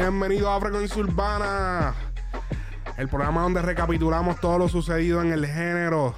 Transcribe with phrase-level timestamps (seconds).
[0.00, 1.92] Bienvenido a Frecuencia Urbana,
[2.96, 6.14] el programa donde recapitulamos todo lo sucedido en el género.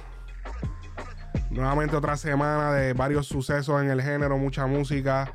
[1.49, 5.33] Nuevamente otra semana de varios sucesos en el género, mucha música,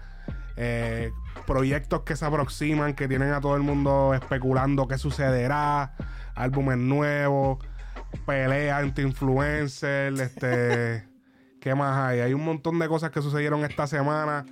[0.57, 1.11] eh,
[1.45, 5.97] proyectos que se aproximan, que tienen a todo el mundo especulando qué sucederá,
[6.37, 7.59] álbumes nuevos,
[8.27, 11.05] peleas entre influencers, este,
[11.61, 12.21] ¿qué más hay?
[12.21, 14.47] Hay un montón de cosas que sucedieron esta semana.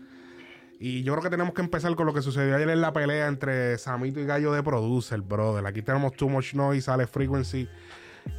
[0.86, 3.28] Y yo creo que tenemos que empezar con lo que sucedió ayer en la pelea
[3.28, 5.64] entre Samito y Gallo de Producer, brother.
[5.64, 7.70] Aquí tenemos Too Much Noise, sale Frequency.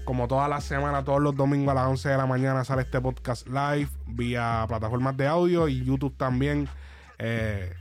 [0.03, 3.01] Como todas las semanas, todos los domingos a las 11 de la mañana sale este
[3.01, 6.69] podcast live vía plataformas de audio y YouTube también
[7.17, 7.73] eh,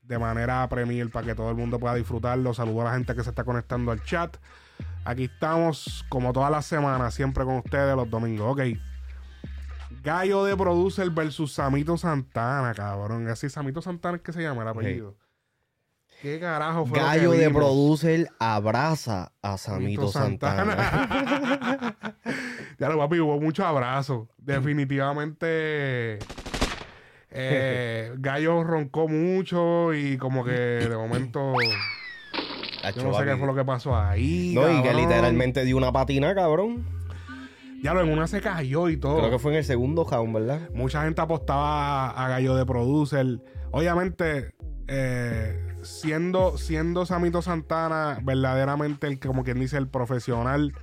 [0.00, 2.54] de manera premier para que todo el mundo pueda disfrutarlo.
[2.54, 4.34] Saludo a la gente que se está conectando al chat.
[5.04, 8.50] Aquí estamos como todas las semanas, siempre con ustedes los domingos.
[8.50, 8.95] Ok.
[10.06, 13.26] Gallo de Producer versus Samito Santana, cabrón.
[13.26, 15.16] Así Samito Santana es que se llama el apellido.
[16.22, 17.60] ¿Qué carajo fue lo Gallo de vimos?
[17.60, 21.96] Producer abraza a Samito Santana.
[22.78, 24.28] ya lo papi, hubo muchos abrazos.
[24.38, 26.20] Definitivamente.
[27.30, 31.52] eh, Gallo roncó mucho y como que de momento.
[32.94, 34.52] Yo no sé qué fue lo que pasó ahí.
[34.54, 36.95] No, y que literalmente dio una patina, cabrón.
[37.86, 39.18] Ya lo en una se cayó y todo.
[39.18, 40.70] Creo que fue en el segundo round, ¿verdad?
[40.74, 43.24] Mucha gente apostaba a Gallo de Producer.
[43.70, 44.56] Obviamente,
[44.88, 50.74] eh, siendo, siendo Samito Santana verdaderamente el como quien dice, el profesional.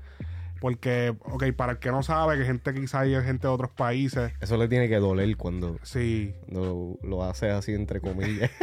[0.62, 4.32] Porque, ok, para el que no sabe, que gente quizá hay gente de otros países.
[4.40, 6.34] Eso le tiene que doler cuando Sí.
[6.48, 8.50] lo, lo hace así, entre comillas.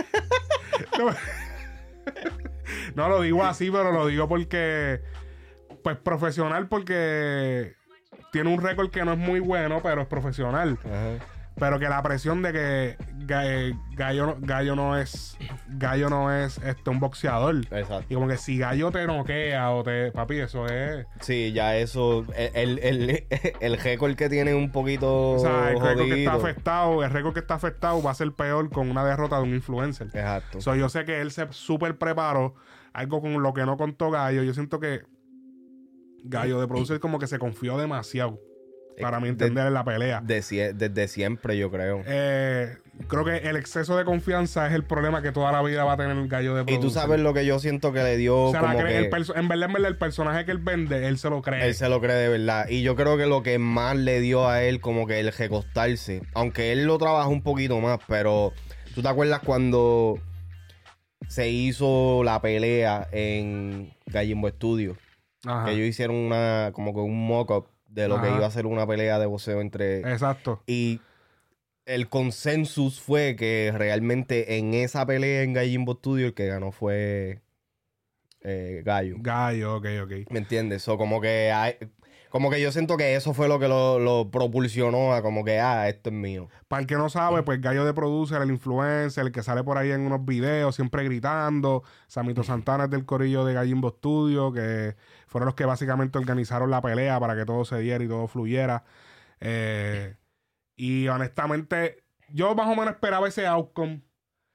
[2.94, 5.00] No lo digo así, pero lo digo porque.
[5.82, 7.74] Pues profesional, porque
[8.32, 10.78] tiene un récord que no es muy bueno, pero es profesional.
[10.84, 11.24] Ajá.
[11.58, 12.96] Pero que la presión de que
[13.26, 15.36] Ga- Gallo, no- Gallo no es
[15.68, 17.56] Gallo no es este un boxeador.
[17.70, 18.06] Exacto.
[18.08, 20.10] Y como que si Gallo te noquea o te.
[20.12, 21.06] Papi, eso es.
[21.20, 22.24] Sí, ya eso.
[22.34, 23.26] El, el, el,
[23.60, 25.32] el récord que tiene un poquito.
[25.32, 28.32] O sea, el récord que está afectado, el récord que está afectado va a ser
[28.32, 30.06] peor con una derrota de un influencer.
[30.06, 30.62] Exacto.
[30.62, 32.54] So, yo sé que él se súper preparó.
[32.94, 34.42] Algo con lo que no contó Gallo.
[34.44, 35.02] Yo siento que
[36.24, 38.40] Gallo de producer como que se confió demasiado.
[39.00, 40.20] Para mi de- entender en la pelea.
[40.20, 40.42] De
[40.74, 42.02] desde siempre, yo creo.
[42.06, 42.76] Eh,
[43.08, 45.96] creo que el exceso de confianza es el problema que toda la vida va a
[45.96, 46.82] tener el gallo de y producer.
[46.86, 48.98] tú sabes lo que yo siento que le dio O sea, como que...
[48.98, 51.66] el en verdad, en verdad, el personaje que él vende, él se lo cree.
[51.66, 52.68] Él se lo cree de verdad.
[52.68, 56.22] Y yo creo que lo que más le dio a él, como que el recostarse,
[56.34, 58.52] aunque él lo trabajó un poquito más, pero
[58.94, 60.18] ¿tú te acuerdas cuando
[61.28, 64.96] se hizo la pelea en Gallimbo Studio?
[65.46, 65.66] Ajá.
[65.66, 68.86] Que ellos hicieron una, como que un mock-up de lo que iba a ser una
[68.86, 70.00] pelea de boxeo entre.
[70.00, 70.62] Exacto.
[70.66, 71.00] Y
[71.86, 77.40] el consensus fue que realmente en esa pelea en Gallimbo Studio el que ganó fue
[78.42, 79.16] eh, Gallo.
[79.18, 80.12] Gallo, ok, ok.
[80.30, 80.86] ¿Me entiendes?
[80.88, 81.74] O como que hay,
[82.30, 85.58] como que yo siento que eso fue lo que lo, lo propulsionó a como que,
[85.58, 86.48] ah, esto es mío.
[86.68, 89.76] Para el que no sabe, pues Gallo de Producer, el influencer, el que sale por
[89.76, 91.82] ahí en unos videos, siempre gritando.
[92.06, 94.94] Samito Santana es del corillo de Gallimbo Studio, que
[95.30, 98.82] fueron los que básicamente organizaron la pelea para que todo se diera y todo fluyera.
[99.38, 100.16] Eh,
[100.74, 104.02] y honestamente, yo más o menos esperaba ese outcome.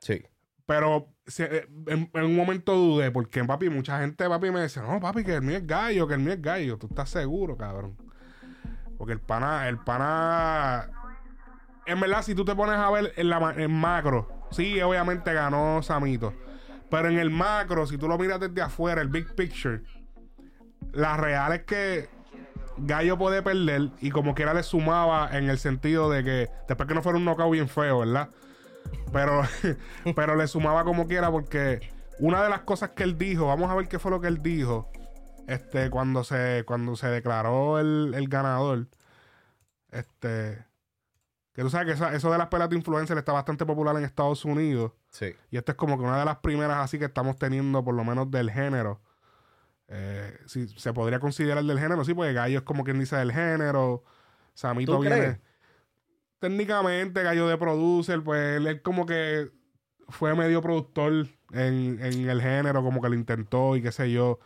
[0.02, 0.22] Sí.
[0.66, 4.82] Pero se- eh, en, en un momento dudé, porque papi, mucha gente, papi, me decía,
[4.84, 6.78] no, papi, que el mío es gallo, que el mío es gallo.
[6.78, 7.96] ¿Tú estás seguro, cabrón?
[8.98, 10.90] Porque el pana, el pana.
[11.86, 15.82] En verdad, si tú te pones a ver en, la, en macro, sí, obviamente ganó
[15.84, 16.34] Samito.
[16.90, 19.82] Pero en el macro, si tú lo miras desde afuera, el big picture,
[20.96, 22.10] la real es que
[22.78, 26.96] Gallo puede perder y como quiera le sumaba en el sentido de que después que
[26.96, 28.30] no fuera un knockout bien feo, ¿verdad?
[29.14, 29.42] Pero,
[30.16, 31.90] pero le sumaba como quiera porque
[32.20, 34.42] una de las cosas que él dijo, vamos a ver qué fue lo que él
[34.42, 34.90] dijo,
[35.48, 38.88] este, cuando se, cuando se declaró el, el ganador,
[39.92, 40.66] este,
[41.54, 44.04] que tú sabes que esa- eso de las peleas de influencer está bastante popular en
[44.04, 44.92] Estados Unidos.
[45.10, 45.34] Sí.
[45.52, 48.04] Y esta es como que una de las primeras así que estamos teniendo, por lo
[48.04, 49.02] menos del género.
[49.88, 53.32] Eh, si se podría considerar del género, sí, porque Gallo es como quien dice del
[53.32, 54.04] género.
[54.54, 55.18] Samito ¿Tú viene.
[55.18, 55.40] crees?
[56.40, 59.52] Técnicamente, Gallo de producer, pues él, él como que
[60.10, 64.40] fue medio productor en, en el género, como que lo intentó y qué sé yo.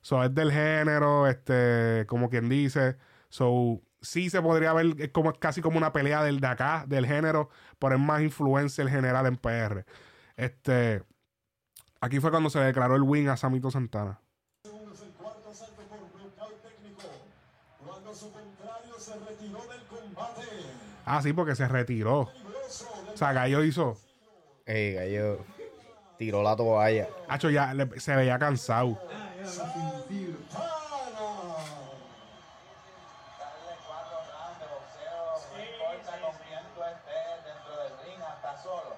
[0.00, 2.96] So, es del género, este, como quien dice.
[3.28, 7.06] So, sí se podría ver, es como casi como una pelea del de acá, del
[7.06, 9.84] género, pero es más influencia el general en PR.
[10.36, 11.02] Este,
[12.00, 14.20] aquí fue cuando se declaró el win a Samito Santana.
[14.62, 17.02] segundos el cuarto asalto por nocaut técnico.
[17.84, 20.42] Cuando su contrario se retiró del combate.
[21.04, 22.20] Ah, sí, porque se retiró.
[22.20, 23.96] O sea, Gallo hizo.
[24.66, 25.44] Ey, gallo.
[26.18, 27.08] Tiró la toalla.
[27.28, 28.90] Hacho, ya le- se veía cansado.
[33.38, 38.62] darle cuatro rounds de boxeo, no importa con quién tú estés dentro del ring, hasta
[38.62, 38.96] solo.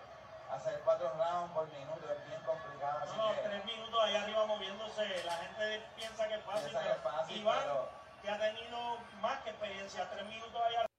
[0.52, 2.98] Hacer cuatro rounds por minuto es bien complicado.
[3.02, 5.24] Así No, que, tres minutos ahí arriba moviéndose.
[5.24, 6.70] La gente piensa que es fácil.
[6.70, 7.88] Piensa que es pero fácil, Iván, pero-
[8.22, 8.78] que ha tenido
[9.20, 10.93] más que experiencia, tres minutos ahí arriba.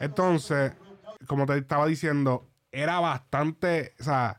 [0.00, 0.72] Entonces,
[1.26, 4.38] como te estaba diciendo, era bastante, o sea,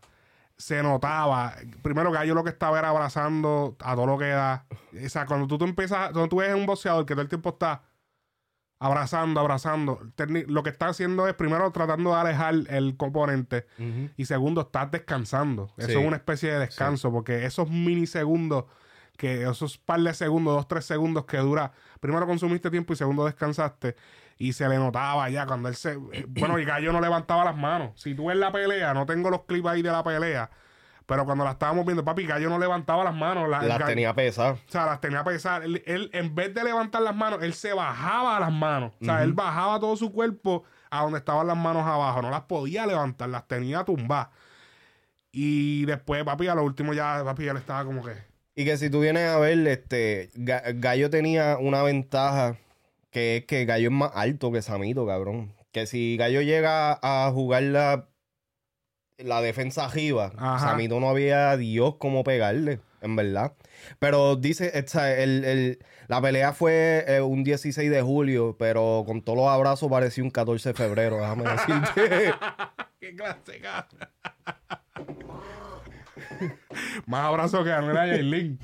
[0.58, 1.56] se notaba.
[1.82, 4.66] Primero Gallo lo que estaba era abrazando a todo lo que da.
[5.06, 7.50] O sea, cuando tú, tú empiezas, cuando tú ves un boxeador que todo el tiempo
[7.50, 7.84] está
[8.80, 10.00] abrazando, abrazando,
[10.48, 13.66] lo que está haciendo es primero tratando de alejar el componente
[14.18, 15.72] y segundo, estás descansando.
[15.78, 15.98] Eso Sí.
[15.98, 18.66] es una especie de descanso porque esos minisegundos,
[19.18, 23.26] que esos par de segundos, dos, tres segundos que dura, primero consumiste tiempo y segundo
[23.26, 23.96] descansaste
[24.38, 25.94] y se le notaba ya cuando él se...
[26.12, 27.92] eh, bueno, y Gallo no levantaba las manos.
[28.02, 30.50] Si tú ves la pelea, no tengo los clips ahí de la pelea,
[31.06, 33.48] pero cuando la estábamos viendo, papi, Gallo no levantaba las manos.
[33.48, 34.60] la- Las Gallo- tenía pesadas.
[34.68, 35.64] o sea, las tenía pesar.
[35.64, 38.94] Él, él, en vez de levantar las manos, él se bajaba las manos.
[39.02, 42.22] O sea, él bajaba todo su cuerpo a donde estaban las manos abajo.
[42.22, 44.30] No las podía levantar, las tenía tumbadas.
[45.32, 48.14] Y después, papi, a lo último ya, papi, él estaba como que...
[48.56, 52.58] Y que si tú vienes a ver, este, Ga- Gallo tenía una ventaja
[53.10, 55.54] que es que Gallo es más alto que Samito, cabrón.
[55.72, 58.10] Que si Gallo llega a jugar la,
[59.18, 60.70] la defensa arriba, Ajá.
[60.72, 63.54] Samito no había Dios cómo pegarle, en verdad.
[64.00, 69.04] Pero dice, o sea, el- el- la pelea fue eh, un 16 de julio, pero
[69.08, 72.34] con todos los abrazos parecía un 14 de febrero, déjame decirte.
[73.00, 74.10] ¡Qué clase, cabrón!
[77.06, 78.60] Más abrazo que a Yailin.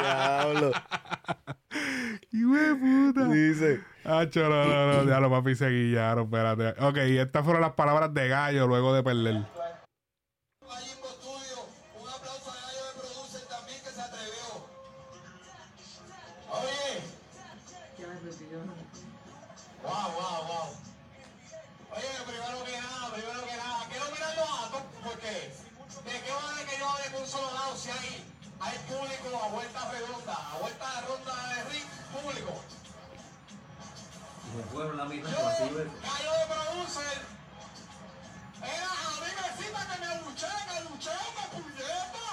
[0.00, 0.72] Diablo.
[2.32, 3.28] ¡Hijo de puta!
[3.28, 3.80] Dice.
[4.04, 6.82] Ah, no, no, no, ya lo papi se guillaron, espérate.
[6.82, 9.44] Ok, estas fueron las palabras de Gallo luego de perder.
[29.98, 32.52] Redonda, a vuelta de ronda de ring, público.
[34.48, 37.18] Yo, Gallo de Producer,
[38.62, 42.28] era a mí me cita que me luché, me luché, me puñeta.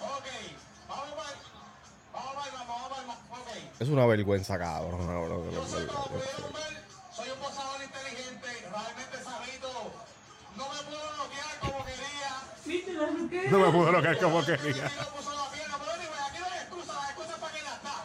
[0.00, 0.28] Ok,
[0.88, 1.32] vamos para
[2.12, 3.80] vamos para vamos para ok.
[3.80, 5.06] Es una vergüenza, cabrón.
[5.06, 6.84] cabrón, Yo soy, como pudieron ver,
[7.14, 9.92] soy un boxeador inteligente, realmente sabito.
[10.56, 13.50] No me puedo bloquear como quería.
[13.50, 14.84] No me pudo lograr como quería.
[14.84, 17.74] no puso la pierna, pero anyway, aquí no hay excusa, las excusas para que las
[17.74, 17.96] está.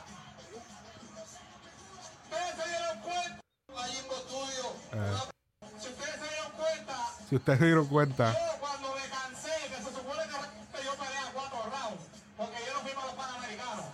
[2.24, 3.42] Ustedes se dieron cuenta,
[3.76, 4.64] la Jimbo Studio.
[5.80, 6.96] Si ustedes se dieron cuenta,
[7.30, 8.34] Si ustedes se dieron cuenta.
[8.34, 12.04] yo cuando me cansé, que se supone que yo pelea cuatro rounds,
[12.38, 13.86] porque yo no fui para los panamericanos.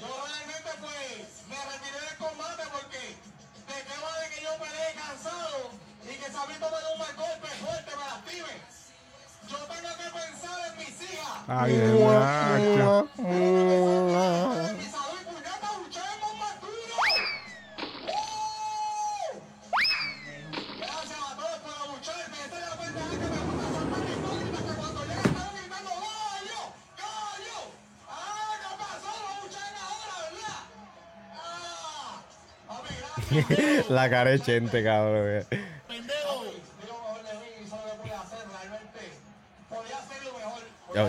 [0.00, 5.70] Yo realmente pues me retiré del combate porque de qué vale que yo pelee cansado
[6.04, 8.54] y que Sabito me dé un mal golpe fuerte, me lastime.
[9.48, 11.36] Yo tengo que pensar en mis hijas.
[11.48, 13.08] Ay, de macho.
[13.18, 15.68] En mi salud y puñeta,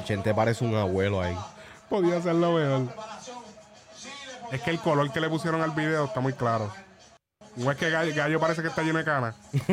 [0.02, 1.38] Chente parece un abuelo ahí.
[1.90, 2.96] Podía hacerlo mejor.
[4.52, 6.72] Es que el color que le pusieron al video está muy claro.
[7.56, 9.36] No es que Gallo, Gallo parece que está lleno de canas.
[9.52, 9.64] Sí,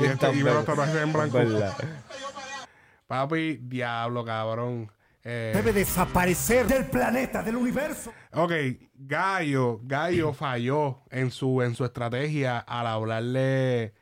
[0.00, 1.38] Y, este, y los es tatuajes en blanco.
[3.06, 4.90] Papi, diablo, cabrón.
[5.22, 8.12] Eh, Debe desaparecer del planeta, del universo.
[8.32, 8.52] ok,
[8.94, 13.92] Gallo, Gallo falló en su, en su estrategia al hablarle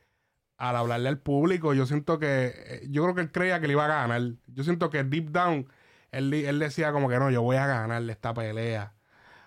[0.59, 1.73] al hablarle al público.
[1.73, 4.21] Yo siento que eh, yo creo que él creía que le iba a ganar.
[4.49, 5.67] Yo siento que deep down
[6.11, 8.95] él, él decía como que no, yo voy a ganarle esta pelea.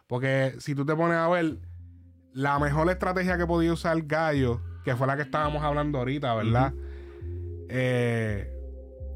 [0.08, 1.58] Porque si tú te pones a ver,
[2.34, 6.74] la mejor estrategia que podía usar Gallo, que fue la que estábamos hablando ahorita, ¿verdad?
[7.70, 8.52] Eh,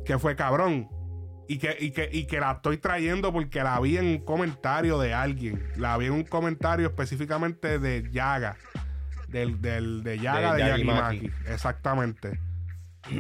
[0.05, 0.89] que fue cabrón.
[1.47, 4.97] Y que, y, que, y que la estoy trayendo porque la vi en un comentario
[4.97, 5.61] de alguien.
[5.77, 8.57] La vi en un comentario específicamente de Yaga.
[9.35, 11.31] Del, del, de Yaga De de, Yagi Yagimaki.
[11.47, 12.39] Exactamente.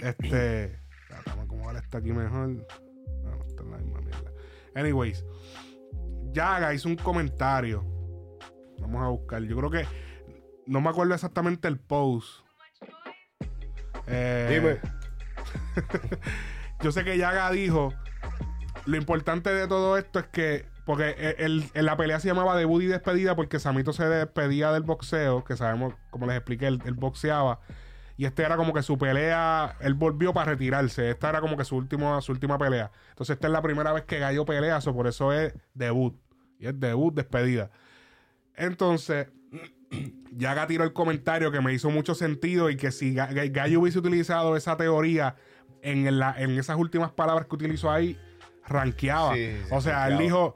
[0.01, 0.79] Este.
[1.11, 2.47] A acomodar esto aquí mejor.
[2.47, 4.31] No, no está en la misma mierda.
[4.75, 5.25] Anyways.
[6.31, 7.83] Yaga hizo un comentario.
[8.79, 9.43] Vamos a buscar.
[9.43, 9.85] Yo creo que.
[10.67, 12.45] No me acuerdo exactamente el post.
[14.07, 14.79] Eh, Dime.
[16.81, 17.93] yo sé que Yaga dijo,
[18.85, 22.55] lo importante de todo esto es que, porque el- el- en la pelea se llamaba
[22.55, 26.81] debut y despedida porque Samito se despedía del boxeo, que sabemos, como les expliqué, él,
[26.85, 27.59] él boxeaba.
[28.17, 31.09] Y este era como que su pelea, él volvió para retirarse.
[31.09, 32.91] Esta era como que su, último, su última pelea.
[33.09, 36.15] Entonces esta es la primera vez que Gallo pelea, so por eso es debut.
[36.59, 37.71] Y es debut, despedida.
[38.55, 39.27] Entonces,
[40.31, 43.81] Yaga tiró el comentario que me hizo mucho sentido y que si Ga- Ga- Gallo
[43.81, 45.35] hubiese utilizado esa teoría
[45.81, 48.17] en, la- en esas últimas palabras que utilizó ahí,
[48.67, 49.33] ranqueaba.
[49.35, 50.53] Sí, o sea, él dijo,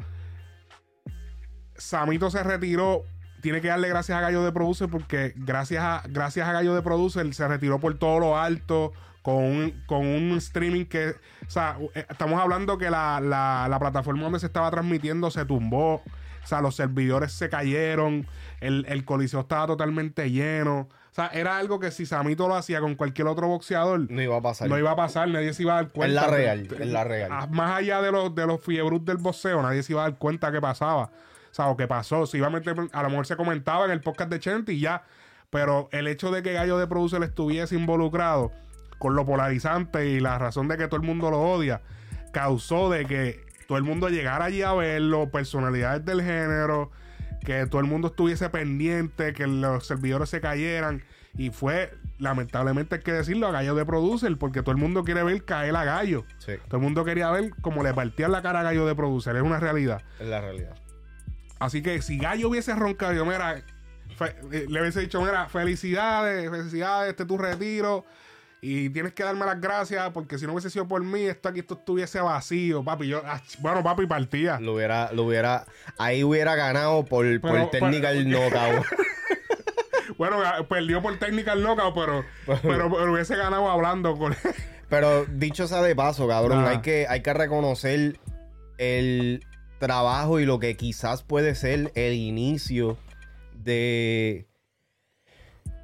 [1.79, 3.03] Samito se retiró,
[3.41, 6.81] tiene que darle gracias a Gallo de Producer porque gracias a, gracias a Gallo de
[6.81, 8.93] Producer se retiró por todo lo alto.
[9.21, 13.77] Con un, con un streaming que, o sea, eh, estamos hablando que la, la- la
[13.77, 16.03] plataforma donde se estaba transmitiendo se tumbó, o
[16.47, 18.25] sea, los servidores se cayeron,
[18.61, 20.87] el, el coliseo estaba totalmente lleno.
[21.11, 24.37] O sea, era algo que si Samito lo hacía con cualquier otro boxeador, No iba
[24.37, 24.69] a pasar.
[24.69, 26.21] no iba a pasar, nadie se iba a dar cuenta.
[26.21, 27.29] la real, es la real.
[27.31, 30.17] Ah, Más allá de los, de los fiebrus del boxeo, nadie se iba a dar
[30.17, 31.11] cuenta que pasaba.
[31.51, 32.25] O sea, o que pasó.
[32.25, 34.79] Si iba a meter, a lo mejor se comentaba en el podcast de Chente y
[34.79, 35.03] ya.
[35.49, 38.51] Pero el hecho de que Gallo de Producer estuviese involucrado
[38.99, 41.81] con lo polarizante y la razón de que todo el mundo lo odia,
[42.31, 46.91] causó de que todo el mundo llegara allí a verlo, personalidades del género,
[47.45, 51.01] que todo el mundo estuviese pendiente, que los servidores se cayeran.
[51.37, 55.23] Y fue, lamentablemente hay que decirlo, a Gallo de Producer, porque todo el mundo quiere
[55.23, 56.25] ver caer a Gallo.
[56.39, 59.35] Sí, Todo el mundo quería ver cómo le partían la cara a Gallo de Producer,
[59.35, 60.01] es una realidad.
[60.19, 60.75] es la realidad.
[61.59, 67.09] Así que si Gallo hubiese roncado, yo, mira, eh, le hubiese dicho, mira, felicidades, felicidades,
[67.11, 68.05] este es tu retiro.
[68.61, 71.59] Y tienes que darme las gracias porque si no hubiese sido por mí, esto aquí
[71.59, 73.07] esto estuviese vacío, papi.
[73.07, 73.21] Yo,
[73.59, 74.59] bueno, papi, partía.
[74.59, 75.65] Lo hubiera, lo hubiera,
[75.97, 78.85] ahí hubiera ganado por, por Pero- técnica el knockout.
[80.17, 80.37] Bueno,
[80.67, 82.25] perdió por técnica el knockout, pero,
[82.61, 84.35] pero, pero hubiese ganado hablando con
[84.89, 86.71] Pero dicho sea de paso, cabrón, Ah.
[86.71, 88.19] hay que, hay que reconocer
[88.77, 89.45] el
[89.79, 92.97] trabajo y lo que quizás puede ser el inicio
[93.55, 94.45] de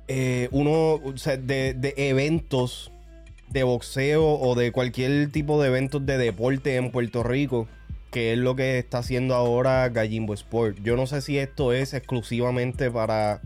[0.08, 1.02] eh, uno,
[1.40, 2.92] de, eventos
[3.50, 7.68] de boxeo o de cualquier tipo de eventos de deporte en Puerto Rico,
[8.12, 10.78] que es lo que está haciendo ahora Gallimbo Sport.
[10.84, 13.42] Yo no sé si esto es exclusivamente para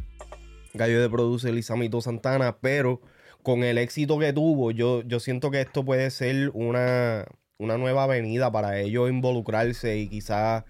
[0.73, 3.01] Gallo de Producer y Samito Santana, pero
[3.43, 7.25] con el éxito que tuvo, yo, yo siento que esto puede ser una,
[7.59, 10.63] una nueva avenida para ellos involucrarse y quizás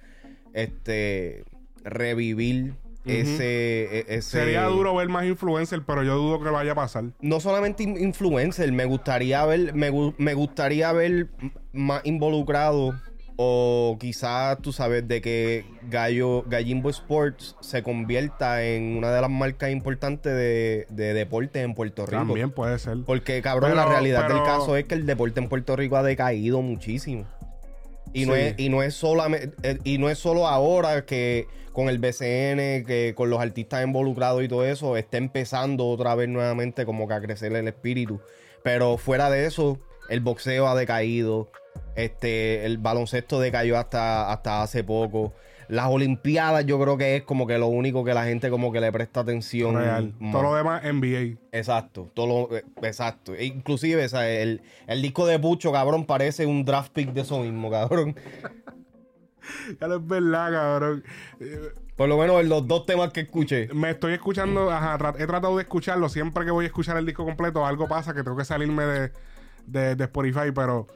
[0.53, 1.43] este,
[1.83, 2.73] revivir
[3.05, 4.21] ese, e- ese...
[4.39, 7.05] Sería duro ver más influencer, pero yo dudo que vaya a pasar.
[7.21, 11.27] No solamente in- influencer, me gustaría ver, me, me gustaría ver
[11.73, 12.99] más involucrado
[13.41, 19.29] o quizás tú sabes de que Gallo, Gallimbo Sports se convierta en una de las
[19.29, 22.17] marcas importantes de, de deporte en Puerto Rico.
[22.17, 22.97] También puede ser.
[23.05, 26.03] Porque, cabrón, Pero- la realidad del caso es que el deporte en Puerto Rico ha
[26.03, 27.27] decaído muchísimo.
[28.11, 31.87] Y no, es, y no es solamente, eh, y no es solo ahora que con
[31.87, 36.85] el BCN, que con los artistas involucrados y todo eso, está empezando otra vez nuevamente
[36.85, 38.19] como que a crecer el espíritu.
[38.65, 39.79] Pero fuera de eso,
[40.09, 41.49] el boxeo ha decaído.
[41.95, 45.33] Este, el baloncesto decayó hasta, hasta hace poco.
[45.67, 48.81] Las Olimpiadas, yo creo que es como que lo único que la gente como que
[48.81, 49.75] le presta atención.
[49.75, 50.13] Real.
[50.31, 51.37] Todo lo demás, NBA.
[51.51, 53.35] Exacto, todo lo, eh, exacto.
[53.35, 57.21] E Inclusive, o sea, el, el disco de Pucho, cabrón, parece un draft pick de
[57.21, 58.15] eso mismo, cabrón.
[59.79, 61.03] Ya no es verdad, cabrón.
[61.39, 63.67] Eh, Por lo menos en los dos temas que escuché.
[63.73, 66.09] Me estoy escuchando, ajá, he tratado de escucharlo.
[66.09, 69.11] Siempre que voy a escuchar el disco completo, algo pasa que tengo que salirme de,
[69.65, 70.87] de, de Spotify, pero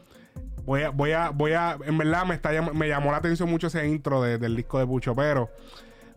[0.65, 3.67] voy a, voy a, voy a, en verdad me está me llamó la atención mucho
[3.67, 5.50] ese intro de- del disco de Pucho, pero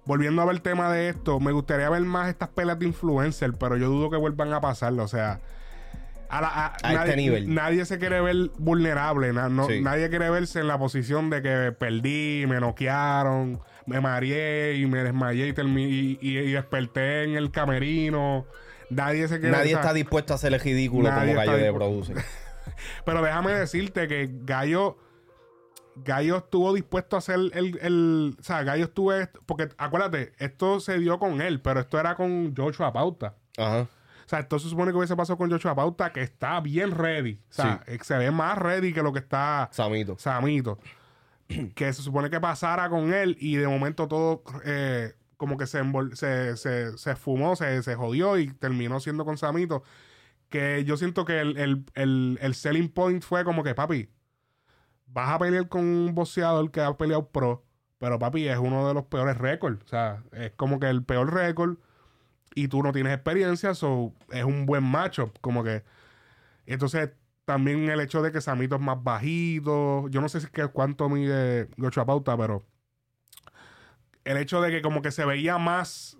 [0.04, 3.52] volviendo a ver el tema de esto, me gustaría ver más estas peleas de influencer,
[3.58, 5.40] pero yo dudo que vuelvan a pasarlo, o sea.
[6.28, 7.54] A, la- a- A este nivel.
[7.54, 9.80] nadie se quiere ver vulnerable, na- no- Sí.
[9.80, 15.04] nadie quiere verse en la posición de que perdí, me noquearon, me mareé y me
[15.04, 18.44] desmayé y, y, y- y desperté en el camerino.
[18.90, 21.72] Nadie se quiere Nadie está dispuesto a ser el ridículo Nadie como Gallo de.
[21.72, 22.14] Produce.
[23.04, 24.98] Pero déjame decirte que Gallo.
[25.98, 29.12] Gallo estuvo dispuesto a hacer el, el- O sea, Gallo estuvo.
[29.14, 33.34] est- Porque acuérdate, esto se dio con él, pero esto era con Joshua Pauta.
[33.56, 33.80] Ajá.
[34.26, 37.40] O sea, esto se supone que hubiese pasado con Joshua Pauta, que está bien ready.
[37.48, 40.18] O sea, se ve más ready que lo que está Samito.
[40.18, 40.78] Samito.
[41.74, 45.80] que se supone que pasara con él y de momento todo eh, como que se,
[46.14, 49.82] se, se, se fumó, se, se jodió y terminó siendo con Samito.
[50.48, 54.08] Que yo siento que el, el, el, el selling point fue como que, papi,
[55.06, 57.64] vas a pelear con un boxeador que ha peleado pro,
[57.98, 59.82] pero papi es uno de los peores récords.
[59.84, 61.78] O sea, es como que el peor récord
[62.54, 65.38] y tú no tienes experiencia, so es un buen matchup.
[65.40, 65.84] Como que
[66.66, 67.10] Entonces,
[67.44, 70.08] también el hecho de que Samito es más bajito.
[70.08, 72.64] Yo no sé si es que cuánto mide Gocho Pauta, pero
[74.24, 76.18] el hecho de que como que se veía más,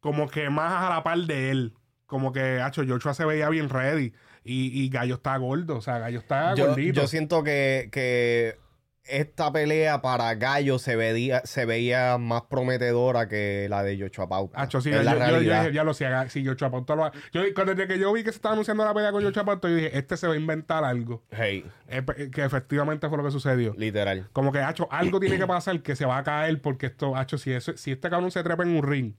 [0.00, 1.74] como que más a la par de él.
[2.08, 4.12] Como que, hacho, Joshua se veía bien ready.
[4.42, 5.76] Y, y Gallo está gordo.
[5.76, 7.02] O sea, Gallo está Yo, gordito.
[7.02, 8.56] yo siento que, que
[9.04, 14.58] esta pelea para Gallo se veía, se veía más prometedora que la de Yocho Pauta.
[14.58, 17.74] Hacho, sí, yo, la yo- yo ya lo sé, si Joshua Pauta lo yo, cuando
[17.74, 19.96] desde que yo vi que se estaba anunciando la pelea con Joshua Pauta, yo dije,
[19.98, 21.22] este se va a inventar algo.
[21.30, 23.74] Hey, Eh, que efectivamente fue lo que sucedió.
[23.76, 24.28] literal.
[24.32, 27.36] Como que, hacho, algo tiene que pasar que se va a caer porque esto, hacho,
[27.36, 29.12] si, eso, si este cabrón se trepa en un ring,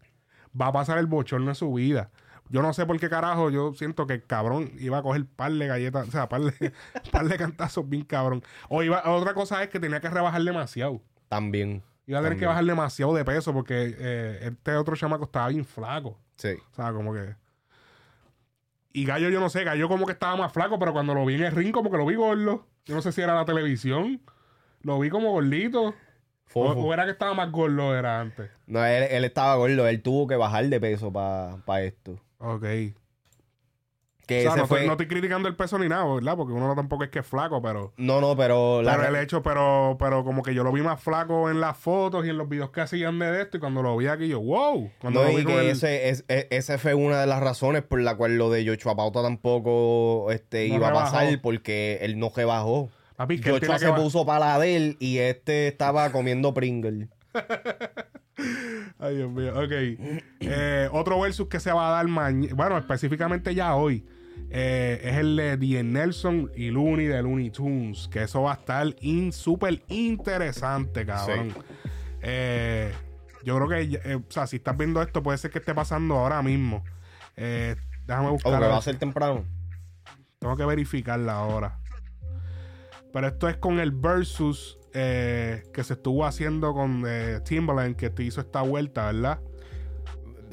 [0.59, 2.09] va a pasar el bochorno de su vida.
[2.49, 5.51] Yo no sé por qué carajo, yo siento que el cabrón iba a coger par
[5.51, 6.73] de galletas, o sea, par de,
[7.11, 8.43] par de cantazos bien cabrón.
[8.69, 11.01] O iba, otra cosa es que tenía que rebajar demasiado.
[11.27, 11.83] También.
[12.07, 15.63] Iba a tener que bajar demasiado de peso porque eh, este otro chamaco estaba bien
[15.63, 16.17] flaco.
[16.37, 16.55] Sí.
[16.71, 17.35] O sea, como que.
[18.91, 21.35] Y Gallo, yo no sé, Gallo como que estaba más flaco, pero cuando lo vi
[21.35, 22.65] en el ring, como que lo vi gordo.
[22.85, 24.21] Yo no sé si era la televisión.
[24.81, 25.93] Lo vi como gordito.
[26.53, 28.49] O, o era que estaba más gordo era antes.
[28.65, 29.87] No, él, él estaba gordo.
[29.87, 32.19] Él tuvo que bajar de peso para esto.
[32.39, 32.65] Ok.
[34.29, 34.77] Que o sea, no, fue...
[34.77, 36.37] estoy, no estoy criticando el peso ni nada, ¿verdad?
[36.37, 37.93] Porque uno tampoco es que es flaco, pero.
[37.97, 38.83] No, no, pero...
[38.83, 38.95] La...
[38.95, 42.27] Pero el hecho, pero, pero como que yo lo vi más flaco en las fotos
[42.27, 43.57] y en los videos que hacían de esto.
[43.57, 44.91] Y cuando lo vi aquí, yo, wow.
[45.01, 47.81] Cuando No, lo vi y que el- ese, es, ese fue una de las razones
[47.81, 52.19] por la cual lo de Yocho Pauta tampoco este, No iba a pasar, porque él
[52.19, 52.89] no rebajó.
[53.15, 56.11] Papi, que él Yocho tiene que se puso para la de él y este estaba
[56.11, 57.07] comiendo Pringle.
[58.99, 59.53] Ay, Dios mío.
[59.57, 59.71] Ok.
[60.41, 62.53] Eh, otro versus que se va a dar mañana.
[62.55, 64.05] Bueno, específicamente ya hoy.
[64.49, 68.07] eh, es el de Die Nelson y Looney de Looney Tunes.
[68.11, 71.53] Que eso va a estar in, súper interesante, cabrón.
[72.21, 72.91] Eh,
[73.43, 76.41] yo creo que, o sea, si estás viendo esto, puede ser que esté pasando ahora
[76.41, 76.83] mismo.
[77.35, 78.59] Déjame buscar.
[78.59, 79.45] que va a ser temprano.
[80.39, 81.79] Tengo que verificarla ahora.
[83.13, 88.09] Pero esto es con el versus eh, que se estuvo haciendo con eh, Timbaland, que
[88.09, 89.39] te hizo esta vuelta, ¿verdad?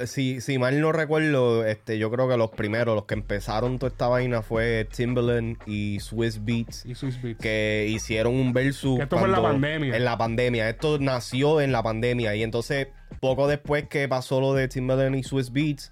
[0.05, 3.89] Si, si mal no recuerdo, este, yo creo que los primeros, los que empezaron toda
[3.91, 6.85] esta vaina fue Timbaland y Swiss Beats.
[6.85, 7.39] Y Swiss Beats.
[7.41, 8.99] que hicieron un versus.
[8.99, 9.95] Esto fue en la pandemia.
[9.95, 10.69] En la pandemia.
[10.69, 12.35] Esto nació en la pandemia.
[12.35, 15.91] Y entonces, poco después que pasó lo de Timbaland y Swiss Beats,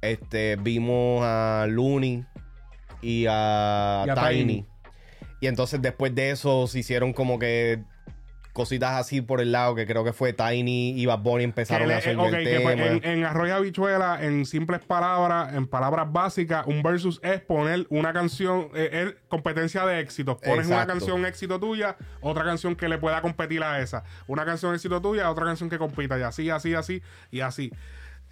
[0.00, 2.24] este, vimos a Looney
[3.02, 4.38] y a, Y a Tiny.
[4.38, 4.66] Tiny.
[5.40, 7.80] Y entonces, después de eso, se hicieron como que
[8.52, 11.94] cositas así por el lado, que creo que fue Tiny y Bad Bunny empezaron Que
[11.94, 12.72] a hacer eh, el tema.
[12.72, 18.12] en, en Arroyo Habichuela, en simples palabras, en palabras básicas, un versus es poner una
[18.12, 20.36] canción, eh, es competencia de éxitos.
[20.42, 24.02] Pones una canción éxito tuya, otra canción que le pueda competir a esa.
[24.26, 26.18] Una canción éxito tuya, otra canción que compita.
[26.18, 27.70] Y así, así, así, y así.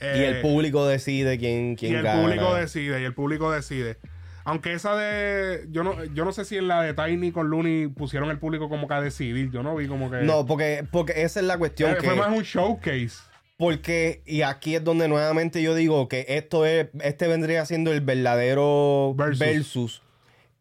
[0.01, 2.23] y Eh, el público decide quién, quién y el gana.
[2.23, 3.99] público decide, y el público decide.
[4.49, 5.67] Aunque esa de.
[5.71, 8.71] Yo no, yo no sé si en la de Tiny con Looney pusieron el público
[8.71, 9.51] como que a decidir.
[9.51, 10.23] Yo no vi como que.
[10.23, 11.91] No, porque, porque esa es la cuestión.
[11.91, 13.19] Eh, que fue más un showcase.
[13.59, 18.01] Porque, y aquí es donde nuevamente yo digo que esto es, este vendría siendo el
[18.01, 19.39] verdadero Versus.
[19.39, 20.03] versus,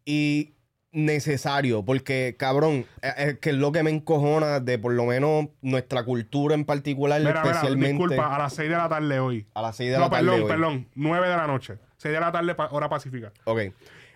[0.04, 0.52] y
[0.92, 5.46] necesario, porque cabrón, eh, es que es lo que me encojona de por lo menos
[5.62, 9.46] nuestra cultura en particular, Mira, mira, especialmente disculpa, a las 6 de la tarde hoy.
[9.54, 10.24] a las 6 de no, la tarde.
[10.26, 10.48] perdón, hoy.
[10.48, 10.88] perdón.
[10.94, 11.78] 9 de la noche.
[11.98, 13.32] 6 de la tarde, pa- hora pacífica.
[13.44, 13.60] Ok.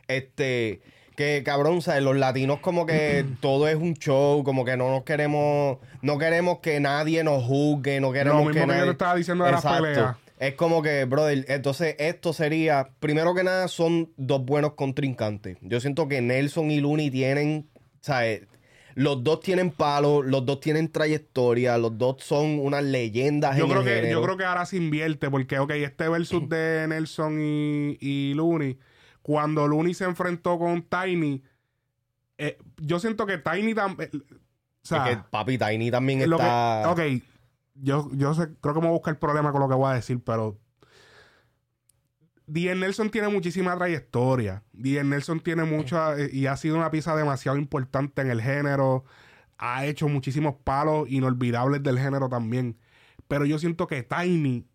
[0.08, 0.80] Este,
[1.16, 2.02] que cabrón, ¿sabes?
[2.02, 6.58] Los latinos como que todo es un show, como que no nos queremos, no queremos
[6.60, 8.84] que nadie nos juzgue, no queremos mismo que que yo nadie...
[8.84, 10.16] te estaba diciendo de las peleas.
[10.38, 15.56] Es como que, brother, entonces esto sería, primero que nada, son dos buenos contrincantes.
[15.60, 17.68] Yo siento que Nelson y Looney tienen,
[18.00, 18.42] ¿sabes?
[18.94, 23.70] Los dos tienen palo, los dos tienen trayectoria, los dos son unas leyendas Yo en
[23.70, 24.20] creo, el que, género.
[24.20, 28.78] yo creo que ahora se invierte porque, ok, este versus de Nelson y, y Looney,
[29.22, 31.42] cuando Looney se enfrentó con Tiny,
[32.38, 34.10] eh, yo siento que Tiny también...
[34.14, 36.90] O sea, Es que papi Tiny también lo que- está...
[36.90, 37.00] ok,
[37.74, 39.90] yo, yo sé- creo que me voy a buscar el problema con lo que voy
[39.90, 40.58] a decir, pero
[42.52, 42.80] D.N.
[42.80, 44.62] Nelson tiene muchísima trayectoria.
[44.72, 45.08] D.N.
[45.08, 49.04] Nelson tiene mucha eh, y ha sido una pieza demasiado importante en el género.
[49.56, 52.76] Ha hecho muchísimos palos inolvidables del género también.
[53.26, 54.66] Pero yo siento que Tiny,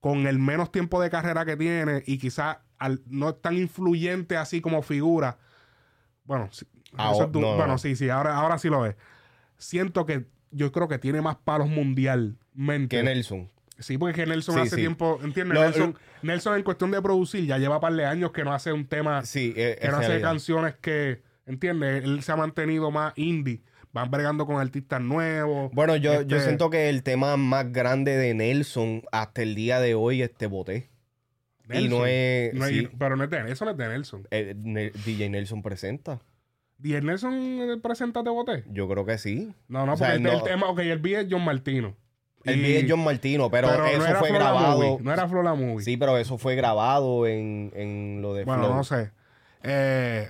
[0.00, 2.58] con el menos tiempo de carrera que tiene y quizás
[3.06, 5.38] no es tan influyente así como figura.
[6.24, 6.66] Bueno, sí,
[6.96, 7.56] Ah, eso es no.
[7.56, 8.96] bueno, sí, sí, ahora, ahora sí lo es.
[9.58, 12.96] Siento que yo creo que tiene más palos mundialmente.
[12.96, 13.48] Que Nelson.
[13.78, 14.76] Sí, porque Nelson Sí, hace sí.
[14.76, 15.54] tiempo, ¿entiendes?
[15.54, 18.52] Lo- Nelson, Nelson en cuestión de producir ya lleva un par de años que no
[18.52, 20.28] hace un tema, Sí, eh, que no hace realidad.
[20.30, 22.02] canciones que, ¿entiendes?
[22.04, 23.62] Él se ha mantenido más indie.
[23.92, 25.70] Van bregando con artistas nuevos.
[25.72, 29.80] Bueno, yo, yo Este- siento que el tema más grande de Nelson hasta el día
[29.80, 30.90] de hoy es Te Boté.
[31.72, 32.52] Y no es.
[32.54, 34.26] No sí, Pero no es de Nelson, es de Nelson.
[34.30, 34.54] eh,
[35.04, 36.20] DJ Nelson presenta.
[36.82, 38.64] ¿Y el Nelson presenta Te Boté?
[38.70, 39.52] Yo creo que sí.
[39.68, 41.94] No, no, O sea, porque el, no- el tema, ok, el beat es John Martino.
[42.48, 44.78] El video es John Martino, pero, pero eso no fue grabado.
[44.78, 45.84] Movie, no era Flow la Movie.
[45.84, 48.76] Sí, pero eso fue grabado en, en lo de Bueno, Flow.
[48.76, 49.10] no sé.
[49.62, 50.28] Eh,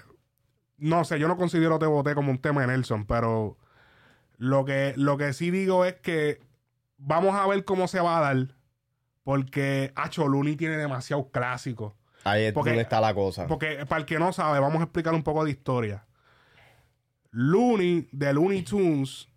[0.78, 3.56] no sé, yo no considero Te Boté como un tema de Nelson, pero
[4.36, 6.40] lo que, lo que sí digo es que
[6.96, 8.54] vamos a ver cómo se va a dar,
[9.24, 11.94] porque Acho Looney tiene demasiados clásicos.
[12.24, 13.46] Ahí es porque- donde está la cosa.
[13.46, 16.04] Porque para el que no sabe, vamos a explicar un poco de historia.
[17.30, 19.28] Looney de Looney Tunes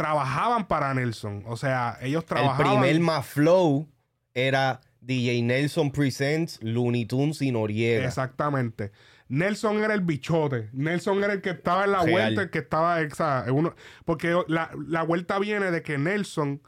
[0.00, 1.42] trabajaban para Nelson.
[1.46, 2.80] O sea, ellos el trabajaban.
[2.80, 3.86] primer más flow
[4.32, 8.06] era DJ Nelson Presents Looney Tunes y Noriega.
[8.06, 8.92] Exactamente.
[9.28, 10.70] Nelson era el bichote.
[10.72, 12.10] Nelson era el que estaba en la Real.
[12.12, 13.02] vuelta, el que estaba.
[13.02, 13.74] exa- uno-
[14.06, 16.62] porque la, la vuelta viene de que Nelson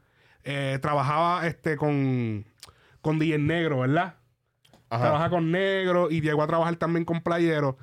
[0.44, 2.44] eh, trabajaba este con,
[3.00, 4.16] con DJ Negro, ¿verdad?
[4.90, 5.04] Ajá.
[5.04, 7.78] Trabaja con Negro y llegó a trabajar también con Playero.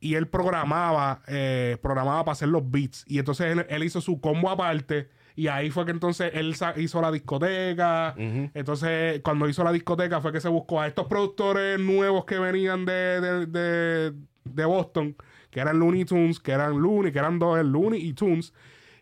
[0.00, 3.04] Y él programaba, eh, programaba para hacer los beats.
[3.06, 5.08] Y entonces él, él hizo su combo aparte.
[5.36, 8.14] Y ahí fue que entonces él hizo la discoteca.
[8.54, 12.84] Entonces, cuando hizo la discoteca, fue que se buscó a estos productores nuevos que venían
[12.84, 14.12] de, de, de-
[14.44, 15.16] de Boston,
[15.50, 18.52] que eran Looney Tunes, que eran Looney, que eran dos, el Looney y Tunes.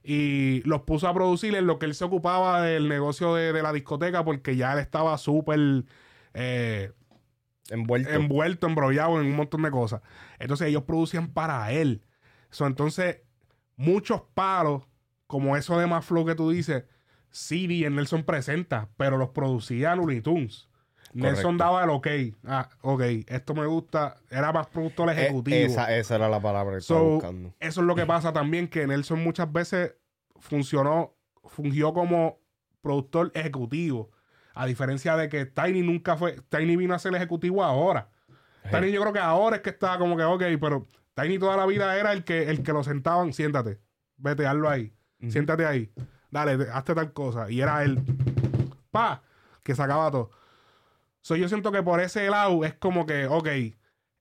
[0.03, 3.63] Y los puso a producir en lo que él se ocupaba del negocio de, de
[3.63, 5.85] la discoteca, porque ya él estaba súper.
[6.35, 6.93] eh,
[7.71, 8.11] Envuelto.
[8.11, 10.01] envuelto, embrollado en un montón de cosas.
[10.39, 12.03] Entonces ellos producían para él.
[12.51, 13.19] So, entonces,
[13.77, 14.85] muchos palos,
[15.27, 16.85] como eso de más flow que tú dices,
[17.31, 20.69] sí, DJ Nelson presenta, pero los producía Looney Tunes.
[21.15, 22.07] Nelson daba el ok.
[22.45, 24.17] Ah, ok, esto me gusta.
[24.31, 25.57] Era más productor Eh, ejecutivo.
[25.57, 27.55] esa, esa era la palabra que estaba buscando.
[27.61, 29.95] eso es lo que pasa también, que Nelson muchas veces
[30.39, 32.39] funcionó, fungió como
[32.83, 34.11] productor ejecutivo.
[34.61, 38.09] A diferencia de que Tiny nunca fue, Tiny vino a ser ejecutivo ahora.
[38.71, 41.65] Tiny yo creo que ahora es que está como que, ok, pero Tiny toda la
[41.65, 43.79] vida era el que, el que lo sentaban, siéntate,
[44.17, 44.93] vete, hazlo ahí,
[45.29, 45.93] siéntate ahí,
[46.33, 47.49] dale, te- hazte tal cosa.
[47.51, 48.03] Y era él,
[48.91, 49.23] pa,
[49.63, 50.31] que sacaba todo.
[51.21, 53.49] So, yo siento que por ese lado es como que, ok,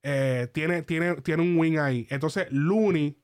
[0.04, 2.06] eh, tiene, tiene, tiene un win ahí.
[2.10, 3.18] Entonces, Looney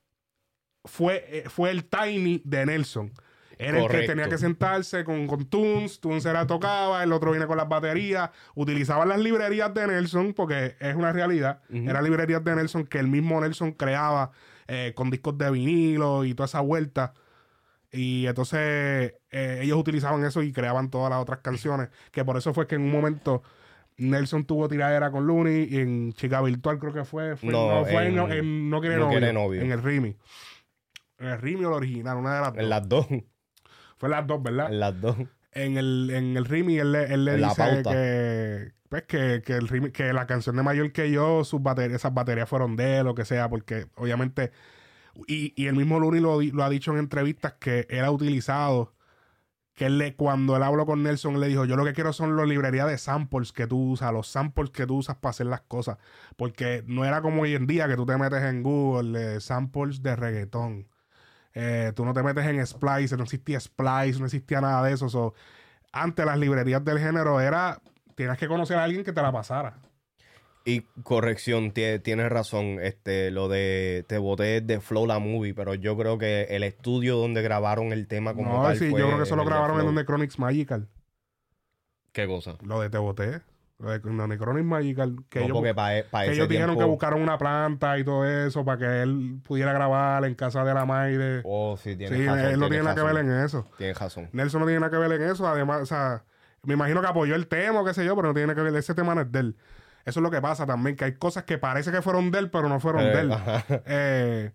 [0.83, 3.13] fue, eh, fue el Tiny de Nelson.
[3.57, 7.47] Era el que tenía que sentarse con, con Tunes, Tunes era tocaba, el otro viene
[7.47, 12.55] con las baterías, utilizaban las librerías de Nelson, porque es una realidad, eran librerías de
[12.55, 14.31] Nelson que el mismo Nelson creaba
[14.67, 17.13] eh, con discos de vinilo y toda esa vuelta.
[17.91, 22.53] Y entonces eh, ellos utilizaban eso y creaban todas las otras canciones, que por eso
[22.53, 23.41] fue que en un momento
[23.97, 27.85] Nelson tuvo tiradera con Looney y en Chica Virtual creo que fue, fue- No, no,
[27.85, 29.61] fue en, en en No Quiere No Novio, Novio.
[29.61, 30.17] en el Rimi.
[31.19, 32.61] En el Rimi o el original, una de las dos.
[32.63, 33.07] En las dos.
[34.05, 34.71] Fue las dos, ¿verdad?
[34.71, 35.17] En las dos.
[35.51, 37.61] En el, en el Rimi él, le- él le dice
[37.93, 42.13] que, pues, que, que, el que la canción de Mayor que yo, sus baterías, esas
[42.13, 44.51] baterías fueron de él, lo que sea, porque obviamente,
[45.27, 48.93] y, y el mismo lo, di- lo ha dicho en entrevistas que él ha utilizado,
[49.75, 52.11] que él le, cuando él habló con Nelson, él le dijo, yo lo que quiero
[52.13, 55.47] son las librerías de samples que tú usas, los samples que tú usas para hacer
[55.47, 55.97] las cosas,
[56.35, 60.01] porque no era como hoy en día que tú te metes en Google, eh, samples
[60.03, 60.87] de reggaetón.
[61.55, 65.07] Eh, tú no te metes en Splice, no existía Splice, no existía nada de eso.
[65.09, 65.33] so,
[65.93, 67.81] antes las librerías del género era,
[68.15, 69.79] tienes que conocer a alguien que te la pasara.
[70.65, 72.79] Y corrección, tie- tienes razón.
[72.81, 77.17] Este, lo de te boté de Flow la movie, pero yo creo que el estudio
[77.17, 79.79] donde grabaron el tema como No, tal sí, fue yo creo que eso lo grabaron
[79.79, 80.87] en donde Chronix Magical.
[82.11, 82.57] ¿Qué cosa?
[82.63, 83.41] Lo de Te Boté.
[83.77, 85.15] De donde Chronix Magical.
[85.29, 88.63] Que No, ellos, porque para que ellos dijeron que buscaron una planta y todo eso
[88.63, 91.41] para que él pudiera grabar en casa de la Maide.
[91.43, 92.39] Oh, sí, tienes sí, razón.
[92.39, 93.67] él no tiene nada que ver en eso.
[93.77, 94.29] Tienes razón.
[94.31, 95.45] Nelson no tiene nada que ver en eso.
[95.47, 96.23] Además, o sea,
[96.63, 98.71] me imagino que apoyó el tema o qué sé yo, pero no tiene nada que
[98.71, 98.75] ver.
[98.79, 99.57] Ese tema no es de él.
[100.05, 102.49] Eso es lo que pasa también, que hay cosas que parece que fueron de él,
[102.51, 103.31] pero no fueron Eh, de él.
[103.33, 103.63] ajá.
[103.87, 104.51] Eh,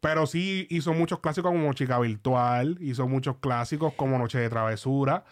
[0.00, 5.24] pero sí hizo muchos clásicos como Chica Virtual, hizo muchos clásicos como Noche de Travesura,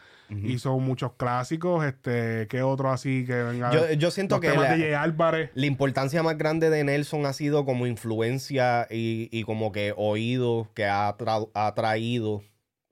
[0.45, 3.73] hizo muchos clásicos, este, ¿qué otro así que venga?
[3.73, 5.51] Yo, yo siento que la, de Álvarez.
[5.55, 10.71] la importancia más grande de Nelson ha sido como influencia y, y como que oído
[10.75, 12.43] que ha, tra- ha traído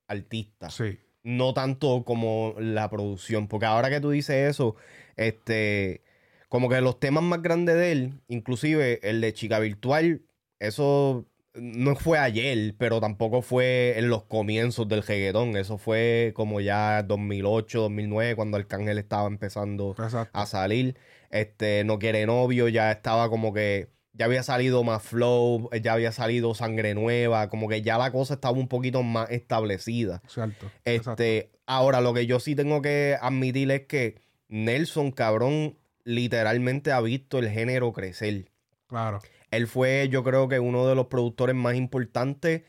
[0.08, 0.74] artistas.
[0.74, 0.98] Sí.
[1.24, 3.48] no tanto como la producción.
[3.48, 4.76] Porque ahora que tú dices eso,
[5.16, 6.02] este,
[6.48, 10.22] como que los temas más grandes de él, inclusive el de Chica Virtual,
[10.58, 11.26] eso
[11.58, 15.56] no fue ayer, pero tampoco fue en los comienzos del reggaetón.
[15.56, 20.38] Eso fue como ya 2008, 2009, cuando Arcángel estaba empezando Exacto.
[20.38, 20.96] a salir.
[21.30, 23.88] Este, No Quiere Novio, ya estaba como que.
[24.12, 28.34] Ya había salido más flow, ya había salido sangre nueva, como que ya la cosa
[28.34, 30.22] estaba un poquito más establecida.
[30.26, 30.70] Cierto.
[30.86, 31.22] exacto.
[31.22, 34.14] Este, ahora lo que yo sí tengo que admitir es que
[34.48, 38.50] Nelson, cabrón, literalmente ha visto el género crecer.
[38.86, 39.20] Claro.
[39.50, 42.62] Él fue, yo creo que uno de los productores más importantes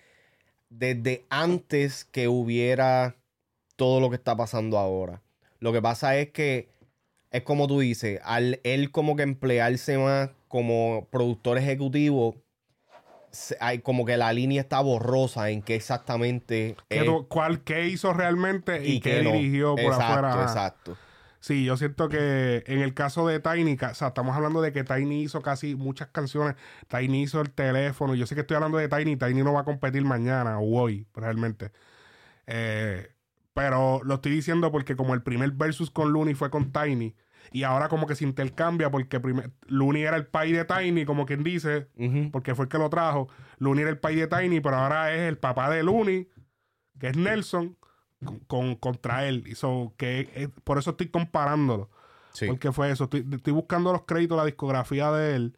[0.70, 3.16] desde antes que hubiera
[3.76, 5.22] todo lo que está pasando ahora.
[5.60, 6.70] Lo que pasa es que
[7.32, 12.36] es como tú dices, al él como que emplearse más como productor ejecutivo,
[13.60, 18.14] hay como que la línea está borrosa en qué exactamente ¿Qué, es cuál, ¿Qué hizo
[18.14, 19.32] realmente y, qué qué no.
[19.34, 20.44] dirigió por exacto, afuera?
[20.44, 20.98] Exacto.
[21.48, 24.84] Sí, yo siento que en el caso de Tiny, o sea, estamos hablando de que
[24.84, 26.58] Tiny hizo casi muchas canciones.
[26.90, 28.16] Tiny hizo el teléfono.
[28.16, 29.16] Yo sé que estoy hablando de Tiny.
[29.16, 31.72] Tiny no va a competir mañana o hoy, realmente.
[32.48, 33.14] Eh,
[33.54, 37.16] pero lo estoy diciendo porque como el primer versus con Looney fue con Tiny.
[37.54, 41.26] Y ahora como que se intercambia porque primer, Looney era el pai de Tiny, como
[41.26, 41.88] quien dice,
[42.34, 43.30] porque fue el que lo trajo.
[43.60, 46.28] Looney era el pai de Tiny, pero ahora es el papá de Looney,
[47.00, 47.78] que es Nelson,
[48.26, 49.44] con, con- contra él.
[49.56, 51.90] So, que es- por eso estoy comparándolo.
[52.34, 52.46] Sí.
[52.48, 53.06] Porque fue eso.
[53.06, 55.58] Estoy, estoy buscando los créditos, la discografía de él.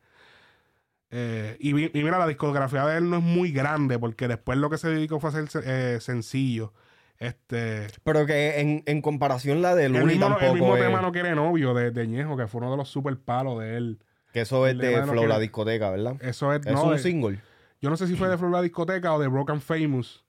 [1.11, 4.77] Eh, y, mira, la discografía de él no es muy grande, porque después lo que
[4.77, 6.73] se dedicó fue a hacer eh, sencillo.
[7.17, 7.87] Este.
[8.03, 11.01] Pero que en, en comparación la de El Looney mismo, tampoco el mismo es- tema
[11.01, 13.99] no quiere novio de, de Ñejo, que fue uno de los super palos de él.
[14.31, 16.15] Que eso es el de no Flow La Discoteca, ¿verdad?
[16.21, 17.41] Eso es, Es no, un de- single.
[17.81, 20.23] Yo no sé si fue de Flor la discoteca o de Broken Famous.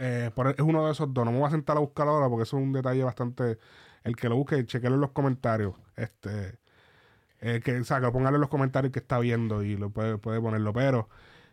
[0.00, 1.24] Eh, es uno de esos dos.
[1.24, 3.58] No me voy a sentar a buscarlo ahora porque eso es un detalle bastante.
[4.02, 5.74] El que lo busque, chequelo en los comentarios.
[5.96, 6.58] Este.
[7.40, 10.16] eh, que, o sea, que póngale en los comentarios que está viendo y lo puede,
[10.18, 10.72] puede ponerlo.
[10.72, 11.08] Pero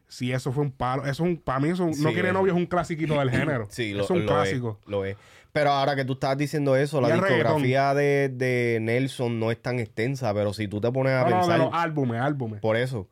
[0.08, 1.04] si eso fue un palo.
[1.04, 1.38] Eso es un.
[1.38, 3.68] Para mí, eso, No Sí, quiere novio es un clasiquito del género.
[3.70, 4.80] Sí, lo, es un lo clásico.
[4.82, 5.18] Es, lo es.
[5.52, 9.80] Pero ahora que tú estás diciendo eso, la discografía de, de Nelson no es tan
[9.80, 12.62] extensa, pero si tú te pones a No, no, de pensar los álbumes, álbumes.
[12.62, 13.10] por eso,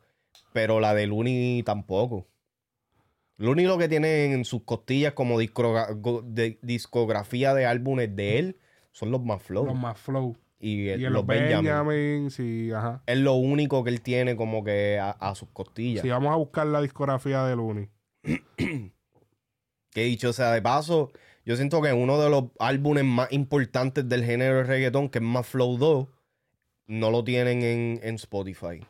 [0.52, 2.26] pero la de Looney tampoco.
[3.38, 8.58] Lo que tiene en sus costillas como de- discografía de álbumes de él
[8.92, 9.66] son los más flow.
[9.66, 10.36] Los más flow.
[10.58, 11.64] y el- Y los Benjamin.
[11.64, 13.02] Benjamin, sí, ajá.
[13.06, 16.02] Es lo único que él tiene como que a, a sus costillas.
[16.02, 17.90] Si vamos a buscar la discografía de Looney.
[19.90, 21.10] Que dicho sea de paso,
[21.46, 25.24] yo siento que uno de los álbumes más importantes del género de reggaetón, que es
[25.24, 26.08] más Flow 2,
[26.88, 28.80] no lo tienen en, en Spotify.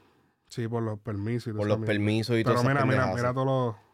[0.49, 3.47] Sí, por los permisos y Por los permisos y Pero todo mira, mira, mira todos
[3.47, 3.86] los.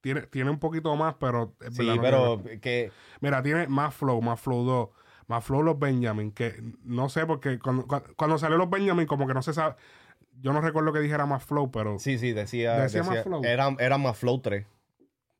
[0.00, 1.54] Tiene, tiene un poquito más, pero.
[1.60, 4.88] es Sí, verdad, no pero tiene- que Mira, tiene más flow, más flow 2,
[5.26, 9.26] más flow los Benjamin, que no sé, porque cuando, cu- cuando salió los Benjamin, como
[9.26, 9.74] que no se sabe.
[10.40, 11.98] Yo no recuerdo que dijera más flow, pero.
[11.98, 13.44] sí, sí, decía, Decía decía- más Flow.
[13.44, 14.66] Era, era más Flow 3.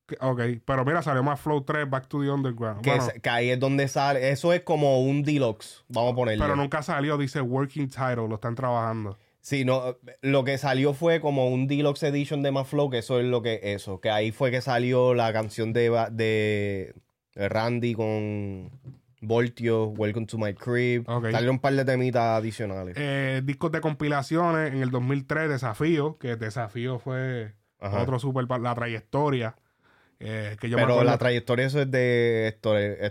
[0.07, 2.83] que- ok, pero mira, salió más flow 3, Back to the Underground.
[2.83, 4.31] Que, Bueno, es- que ahí es donde sale.
[4.31, 5.85] Eso es como un deluxe.
[5.88, 6.42] Vamos a ponerle.
[6.44, 9.16] pero nunca salió, dice Working Title, lo están trabajando.
[9.42, 13.18] Sí, no, lo que salió fue como un deluxe edition de más Flow, que eso
[13.20, 14.00] es lo que eso.
[14.00, 16.94] Que ahí fue que salió la canción de, de
[17.48, 18.70] Randy con
[19.22, 21.05] Voltio, Welcome to My Crib.
[21.09, 21.31] Ok.
[21.31, 22.96] Salieron un par de temitas adicionales.
[22.98, 28.03] Eh, discos de compilaciones en el 2003, Desafío, que Desafío fue Ajá.
[28.03, 28.46] otro super.
[28.61, 29.57] La trayectoria.
[30.18, 32.59] eh, que yo me Pero la trayectoria eso es de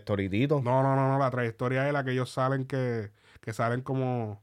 [0.02, 0.62] Storytito.
[0.63, 3.10] No, no, no, no, la trayectoria es la que ellos salen que,
[3.42, 4.42] que salen como.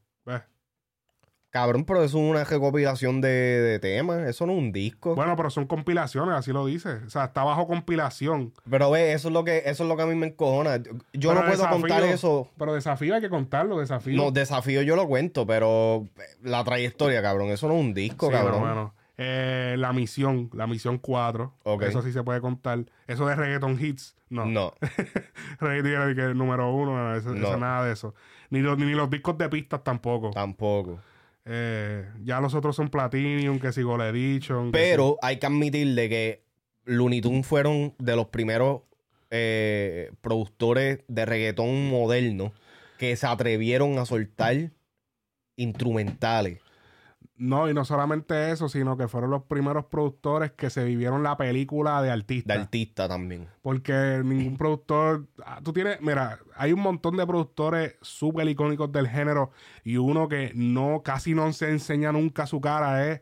[1.56, 4.18] Cabrón, pero eso es una recopilación de, de temas.
[4.28, 5.14] Eso no es un disco.
[5.14, 6.90] Bueno, pero son compilaciones, así lo dice.
[7.06, 8.52] O sea, está bajo compilación.
[8.70, 10.76] Pero ve, eso es lo que, eso es lo que a mí me encojona.
[10.76, 10.90] Yo
[11.30, 12.48] Pero no puedo Desafío- contar eso.
[12.58, 14.16] Pero desafío hay que contarlo, desafío.
[14.16, 16.06] No, desafío yo lo cuento, pero
[16.42, 18.60] la trayectoria, cabrón, eso no es un disco, Sí, cabrón.
[18.60, 18.94] no, bueno.
[19.18, 21.54] Eh, la misión, la misión 4.
[21.62, 21.84] Ok.
[21.84, 22.80] Eso sí se puede contar.
[23.06, 24.44] Eso de reggaeton hits, no.
[24.44, 24.74] No.
[25.60, 27.48] reggaeton que número uno, no, eso, No.
[27.48, 28.14] eso nada de eso.
[28.50, 30.30] Ni los, ni los discos de pistas tampoco.
[30.32, 30.98] Tampoco.
[31.46, 34.72] Eh, ya los otros son Platinum, que si Gold Edition.
[34.72, 36.42] que Pero hay que admitirle que
[36.84, 38.82] Looney Tunes fueron de los primeros
[39.30, 42.52] eh, productores de reggaetón moderno
[42.98, 44.70] que se atrevieron a soltar
[45.56, 46.60] instrumentales.
[47.38, 51.36] No, y no solamente eso, sino que fueron los primeros productores que se vivieron la
[51.36, 52.54] película de artista.
[52.54, 53.46] De artista también.
[53.60, 55.26] Porque ningún productor.
[55.44, 56.00] ah, Tú tienes.
[56.00, 59.50] Mira, hay un montón de productores súper icónicos del género.
[59.84, 63.20] Y uno que no, casi no se enseña nunca su cara es.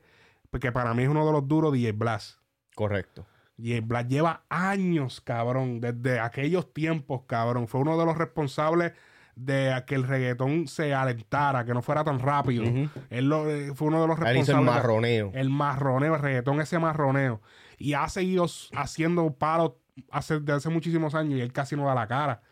[0.50, 2.38] Porque para mí es uno de los duros, DJ Blast.
[2.76, 3.26] Correcto.
[3.56, 5.80] DJ Blast lleva años, cabrón.
[5.80, 7.66] Desde aquellos tiempos, cabrón.
[7.66, 8.92] Fue uno de los responsables
[9.36, 12.64] de que el reggaetón se alentara, que no fuera tan rápido.
[13.10, 14.48] Él lo- eh, fue uno de los Él responsables.
[14.48, 15.30] hizo el marroneo.
[15.34, 17.40] el marroneo, el reggaetón, ese marroneo.
[17.78, 19.72] Y ha seguido haciendo palos
[20.10, 22.42] hace, de hace muchísimos años y él casi no da la cara.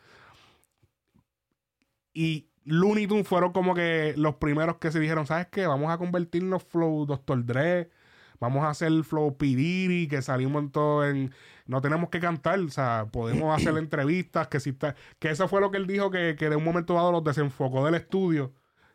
[2.12, 5.66] Y Looney Tunes fueron como que los primeros que se dijeron, ¿sabes qué?
[5.66, 7.44] Vamos a convertirnos flow Dr.
[7.44, 7.90] Dre,
[8.38, 9.46] vamos a hacer flow P.
[9.46, 11.32] Diddy, que salimos en todo en...
[11.66, 14.94] No tenemos que cantar, o sea, podemos hacer entrevistas, que si está...
[15.18, 17.84] Que eso fue lo que él dijo, que, que de un momento dado los desenfocó
[17.84, 18.52] del estudio,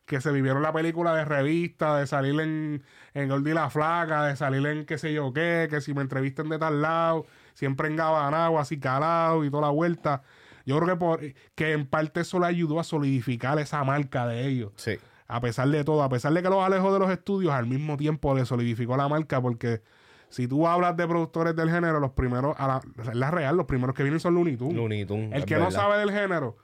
[0.08, 2.82] que se vivieron la película de revista, de salir en,
[3.13, 6.47] en Gordy la Flaca, de salir en qué sé yo qué, que si me entrevisten
[6.47, 10.23] de tal lado, siempre en Gabanagua, así calado y toda la vuelta.
[10.65, 11.19] Yo creo que, por,
[11.56, 14.71] que en parte eso le ayudó a solidificar esa marca de ellos.
[14.77, 14.97] Sí.
[15.27, 17.97] A pesar de todo, a pesar de que los alejó de los estudios, al mismo
[17.97, 19.82] tiempo le solidificó la marca porque
[20.29, 23.95] si tú hablas de productores del género, los primeros, a la, la real, los primeros
[23.95, 24.75] que vienen son Looney Tunes.
[24.75, 26.57] Looney Tunes, El que no sabe del género,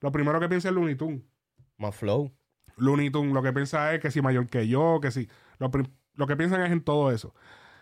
[0.00, 1.20] lo primero que piensa es Looney Tunes.
[1.76, 2.32] Más flow.
[2.76, 5.28] Looney Tunes lo que piensa es que si mayor que yo, que si.
[5.58, 5.70] Lo,
[6.14, 7.34] lo que piensan es en todo eso.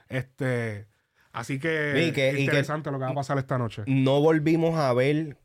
[0.09, 0.89] Este.
[1.33, 3.83] Así que, Y que- y que- interesante lo que va a pasar esta noche.
[3.87, 5.37] No volvimos a ver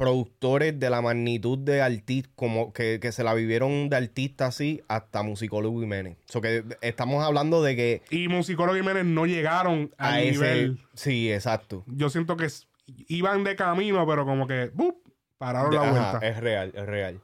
[0.00, 4.80] productores de la magnitud de artistas, como que, que se la vivieron de artista así
[4.88, 6.16] hasta musicólogo Jiménez.
[6.24, 10.32] So que estamos hablando de que Y Musicólogo Jiménez no llegaron al a ese.
[10.32, 10.78] nivel.
[10.94, 11.84] Sí, exacto.
[11.86, 12.48] Yo siento que
[13.08, 14.70] iban de camino, pero como que.
[14.72, 14.96] ¡bup!
[15.36, 16.26] pararon De- la ajá, vuelta.
[16.28, 17.20] es real, es real.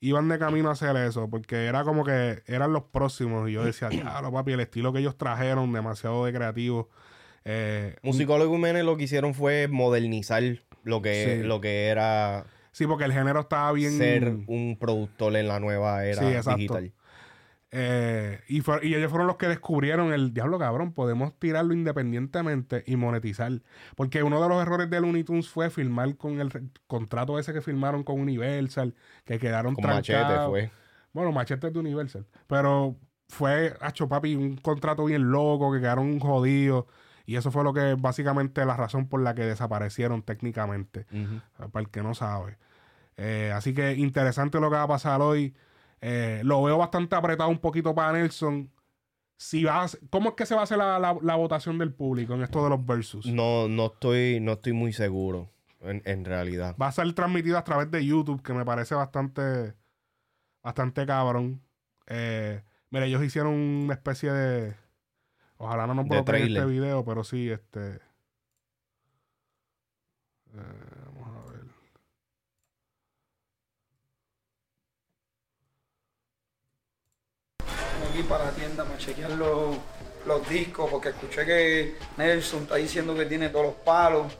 [0.00, 3.50] Iban de camino a hacer eso, porque era como que eran los próximos.
[3.50, 6.88] Y yo decía, claro, papi, el estilo que ellos trajeron, demasiado de creativo.
[7.44, 10.42] Eh, Musicólogo Jiménez lo que hicieron fue modernizar
[10.88, 11.46] lo que, Sí.
[11.46, 13.92] lo que era sí, porque el género estaba bien.
[13.98, 16.92] ser un productor en la nueva era Sí, digital.
[17.70, 22.82] Eh, y, fue- y ellos fueron los que descubrieron el diablo cabrón, podemos tirarlo independientemente
[22.86, 23.52] y monetizar.
[23.94, 26.50] Porque uno de los errores de Looney Tunes fue firmar con el
[26.86, 28.94] contrato ese que firmaron con Universal,
[29.26, 30.70] que quedaron Con machete fue.
[31.12, 32.24] Bueno, machete de Universal.
[32.46, 32.96] Pero
[33.28, 36.86] fue, hacho papi, un contrato bien loco, que quedaron jodidos.
[37.28, 41.04] Y eso fue lo que básicamente la razón por la que desaparecieron técnicamente.
[41.12, 41.68] Ujú.
[41.70, 42.56] Para el que no sabe.
[43.18, 45.54] Eh, así que interesante lo que va a pasar hoy.
[46.00, 48.70] Eh, lo veo bastante apretado un poquito para Nelson.
[49.36, 51.92] Si va a- ¿Cómo es que se va a hacer la, la- la votación del
[51.92, 53.26] público en esto de los versus?
[53.26, 55.50] No, no estoy, no estoy muy seguro,
[55.82, 56.76] en, en realidad.
[56.80, 59.74] Va a ser transmitido a través de YouTube, que me parece bastante,
[60.62, 61.60] bastante cabrón.
[62.06, 64.74] Eh, mira, ellos hicieron una especie de.
[65.58, 66.62] Ojalá no nos bloqueen trailer.
[66.62, 67.96] este video, pero sí, este.
[70.54, 70.60] eh,
[71.14, 71.64] vamos a ver.
[78.10, 79.76] aquí para la tienda para chequear los,
[80.26, 84.32] los discos, porque escuché que Nelson está diciendo que tiene todos los palos.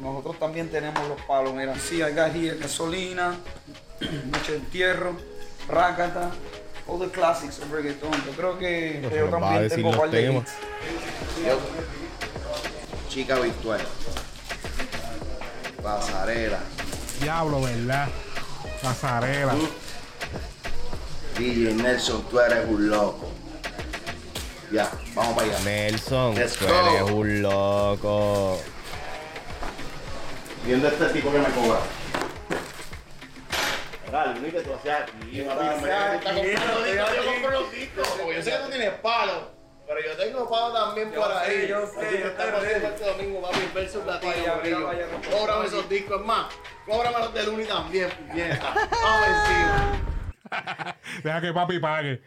[0.00, 1.54] Nosotros también tenemos los palos.
[1.54, 3.34] Mira, sí, got here gasolina,
[4.26, 5.16] Noche de Entierro,
[5.68, 6.30] Rácata,
[6.88, 8.12] all the classics of reggaeton.
[8.26, 10.52] Yo creo que, yo también tengo un par de hits.
[13.08, 13.80] Chica virtual.
[15.82, 16.58] Pasarela.
[17.20, 18.08] Diablo, ¿verdad?
[18.82, 19.54] Pasarela.
[21.38, 23.30] DJ Nelson, tú eres un loco.
[24.72, 25.58] Ya, vamos para allá.
[25.64, 26.72] Nelson, Let's tú go.
[26.74, 28.60] eres un loco.
[30.64, 31.78] Viendo este tipo que me cobra.
[34.16, 35.12] Dale, tú hacías aquí.
[35.32, 38.08] Yo compro los discos.
[38.20, 39.48] Porque yo sé que tú tienes palos.
[39.86, 41.68] Pero yo tengo palos también por ahí.
[41.68, 42.56] yo sé, yo sé.
[42.56, 44.86] haciendo este domingo, papi, versus latino, Vaya, corillo.
[44.86, 45.30] vaya, vaya.
[45.38, 46.46] Cóbrame esos discos, es más.
[46.86, 48.74] Cóbrame los de Luni también, puñeta.
[48.90, 50.96] Vamos encima.
[51.22, 52.22] Deja que papi pague.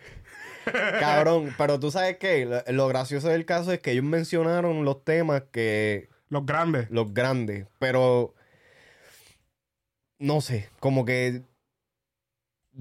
[0.99, 5.03] Cabrón, pero tú sabes qué, lo, lo gracioso del caso es que ellos mencionaron los
[5.03, 6.89] temas que Los grandes.
[6.91, 8.35] los grandes, pero
[10.19, 11.41] no sé, como que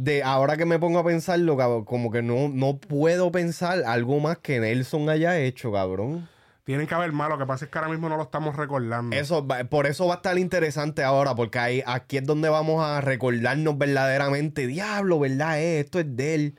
[0.00, 4.20] de ahora que me pongo a pensarlo, cabrón, como que no, no puedo pensar algo
[4.20, 6.28] más que Nelson haya hecho, cabrón.
[6.62, 7.28] Tienen que haber más.
[7.28, 9.16] Lo que pasa es que ahora mismo no lo estamos recordando.
[9.16, 12.84] Eso, va- por eso va a estar interesante ahora, porque ahí, aquí es donde vamos
[12.84, 15.58] a recordarnos verdaderamente, diablo, ¿verdad?
[15.60, 16.58] Eh, esto es de él.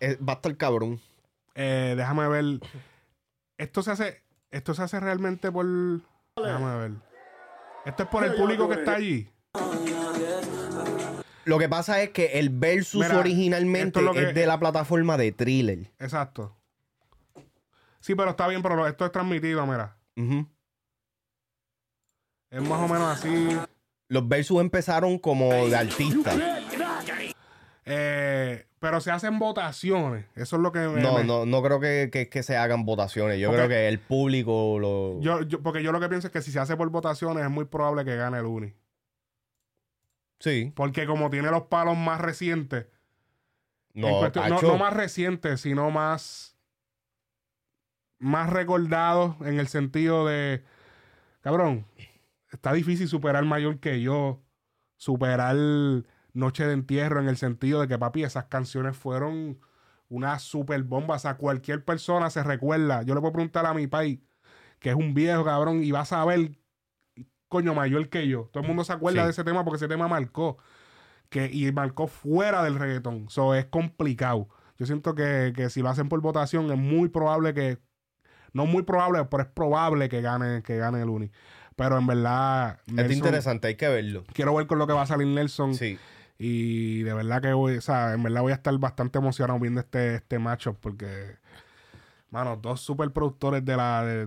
[0.00, 1.00] Eh, va a estar cabrón.
[1.54, 2.44] Eh, déjame ver.
[3.56, 4.22] Esto se hace.
[4.50, 5.64] Esto se hace realmente por.
[6.36, 6.90] Déjame ver.
[7.86, 9.30] Esto es por el público que está allí.
[11.46, 15.90] Lo que pasa es que el versus Mira, originalmente es de la plataforma de thriller.
[15.98, 16.54] Exacto.
[18.00, 19.96] Sí, pero está bien, pero esto es transmitido, mira.
[20.16, 20.46] Ujú.
[22.50, 23.56] Es más o menos así.
[24.08, 26.32] Los versus empezaron como de artista.
[27.84, 30.26] Eh, pero se hacen votaciones.
[30.34, 31.00] Eso es lo que me.
[31.00, 33.38] No, me- no, no creo que, que- que se hagan votaciones.
[33.38, 35.20] Yo creo que el público lo.
[35.20, 37.50] Yo, yo- porque yo lo que pienso es que si se hace por votaciones es
[37.50, 38.72] muy probable que gane el Uni.
[40.38, 40.72] Sí.
[40.76, 42.86] Porque como tiene los palos más recientes.
[43.94, 44.68] en No, cuestión- no, tacho.
[44.68, 46.58] no más recientes, sino más.
[48.18, 50.64] Más recordados en el sentido de.
[51.40, 51.86] Cabrón,
[52.50, 54.42] está difícil superar mayor que yo.
[54.96, 55.56] Superar
[56.32, 59.60] Noche de Entierro en el sentido de que, papi, esas canciones fueron
[60.08, 61.16] una super bomba.
[61.16, 63.02] O sea, cualquier persona se recuerda.
[63.02, 64.20] Yo le puedo preguntar a mi país,
[64.78, 66.52] que es un viejo, cabrón, y va a saber,
[67.48, 68.48] coño, mayor que yo.
[68.52, 69.24] Todo el mundo se acuerda Sí.
[69.26, 70.58] de ese tema porque ese tema marcó.
[71.28, 73.28] que, y marcó fuera del reggaetón.
[73.30, 74.48] So es complicado.
[74.78, 77.78] Yo siento que, que si lo hacen por votación es muy probable que,
[78.52, 81.30] no muy probable, pero es probable que gane, que gane el Uni.
[81.74, 84.22] Pero en verdad, Es Nelson- interesante, hay que verlo.
[84.34, 85.74] quiero ver con lo que va a salir Nelson.
[85.74, 85.98] Sí.
[86.38, 89.80] Y de verdad que voy, o sea, en verdad voy a estar bastante emocionado viendo
[89.80, 91.36] este, este matchup porque,
[92.30, 94.26] mano, dos superproductores de la, de,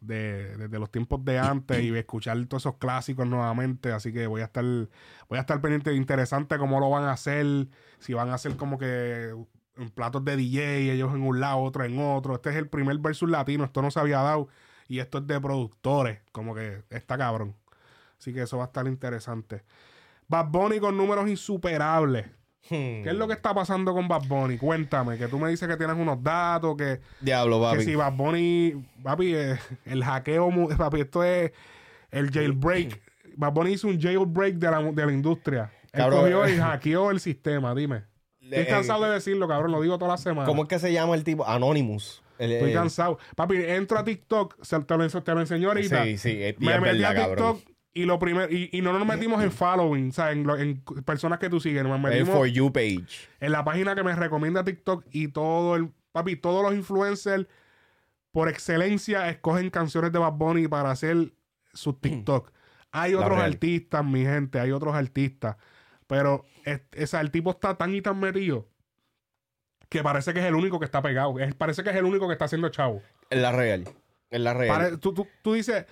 [0.00, 3.92] de, de- de los tiempos de antes y escuchar todos esos clásicos nuevamente.
[3.92, 7.68] Así que voy a estar, voy a estar pendiente, interesante cómo lo van a hacer,
[7.98, 9.34] si van a hacer como que
[9.94, 12.34] platos de DJ, ellos en un lado, otro en otro.
[12.34, 14.48] Este es el primer versus latino, esto no se había dado.
[14.88, 17.54] Y esto es de productores, como que está cabrón.
[18.18, 19.64] Así que eso va a estar interesante.
[20.28, 22.26] Bad Bunny con números insuperables.
[22.68, 23.02] Hmm.
[23.02, 24.58] ¿Qué es lo que está pasando con Bad Bunny?
[24.58, 27.84] Cuéntame, que tú me dices que tienes unos datos, que, Diablo, que papi.
[27.84, 31.52] si Bad Bunny, papi, eh, el hackeo, papi, esto es
[32.10, 33.00] el jailbreak.
[33.36, 35.70] Bad Bunny hizo un jailbreak de la, de la industria.
[35.92, 36.20] Él Cabrón.
[36.22, 38.02] cogió y hackeó el sistema, dime.
[38.40, 40.46] Estoy cansado de decirlo, cabrón, lo digo toda la semana.
[40.46, 41.46] ¿Cómo es que se llama el tipo?
[41.46, 42.22] Anonymous.
[42.38, 43.18] El- Estoy el- cansado.
[43.34, 46.04] Papi, entro a TikTok, te lo, te lo enseño ahorita.
[46.04, 47.75] Sí, sí, me metí a TikTok cabrón.
[48.02, 50.82] Y lo primero, y, y no nos metimos en following, o sea, en, lo- en
[51.04, 53.06] personas que tú sigues, nos el metimos For You page.
[53.40, 57.46] en la página que me recomienda TikTok y todo el, papi, todos los influencers
[58.32, 61.32] por excelencia escogen canciones de Bad Bunny para hacer
[61.72, 62.52] sus TikTok.
[62.92, 63.50] Hay La otros real.
[63.52, 65.56] artistas, mi gente, hay otros artistas,
[66.06, 66.44] pero
[66.92, 68.68] es- el tipo está tan y tan metido
[69.88, 71.38] que parece que es el único que está pegado.
[71.38, 73.02] Es- parece que es el único que está haciendo chavo.
[73.30, 73.84] En la real.
[74.30, 74.76] En la real.
[74.76, 75.86] Pare- tú, tú- tú dices,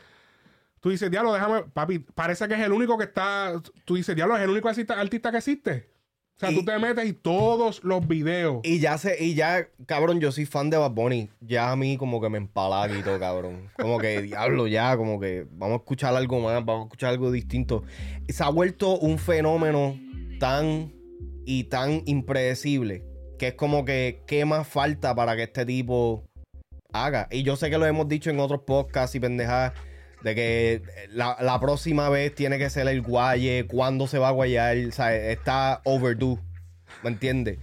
[0.85, 3.55] tú dices, diablo, déjame, papi, parece que es el único que está,
[3.87, 5.89] tú dices, diablo, es el único artista, artista que existe.
[6.37, 8.61] O sea, Y- tú te metes y todos los videos.
[8.65, 11.31] Y ya sé, y ya, cabrón, yo soy fan de Bad Bunny.
[11.41, 13.71] Ya a mí como que me empalaga y todo, cabrón.
[13.81, 17.33] Como que, diablo, ya, como que vamos a escuchar algo más, vamos a escuchar algo
[17.33, 17.83] distinto.
[18.29, 19.99] Se ha vuelto un fenómeno
[20.39, 20.93] tan
[21.47, 23.05] y tan impredecible
[23.39, 26.25] que es como que, ¿qué más falta para que este tipo
[26.93, 27.27] haga?
[27.31, 29.73] Y yo sé que lo hemos dicho en otros podcasts y pendejadas.
[30.25, 34.33] De que la, la próxima vez tiene que ser el guaye, cuándo se va a
[34.33, 36.39] guayar, o sea, está overdue,
[37.03, 37.59] ¿me entiendes?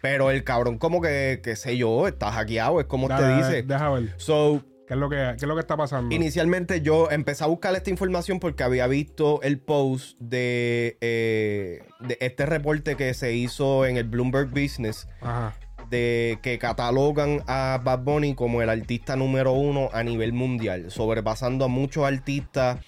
[0.00, 3.62] Pero el cabrón como que, qué sé yo, está hackeado, es como Dale, te dice.
[3.64, 4.14] Deja ver.
[4.16, 6.14] So, ¿Qué es lo que, qué es lo que está pasando?
[6.14, 12.16] inicialmente yo empecé a buscar esta información porque había visto el post de, eh, de
[12.20, 15.54] este reporte que se hizo en el Bloomberg Business Ajá.
[15.90, 21.64] De que catalogan a Bad Bunny como el artista número uno a nivel mundial, sobrepasando
[21.64, 22.78] a muchos artistas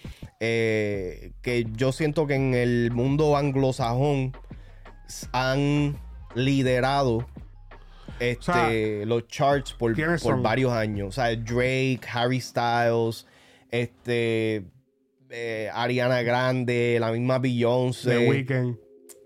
[0.40, 4.32] eh, que yo siento que en el mundo anglosajón
[5.32, 5.98] han
[6.34, 7.26] liderado
[8.20, 9.94] este, sea, los charts por,
[10.42, 11.08] varios años.
[11.08, 13.26] O sea, Drake, Harry Styles,
[13.70, 14.64] este,
[15.30, 18.76] eh, Ariana Grande, la misma Beyoncé, The Weeknd.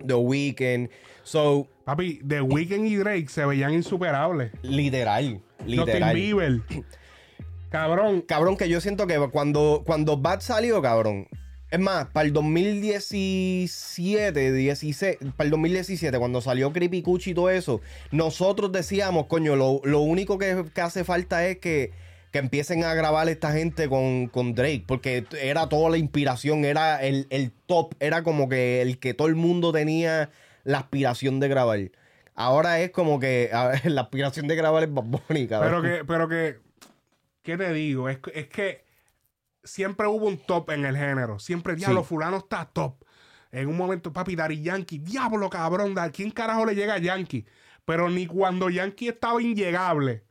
[0.06, 0.90] The Weeknd.
[1.22, 4.50] So, Papi, The Weeknd y Drake se veían insuperables.
[4.62, 6.14] Literal, Justin literal.
[6.14, 6.60] Bieber.
[7.70, 8.22] Cabrón.
[8.22, 11.28] Cabrón, que yo siento que cuando, cuando Bad salió, cabrón.
[11.70, 17.48] Es más, para el 2017, 16, para el 2017, cuando salió Creepy Cuchi y todo
[17.48, 17.80] eso,
[18.10, 21.92] nosotros decíamos, coño, lo, lo único que, que hace falta es que,
[22.30, 27.02] que empiecen a grabar esta gente con, con Drake, porque era toda la inspiración, era
[27.02, 30.28] el, el top, era como que el que todo el mundo tenía
[30.64, 31.78] la aspiración de grabar.
[32.34, 34.88] Ahora es como que a ver, la aspiración de grabar es
[35.48, 35.48] cabrón.
[35.48, 36.60] Pero que, pero que,
[37.42, 38.08] ¿qué te digo?
[38.08, 38.84] Es, que- es que
[39.64, 41.38] siempre hubo un top en el género.
[41.38, 42.08] Siempre, diablo, Sí.
[42.08, 43.04] fulano está top.
[43.50, 47.44] En un momento, papi, Dari Yankee, diablo, cabrón, ¿a quién carajo le llega a Yankee?
[47.84, 50.24] Pero ni cuando Yankee estaba inllegable,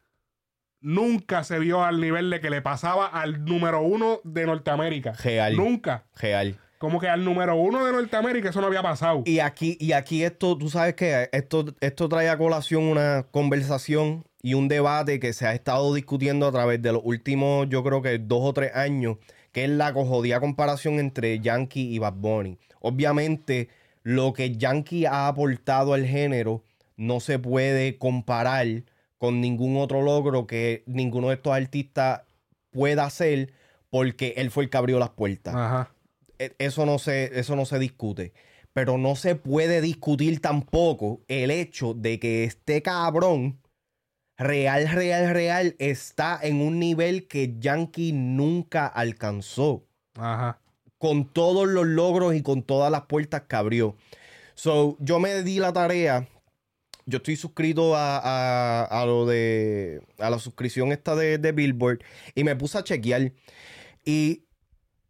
[0.79, 5.13] nunca se vio al nivel de que le pasaba al número uno de Norteamérica.
[5.13, 5.55] Real.
[5.55, 6.05] Nunca.
[6.19, 6.57] Real.
[6.81, 9.21] Como que al número uno de Norteamérica eso no había pasado.
[9.27, 14.23] Y aquí, y aquí esto, tú sabes que esto, esto trae a colación una conversación
[14.41, 18.01] y un debate que se ha estado discutiendo a través de los últimos, yo creo
[18.01, 19.17] que dos o tres años,
[19.51, 22.57] que es la cojodía comparación entre Yankee y Bad Bunny.
[22.79, 23.69] Obviamente,
[24.01, 26.63] lo que Yankee ha aportado al género
[26.97, 28.65] no se puede comparar
[29.19, 32.21] con ningún otro logro que ninguno de estos artistas
[32.71, 33.53] pueda hacer
[33.91, 35.91] porque él fue el que abrió las puertas Ajá.
[36.45, 38.33] E- eso no se, eso no se discute.
[38.73, 43.59] Pero no se puede discutir tampoco el hecho de que este cabrón
[44.37, 49.85] real, real, real está en un nivel que Yankee nunca alcanzó.
[50.15, 50.59] Ajá.
[50.97, 53.97] Con todos los logros y con todas las puertas que abrió.
[54.55, 56.27] So, yo me di la tarea.
[57.07, 60.01] Yo estoy suscrito a, a- a lo de.
[60.19, 61.99] a la suscripción esta de, de Billboard.
[62.35, 63.33] Y me puse a chequear.
[64.05, 64.45] Y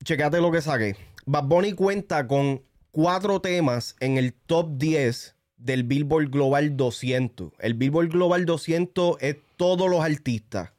[0.03, 0.95] chequeate lo que saqué.
[1.31, 2.61] Bad Bunny cuenta con
[2.91, 7.53] cuatro temas en el top 10 del Billboard Global 200.
[7.59, 10.73] El Billboard Global 200 es todos los artistas.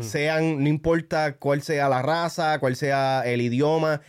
[0.00, 4.02] Sean, no importa cuál sea la raza, cuál sea el idioma.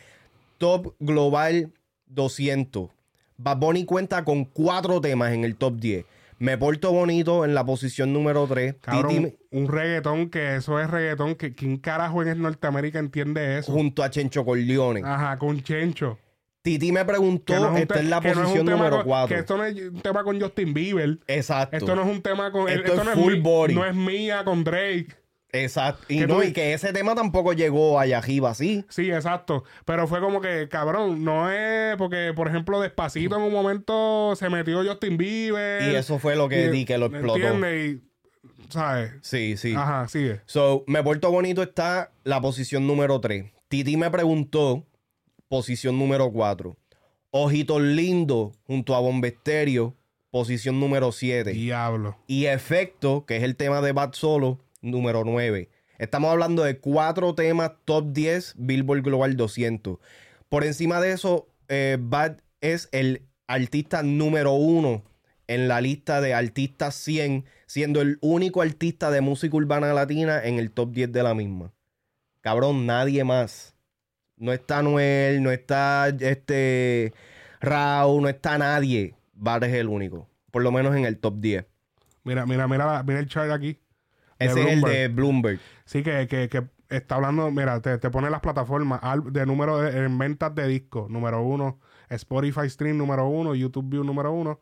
[0.57, 1.71] Top Global
[2.07, 2.89] 200.
[3.37, 6.03] Bad Bunny cuenta con cuatro temas en el top 10.
[6.39, 8.75] Me porto bonito en la posición número 3.
[8.81, 11.35] Cabrón, un reggaetón que eso es reggaetón.
[11.35, 13.71] Que, ¿Quién carajo en Norteamérica entiende eso?
[13.71, 15.01] junto a Chencho Corleone.
[15.03, 16.19] Ajá, con Chencho.
[16.61, 19.35] Titi me preguntó, Que no es esta es la no es posición número con- 4.
[19.35, 21.19] Que esto no es un tema con Justin Bieber.
[21.27, 21.77] Exacto.
[21.77, 22.67] Esto no es un tema con.
[22.67, 23.73] Esto es no full body.
[23.73, 25.07] No es mía con Drake.
[25.53, 26.03] Exacto.
[26.09, 28.85] Y, Que no, y que ese tema tampoco llegó a Yajiba así.
[28.89, 29.63] Sí, exacto.
[29.85, 34.49] Pero fue como que, cabrón, no es porque, por ejemplo, Despacito en un momento se
[34.49, 35.91] metió Justin Bieber.
[35.91, 37.37] Y eso fue lo que Y- di que lo explotó.
[37.37, 38.01] ¿Entiendes?
[38.01, 39.11] Y, ¿sabes?
[39.21, 39.73] Sí, sí.
[39.75, 40.41] Ajá, sigue.
[40.45, 43.45] So, Me Porto Bonito está la posición número 3.
[43.69, 44.85] Titi me preguntó,
[45.47, 46.75] posición número 4.
[47.31, 49.95] Ojitos Lindo junto a Bombesterio,
[50.31, 51.51] posición número 7.
[51.51, 52.17] Diablo.
[52.27, 55.69] Y Efecto, que es el tema de Bad Solo, número 9.
[55.97, 59.97] Estamos hablando de cuatro temas top 10 Billboard Global 200.
[60.49, 65.03] Por encima de eso, eh, Bad es el artista número uno
[65.47, 70.59] en la lista de artistas 100, siendo el único artista de música urbana latina en
[70.59, 71.73] el top 10 de la misma.
[72.41, 73.75] Cabrón, nadie más.
[74.35, 77.13] No está Noel, no está este
[77.59, 79.15] Raúl, no está nadie.
[79.33, 80.29] Bad es el único.
[80.51, 81.65] Por lo menos en el top 10.
[82.23, 83.79] Mira, mira, mira, mira el chart aquí.
[84.39, 85.59] De Ese es el de Bloomberg.
[85.85, 89.79] Sí, que, que, que está hablando, mira, te, te pone las plataformas al- de número
[89.79, 91.79] de, en ventas de discos, número uno,
[92.09, 94.59] Spotify Stream número uno, YouTube View número uno,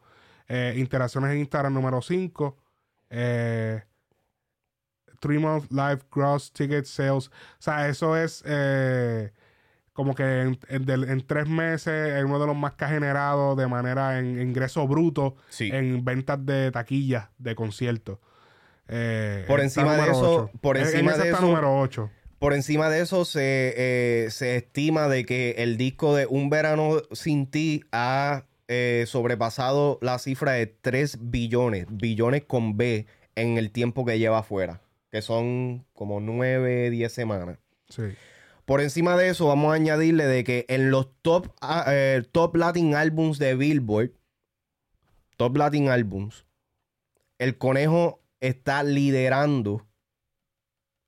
[0.47, 2.57] eh, interacciones en Instagram número cinco,
[3.09, 3.83] eh,
[5.19, 7.27] Three Month Live Gross Ticket Sales.
[7.29, 9.31] O sea, eso es eh,
[9.93, 13.65] como que en, en tres meses es uno de los más que ha generado de
[13.67, 15.69] manera en ingreso bruto Sí.
[15.71, 18.19] en ventas de taquillas de conciertos.
[18.87, 22.09] Eh, Por encima de eso- por En- en encima de eso- número 8.
[22.39, 27.01] Por encima de eso, se, eh, se estima de que el disco de Un Verano
[27.11, 33.05] Sin Ti ha eh, sobrepasado la cifra de 3 billones, billones con B,
[33.35, 34.81] en el tiempo que lleva afuera,
[35.11, 37.59] que son como 9, 10 semanas.
[37.89, 38.01] Sí.
[38.65, 42.55] Por encima de eso, vamos a añadirle de que en los top, ah, eh, top
[42.55, 44.11] Latin Albums de Billboard,
[45.37, 46.45] Top Latin Albums,
[47.37, 49.85] el conejo está liderando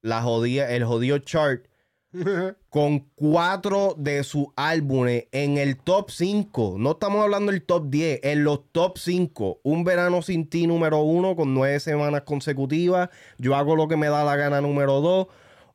[0.01, 1.67] la jodida, el jodido chart
[2.69, 6.75] con cuatro de sus álbumes en el top 5.
[6.77, 9.61] No estamos hablando del top 10, en los top 5.
[9.63, 13.09] Un verano sin ti número 1 con nueve semanas consecutivas.
[13.37, 15.27] Yo hago lo que me da la gana número 2.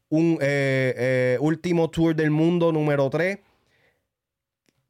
[0.08, 3.38] Un eh, eh, último tour del mundo número 3.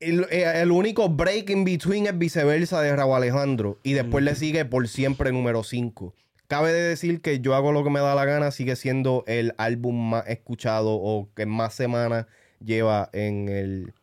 [0.01, 3.79] El, eh, el único break in between es viceversa de Raúl Alejandro.
[3.83, 6.15] Y después le sigue por siempre número 5.
[6.53, 9.55] Cabe de decir que yo hago lo que me da la gana, sigue siendo el
[9.57, 12.27] álbum más escuchado o que más semanas
[12.63, 13.95] lleva en el,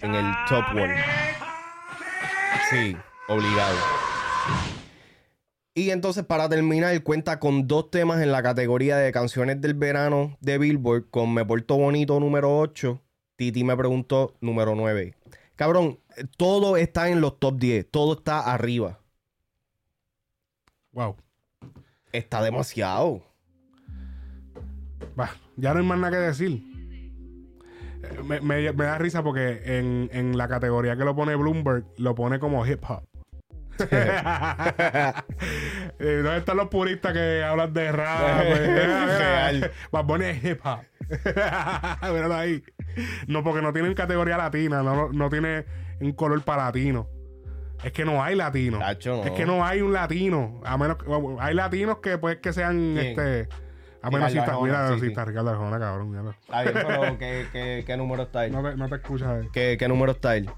[0.00, 0.94] en el top one.
[2.68, 2.94] Sí,
[3.28, 3.78] obligado.
[5.72, 10.36] Y entonces para terminar, cuenta con dos temas en la categoría de canciones del verano
[10.42, 13.00] de Billboard, con Me Porto Bonito número 8,
[13.36, 15.14] Titi me preguntó número 9.
[15.56, 15.98] Cabrón,
[16.36, 19.00] todo está en los top 10, todo está arriba.
[20.92, 21.16] Wow.
[22.14, 23.22] Está demasiado.
[25.18, 26.62] Va, ya no hay más nada que decir.
[28.04, 31.84] Eh, Me, me- me da risa porque en, en la categoría que lo pone Bloomberg,
[31.98, 33.02] lo pone como hip hop.
[35.98, 38.42] Eh, ¿Dónde están los puristas que hablan de rap?
[38.46, 39.70] Pues, mira, mira, Real.
[39.90, 40.80] Bad Bunny es hip hop.
[42.12, 42.62] Míralo ahí.
[43.26, 45.64] No, porque no tienen categoría latina, no, no tiene
[46.00, 47.08] un color para latino.
[47.84, 48.78] Es que no hay latino.
[48.78, 49.24] Tacho, no.
[49.24, 50.60] Es que no hay un latino.
[50.64, 51.04] A menos que-
[51.40, 53.18] hay latinos que pues que sean ¿Quién?
[53.20, 53.48] este.
[54.02, 56.34] A menos si está, mira, sí, si está Ricardo Arjona, cabrón.
[56.42, 58.52] Está bien, pero ¿qué, qué, qué número está él?
[58.52, 59.46] No te, no te escuchas.
[59.52, 60.50] ¿Qué, qué número está él?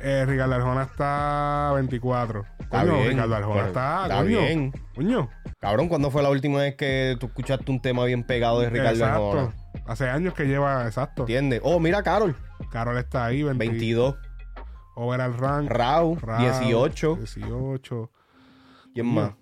[0.00, 2.44] Eh, Ricardo Arjona está 24.
[2.58, 3.08] Está Coño, bien.
[3.10, 4.02] Ricardo Arjona está.
[4.02, 4.38] está coño.
[4.38, 4.72] bien.
[4.96, 5.28] Coño.
[5.60, 8.90] Cabrón, ¿cuándo fue la última vez que tú escuchaste un tema bien pegado de Ricardo
[8.90, 9.30] exacto.
[9.32, 9.52] Arjona?
[9.86, 11.22] Hace años que lleva, exacto.
[11.22, 11.60] ¿Entiendes?
[11.62, 12.34] Oh, mira, Carol.
[12.72, 14.16] Carol está ahí, 20, 22.
[14.94, 15.70] Overall rank.
[15.70, 17.16] Rao, 18.
[17.16, 18.10] 18.
[18.94, 19.34] ¿Quién más?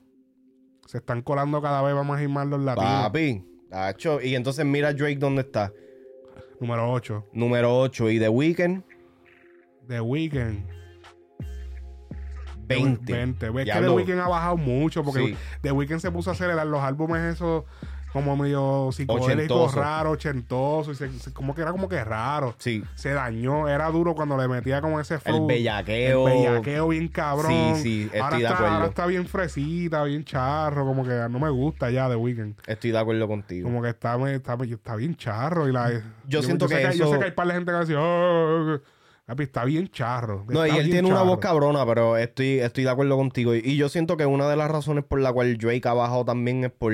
[0.86, 3.02] Se están colando cada vez a ir más los latinos.
[3.04, 3.44] Papi.
[3.68, 4.20] Tacho.
[4.20, 5.72] Y entonces mira Drake dónde está.
[6.60, 7.26] Número 8.
[7.32, 8.10] Número 8.
[8.10, 8.82] Y The Weeknd,
[9.88, 10.66] The Weeknd.
[12.66, 13.12] 20.
[13.12, 13.50] 20.
[13.50, 13.80] Ves que.
[13.80, 15.36] The Weeknd ha bajado mucho porque Sí.
[15.62, 17.64] The Weeknd se puso a acelerar los álbumes esos
[18.12, 19.80] como medio psicodélico, Ochentoso.
[19.80, 20.92] raro, ochentoso.
[20.92, 22.54] Y se- se- como que era como que raro.
[22.58, 22.82] Sí.
[22.94, 25.46] Se dañó, era duro cuando le metía como ese flow.
[25.46, 26.28] bellaqueo.
[26.28, 27.76] El bellaqueo bien cabrón.
[27.76, 28.74] Sí, sí, estoy ahora de está, acuerdo.
[28.74, 30.84] Ahora está bien fresita, bien charro.
[30.84, 32.56] Como que no me gusta ya de Weekend.
[32.66, 33.68] Estoy de acuerdo contigo.
[33.68, 35.68] Como que está, está, está bien charro.
[35.68, 35.90] Y la,
[36.26, 38.78] Yo siento sé que Yo eso- sé que hay par de gente que decir, "Oh,
[39.26, 40.44] papi, está bien charro.
[40.48, 41.60] No, y está él bien tiene una voz charro".
[41.60, 43.54] cabrona, pero estoy, estoy de acuerdo contigo.
[43.54, 46.24] Y, y yo siento que una de las razones por la cual Drake ha bajado
[46.24, 46.92] también es por.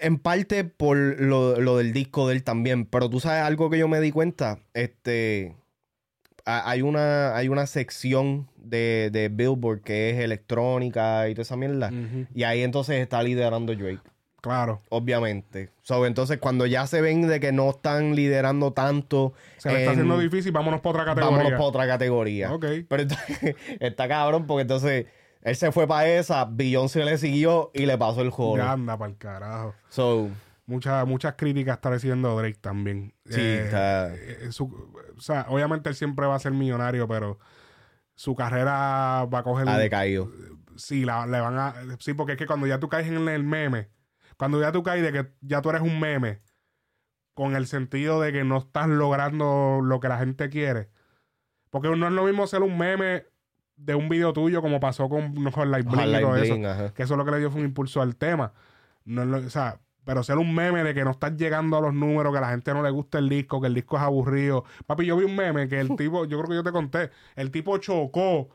[0.00, 2.86] En parte por lo, lo del disco de él también.
[2.86, 4.58] Pero tú sabes algo que yo me di cuenta.
[4.72, 5.54] Este.
[6.46, 11.56] ha- Hay una, hay una sección de, de Billboard que es electrónica y toda esa
[11.56, 11.90] mierda.
[12.34, 14.00] Y ahí entonces está liderando Drake.
[14.40, 14.82] Claro.
[14.90, 15.70] Obviamente.
[15.82, 19.32] So, entonces, cuando ya se ven de que no están liderando tanto.
[19.56, 20.52] Se le está en- haciendo difícil.
[20.52, 21.30] Vámonos para otra categoría.
[21.38, 22.52] Vámonos para otra categoría.
[22.52, 22.64] Ok.
[22.88, 23.04] Pero
[23.80, 25.06] está cabrón porque entonces
[25.44, 28.60] él se fue para esa, Beyoncé le siguió y le pasó el juego.
[28.60, 29.74] Anda para el carajo.
[29.88, 30.28] So,
[30.66, 33.12] Muchas, muchas críticas está recibiendo Drake también.
[33.26, 37.38] Sí, Eh, está- eh, su- o sea, obviamente él siempre va a ser millonario, pero
[38.14, 39.68] su carrera va a coger.
[39.68, 40.30] ha decaído.
[40.76, 41.74] Sí, la, le van a.
[41.98, 43.90] Sí, porque es que cuando ya tú caes en el meme,
[44.38, 46.40] cuando ya tú caes de que ya tú eres un meme,
[47.34, 50.88] con el sentido de que no estás logrando lo que la gente quiere.
[51.68, 53.26] Porque no es lo mismo ser un meme
[53.84, 56.54] de un video tuyo como pasó con, con Light Bling y todo eso.
[56.66, 56.94] Ajá.
[56.94, 58.52] Que eso lo que le dio fue un impulso al tema.
[59.04, 61.94] No es o sea, pero ser un meme de que no estás llegando a los
[61.94, 64.64] números, que a la gente no le gusta el disco, que el disco es aburrido.
[64.86, 67.50] Papi, yo vi un meme que el tipo, yo creo que yo te conté, el
[67.50, 68.48] tipo chocó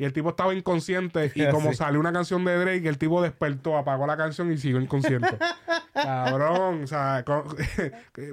[0.00, 1.76] y el tipo estaba inconsciente y como Sí.
[1.78, 5.36] salió una canción de Drake, el tipo despertó, apagó la canción y siguió inconsciente.
[5.92, 7.44] Cabrón, o sea, con-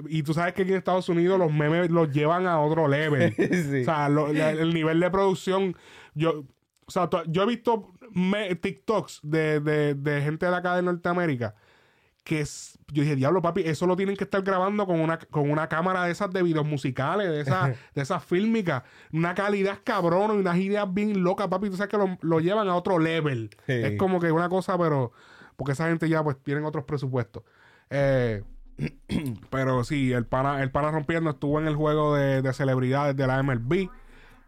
[0.08, 3.34] y tú sabes que aquí en Estados Unidos los memes los llevan a otro level.
[3.34, 3.82] Sí.
[3.82, 5.76] O sea, lo- la- el nivel de producción,
[6.16, 6.44] yo,
[6.86, 11.54] o sea, yo he visto me- TikToks de, de, de gente de acá de Norteamérica
[12.24, 15.48] que es- yo dije, diablo, papi, eso lo tienen que estar grabando con una, con
[15.48, 20.34] una cámara de esas de videos musicales, de esas, de esas fílmicas, una calidad cabrón
[20.34, 23.50] y unas ideas bien locas, papi, tú sabes que lo, lo llevan a otro level.
[23.66, 23.72] Sí.
[23.74, 25.12] Es como que una cosa, pero,
[25.54, 27.44] porque esa gente ya pues tienen otros presupuestos.
[27.90, 28.42] Eh,
[29.50, 33.26] pero sí, el pana, el pana rompiendo estuvo en el juego de, de celebridades de
[33.26, 33.88] la MLB.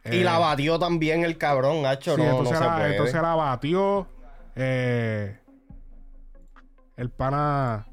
[0.04, 2.14] Y Eh, la batió también el cabrón, Nacho.
[2.16, 2.90] Sí, no, no entonces, se la, puede.
[2.92, 4.06] entonces la batió.
[4.56, 5.38] eh,
[6.96, 7.86] el pana.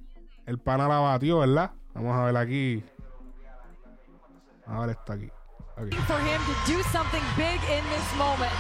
[0.46, 1.72] El pana la batió, ¿verdad?
[1.94, 2.84] Vamos a ver aquí.
[4.68, 5.30] Ahora está aquí.
[5.78, 5.94] Ok.
[6.08, 8.52] for him to do something big in this moment.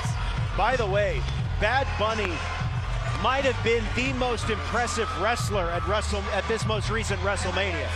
[0.58, 1.22] By the way,
[1.62, 2.34] Bad Bunny
[3.24, 7.88] might have been the most impressive wrestler at Wrestle at this most recent WrestleMania.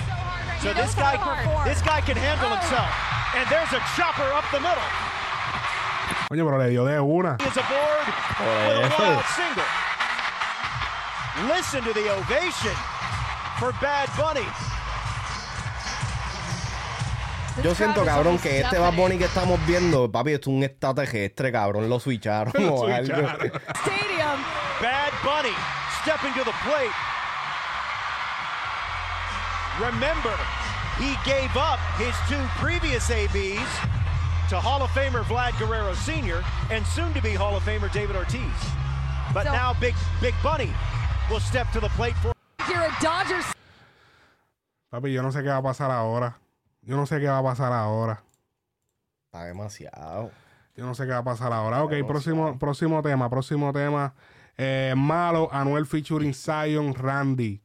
[0.61, 1.17] So He this guy,
[1.65, 2.89] this guy can handle himself.
[3.35, 4.89] And there's a chopper up the middle.
[6.31, 7.37] Oye, pero le dio de una.
[11.47, 12.75] Listen to the ovation
[13.57, 14.45] for Bad Bunny.
[17.63, 21.51] Yo siento, cabrón, que este Bad Bunny que estamos viendo, papi, esto es un extraterrestre,
[21.51, 21.89] cabrón.
[21.89, 23.27] Lo switcharon o algo.
[23.81, 24.39] Stadium.
[24.79, 25.55] Bad Bunny
[26.03, 26.93] stepping to the plate.
[29.79, 30.37] Remember,
[30.99, 33.67] he gave up his two previous ABs
[34.49, 36.43] to Hall of Famer Vlad Guerrero Sr.
[36.71, 38.41] and soon to be Hall of Famer David Ortiz.
[39.33, 40.71] But So- now Big Big Bunny
[41.29, 42.33] will step to the plate for
[42.67, 43.45] You're a Dodgers
[44.91, 46.39] Papi, yo no sé qué va a pasar ahora.
[46.81, 48.23] Yo no sé qué va a pasar ahora.
[49.25, 50.31] Está demasiado.
[50.75, 51.83] Yo no sé qué va a pasar ahora.
[51.83, 54.15] Ok, próximo, próximo tema, próximo tema.
[54.57, 57.61] Eh, Malo, Anuel featuring Zion Randy.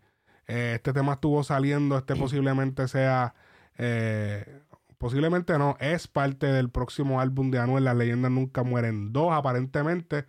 [0.47, 3.35] Eh, este tema estuvo saliendo, este posiblemente sea,
[3.79, 4.61] eh,
[5.05, 9.13] posiblemente no, es parte del próximo álbum de Anuel, Las leyendas nunca mueren.
[9.13, 10.25] Dos, aparentemente.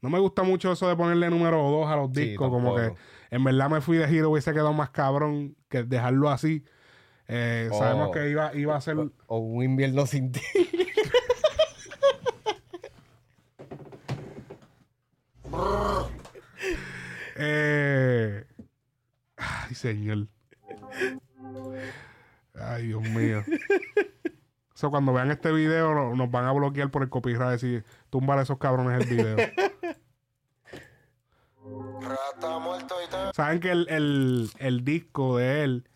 [0.00, 2.94] No me gusta mucho eso de ponerle número dos a los Sí, discos, como que
[3.30, 6.64] en verdad me fui de giro, hubiese quedado más cabrón que dejarlo así.
[7.28, 7.78] Eh, Oh.
[7.78, 8.96] Sabemos que iba, iba a ser...
[9.26, 10.40] O un invierno sin ti.
[17.36, 18.44] Eh...
[19.36, 20.28] Ay, señor.
[22.54, 23.44] Ay, Dios mío.
[24.84, 28.38] Eso cuando vean este video no- nos van a bloquear por el copyright decir, tumbar
[28.38, 29.36] a esos cabrones el video.
[33.34, 35.88] Saben que el, el- el disco de él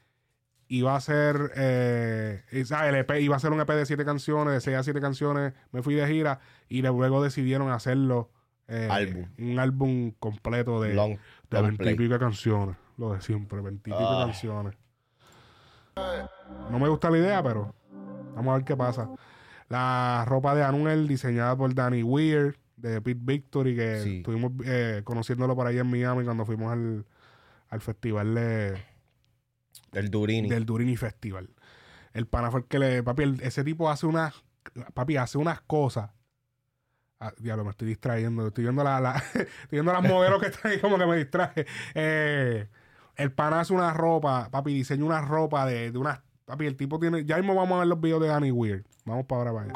[0.68, 2.88] iba a ser eh, y, ¿sabes?
[2.88, 5.52] el EP iba a ser un EP de siete canciones, de seis a siete canciones,
[5.70, 8.30] me fui de gira y luego decidieron hacerlo
[8.68, 9.26] eh, Álbum.
[9.38, 11.18] un álbum completo de, Long-
[11.50, 12.08] de long veintipico play.
[12.08, 14.24] de canciones, lo de siempre, veintipico Ah.
[14.24, 14.74] canciones.
[16.70, 17.74] No me gusta la idea, pero
[18.38, 19.08] vamos a ver qué pasa.
[19.68, 24.16] La ropa de Anuel diseñada por Danny Weir de Pete Victory, que Sí.
[24.18, 27.04] estuvimos eh, conociéndolo por ahí en Miami cuando fuimos al,
[27.68, 28.78] al festival de,
[29.92, 30.48] El Durini.
[30.48, 31.50] del Durini Festival.
[32.14, 33.02] El pana fue el que le.
[33.02, 34.42] Papi, el- ese tipo hace unas.
[34.94, 36.10] Papi, hace unas cosas.
[37.20, 38.46] Ah, diablo, me estoy distrayendo.
[38.46, 41.66] Estoy viendo, la, la- estoy viendo las modelos que están ahí, como que me distraje.
[41.94, 42.68] Eh,
[43.16, 46.20] el pana hace una ropa, papi, diseña una ropa de, de unas.
[46.48, 47.26] Papi, el tipo tiene.
[47.26, 48.84] Ya mismo vamos a ver los videos de Danny Weird.
[49.04, 49.74] Vamos para ahora, allá.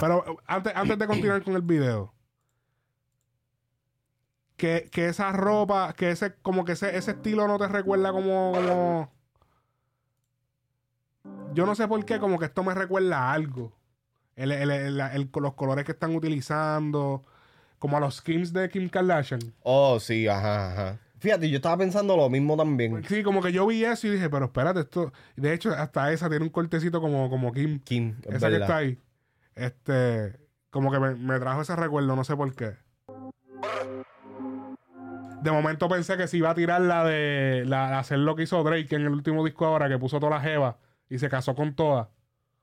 [0.00, 2.12] Pero antes, antes de continuar con el video,
[4.56, 9.10] que, que esa ropa, que ese, como que ese, estilo no te recuerda como.
[11.54, 13.72] Yo no sé por qué, como que esto me recuerda a algo.
[14.36, 17.24] El- el- el- los colores que están utilizando,
[17.82, 19.40] como a los skins de Kim Kardashian.
[19.64, 20.98] Oh, sí, ajá, ajá.
[21.18, 23.02] Fíjate, yo estaba pensando lo mismo también.
[23.08, 25.12] Sí, como que yo vi eso y dije, pero espérate, esto.
[25.34, 27.80] De hecho, hasta esa tiene un cortecito como, como Kim.
[27.80, 28.98] Kim, es Esa que está ahí.
[29.56, 30.38] Este.
[30.70, 32.76] Como que me, me trajo ese recuerdo, no sé por qué.
[35.42, 37.64] De momento pensé que se iba a tirar la de.
[37.66, 40.40] La, hacer lo que hizo Drake en el último disco ahora, que puso toda la
[40.40, 40.78] jeva
[41.10, 42.06] y se casó con todas.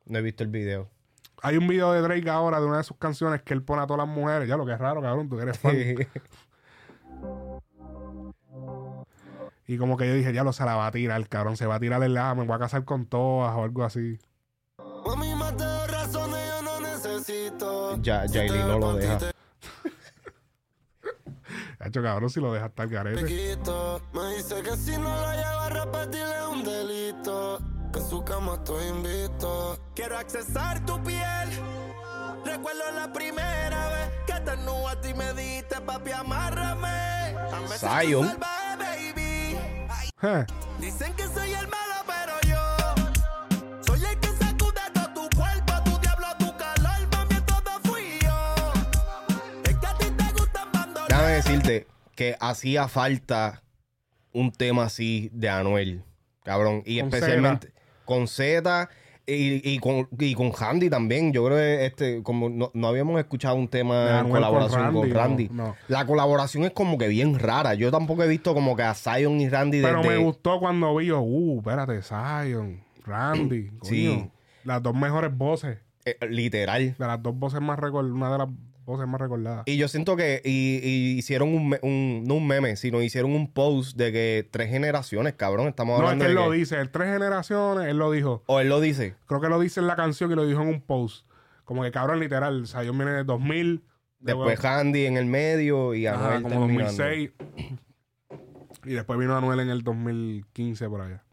[0.06, 0.90] No he visto el video.
[1.42, 3.88] Hay un video de Drake ahora de una de sus canciones que él pone a
[3.88, 4.48] todas las mujeres.
[4.48, 5.76] Ya lo que es raro, cabrón, tú que eres fan.
[9.68, 11.56] y como que yo dije, ya lo se la va a tirar, cabrón.
[11.58, 14.20] Se va a tirar el ah, me voy a casar con todas o algo así.
[18.02, 19.18] ya, Yailin no lo deja.
[21.80, 23.22] De hecho, cabrón, si lo deja estar garete.
[24.14, 27.60] Me dice que si no lo llevo a repetir es un delito.
[27.94, 29.29] Que en su cama estoy invito.
[29.96, 31.50] Quiero accesar tu piel.
[32.46, 37.36] Recuerdo la primera vez que te a ti me diste, papi, amárrame.
[37.78, 38.38] Zion.
[40.80, 45.98] Dicen que soy el malo, pero yo soy el que sacude todo tu cuerpo, tu
[46.00, 48.56] diablo, tu calor, mami, todo fui yo.
[49.64, 51.08] Es que a ti te gustan bandoleros.
[51.08, 53.64] Déjame decirte que hacía falta
[54.34, 56.04] un tema así de Anuel,
[56.44, 56.84] cabrón.
[56.86, 57.74] Y Con especialmente
[58.10, 58.90] con Z
[59.30, 61.32] y, y con, y con Handy también.
[61.34, 65.12] Yo creo que este, como no, no habíamos escuchado un tema en colaboración con con
[65.12, 65.50] Randy, Randy.
[65.50, 65.76] no, no.
[65.88, 67.74] La colaboración es como que bien rara.
[67.76, 70.10] Yo tampoco he visto como que a Zion y Randy Pero desde...
[70.10, 73.84] me gustó cuando vi yo, uh, espérate, Zion, Randy, coño.
[73.84, 74.30] Sí.
[74.64, 75.78] Las dos mejores voces.
[76.06, 76.96] eh, literal.
[76.98, 78.48] De las dos voces más recordadas, una de las
[78.90, 79.64] voces más recordadas.
[79.66, 83.52] Y yo siento que y, y hicieron un, un- no un meme, sino hicieron un
[83.52, 86.58] post de que tres generaciones, cabrón, estamos no, es hablando que él de lo que-
[86.58, 88.44] dice, el tres generaciones, él lo dijo.
[88.48, 89.16] O él lo dice.
[89.28, 91.26] Creo que lo dice en la canción y lo dijo en un post.
[91.64, 93.84] Como que cabrón, literal, Zion viene de 2000.
[94.20, 96.92] de- Después Handy en el medio y Ajá, Anuel como terminando.
[97.04, 97.32] 2006.
[98.86, 101.24] Y después vino Anuel en el 2015 por allá.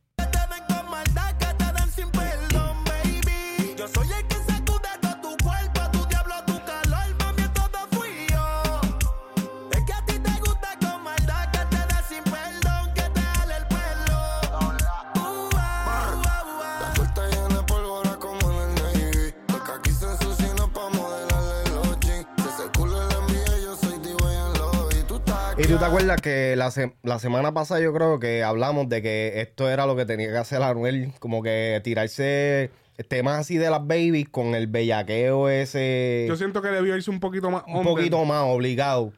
[25.77, 29.43] Tú te acuerdas que la, se- la semana pasada yo creo que hablamos de que
[29.43, 32.70] esto era lo que tenía que hacer Anuel, como que tirarse
[33.09, 37.20] temas así de las babies con el bellaqueo ese Yo siento que debió irse un
[37.20, 39.12] poquito más un poquito más obligado.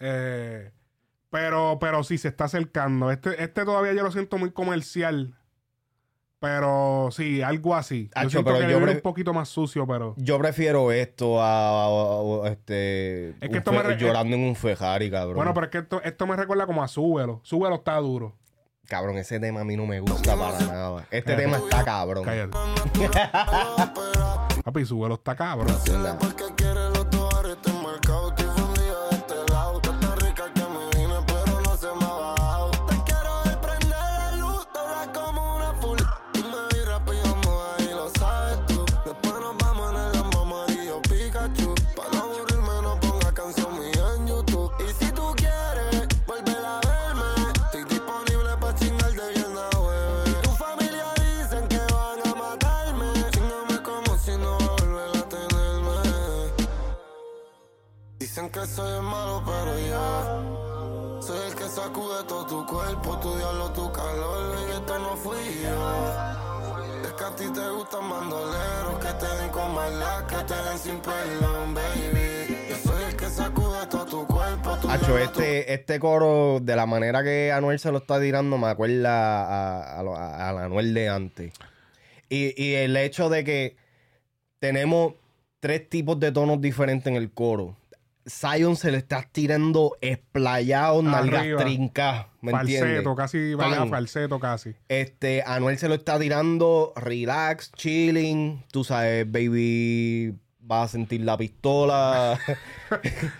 [0.00, 0.70] Eh,
[1.30, 3.10] pero, pero sí, se está acercando.
[3.10, 5.34] Este, este todavía yo lo siento muy comercial.
[6.42, 8.06] Pero sí, algo así.
[8.06, 10.14] Yo Acho, siento pero que yo debió ir pre- un poquito más sucio, pero.
[10.16, 14.42] Yo prefiero esto a, a- a- este Es que esto fe- me re- llorando en
[14.42, 15.36] un Ferrari, cabrón.
[15.36, 17.38] Bueno, pero es que esto, esto me recuerda como a Súbelo.
[17.44, 18.34] Súbelo está duro.
[18.88, 21.06] Cabrón, ese tema a mí no me gusta para nada.
[21.12, 22.24] Este tema está cabrón.
[22.24, 22.58] Cállate.
[24.64, 25.68] Papi, Súbelo está cabrón.
[58.74, 63.92] Soy el malo, pero yo soy el que sacude todo tu cuerpo, tu diablo, tu
[63.92, 64.56] calor.
[64.68, 67.02] Y esto no fui yo.
[67.04, 70.78] Es que a ti te gustan bandoleros que te den con maldad, que te den
[70.78, 72.66] sin perdón, baby.
[72.70, 76.58] Yo soy el que sacude todo tu cuerpo, tu Hacho, diablo, tu este, este coro,
[76.60, 80.58] de la manera que Anuel se lo está tirando, me acuerda a, a, a- al
[80.58, 81.52] Anuel de antes.
[82.28, 83.76] Y, y el hecho de que
[84.58, 85.14] tenemos
[85.60, 87.76] tres tipos de tonos diferentes en el coro.
[88.28, 92.80] Zion se le está tirando esplayado, nalgas trincadas, ¿me entiendes?
[92.90, 94.74] falseto, casi vaya falseto casi.
[94.88, 98.64] Este, Anuel se lo está tirando relax, chilling.
[98.70, 100.34] Tú sabes, baby,
[100.70, 102.38] va a sentir la pistola.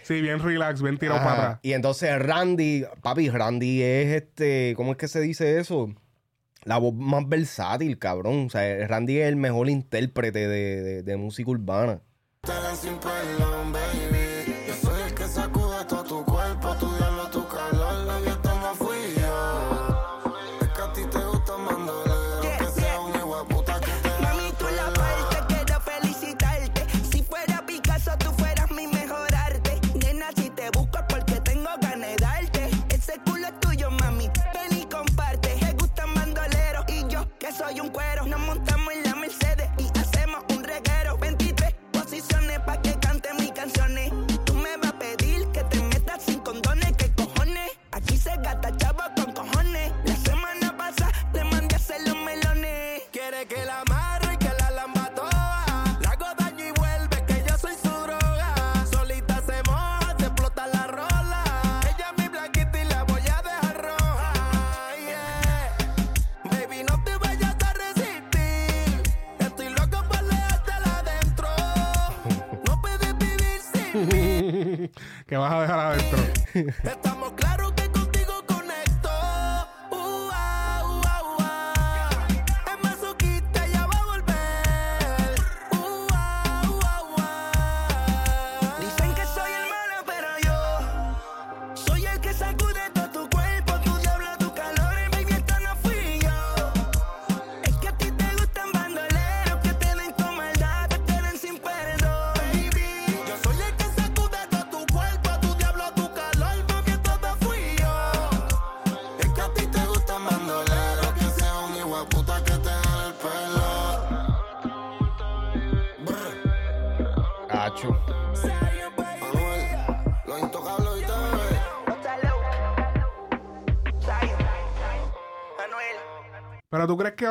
[0.02, 1.28] Sí, bien relax, bien tirado Ajá.
[1.28, 1.60] para atrás.
[1.62, 5.94] Y entonces Randy, papi, Randy es este, ¿cómo es que se dice eso?
[6.64, 8.46] La voz más versátil, cabrón.
[8.46, 12.00] O sea, Randy es el mejor intérprete de, de- de música urbana.
[12.40, 12.52] Te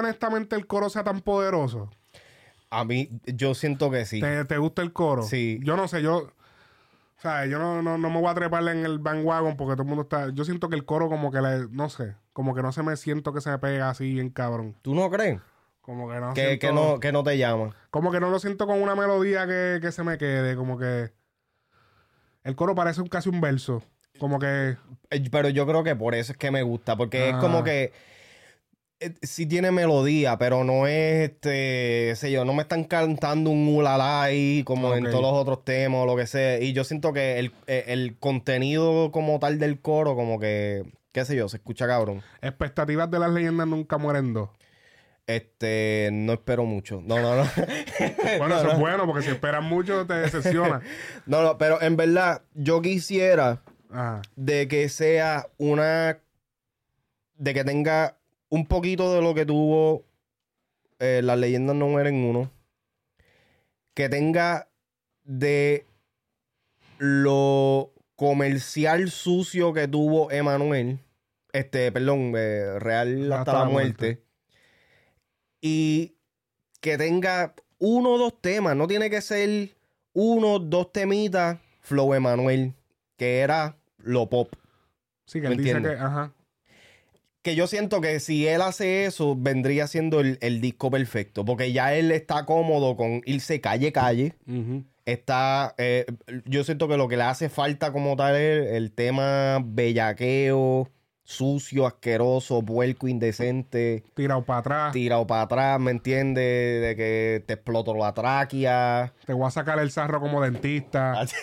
[0.01, 1.89] honestamente el coro sea tan poderoso?
[2.69, 4.21] A mí, yo siento que sí.
[4.21, 5.23] ¿Te, te gusta el coro?
[5.23, 5.59] Sí.
[5.63, 6.17] Yo no sé, yo.
[7.17, 9.83] O sea, yo no, no, no me voy a treparle en el bandwagon porque todo
[9.83, 10.29] el mundo está.
[10.33, 11.67] Yo siento que el coro, como que le.
[11.69, 12.15] No sé.
[12.33, 14.75] Como que no se me siento que se me pega así bien cabrón.
[14.81, 15.39] ¿Tú no crees?
[15.81, 16.33] Como que no.
[16.33, 17.75] Que, siento- que no, que no te llama.
[17.89, 20.55] Como que no lo siento con una melodía que, que se me quede.
[20.55, 21.11] Como que.
[22.43, 23.83] El coro parece un, casi un verso.
[24.17, 24.77] Como que.
[25.09, 27.39] Eh, Pero yo creo que por eso es que me gusta, porque es Ah.
[27.39, 27.93] como que eh,
[29.21, 34.23] sí tiene melodía, pero no es este, sé yo, no me están cantando un ulala
[34.23, 36.59] ahí como en todos los otros temas o lo que sea.
[36.59, 41.25] Y yo siento que el, eh, el contenido como tal del coro, como que, qué
[41.25, 42.21] sé yo, se escucha cabrón.
[42.41, 44.49] Expectativas de las leyendas nunca mueren dos.
[45.27, 47.01] Este, no espero mucho.
[47.03, 47.43] No, no, no.
[48.37, 48.71] Bueno, No, eso no.
[48.73, 50.81] es bueno porque si esperas mucho te decepciona.
[51.25, 54.21] No, no, pero en verdad, yo quisiera Ajá.
[54.35, 56.19] de que sea una.
[57.35, 58.17] de que tenga
[58.51, 60.05] un poquito de lo que tuvo
[60.99, 62.51] eh, Las leyendas no mueren uno.
[63.95, 64.69] Que tenga
[65.23, 65.87] de
[66.99, 70.99] lo comercial sucio que tuvo Emanuel.
[71.53, 74.21] Este, perdón, eh, Real hasta, la, muerte.
[75.59, 76.15] Y
[76.81, 78.75] que tenga uno o dos temas.
[78.75, 79.75] No tiene que ser
[80.13, 81.57] uno, dos temitas.
[81.79, 82.73] Flow Emanuel.
[83.17, 84.53] Que era lo pop.
[85.25, 85.89] Sí, que ¿Me él dice que.
[85.89, 86.33] Ajá.
[87.41, 91.43] Que yo siento que si él hace eso, vendría siendo el, el disco perfecto.
[91.43, 94.35] Porque ya él está cómodo con irse calle calle.
[95.05, 95.73] Está.
[95.79, 96.05] eh,
[96.45, 100.87] yo siento que lo que le hace falta como tal es el tema bellaqueo,
[101.31, 104.03] sucio, asqueroso, puerco, indecente.
[104.13, 104.93] Tirado para atrás.
[104.93, 106.81] Tirado para atrás, ¿me entiendes?
[106.81, 109.13] De que te exploto la tráquea.
[109.25, 111.25] Te voy a sacar el sarro como dentista.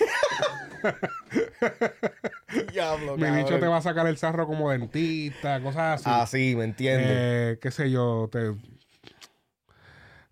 [2.73, 6.11] Diablo, Mi bicho te va a sacar el sarro como dentista, cosas así.
[6.23, 7.11] Así, ¿me entiendes?
[7.11, 8.55] Eh, qué sé yo, te,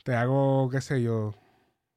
[0.05, 1.35] te hago, qué sé yo,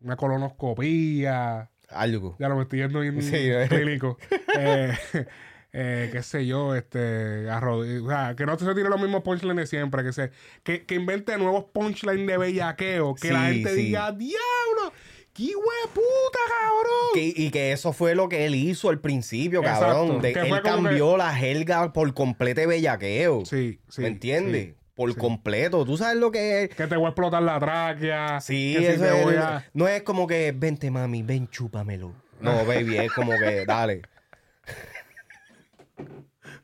[0.01, 1.69] una colonoscopía.
[1.89, 2.35] Algo.
[2.39, 3.67] Ya lo me estoy yendo bien Sí, eh.
[5.71, 9.67] Eh, qué sé yo, este, o sea, que no se tire los mismos punchlines de
[9.67, 10.31] siempre, que se,
[10.63, 13.83] que, que invente nuevos punchlines de bellaqueo, que la gente sí.
[13.83, 14.91] diga, diablo,
[15.31, 15.51] qué
[15.93, 17.09] puta, cabrón.
[17.13, 20.21] Que- y que eso fue lo que él hizo al principio, cabrón.
[20.21, 23.45] De- él cambió la jerga por completo de bellaqueo.
[23.45, 24.01] Sí, sí.
[24.01, 24.65] ¿Me entiendes?
[24.69, 25.19] sí, por sí.
[25.19, 25.85] completo.
[25.85, 26.69] ¿Tú sabes lo que es?
[26.75, 28.41] Que te voy a explotar la tráquea.
[28.41, 31.47] Sí, que si eso te es- voy a- no es como que, vente mami, ven,
[31.47, 32.11] chúpamelo.
[32.41, 34.01] No, baby, es como que, dale.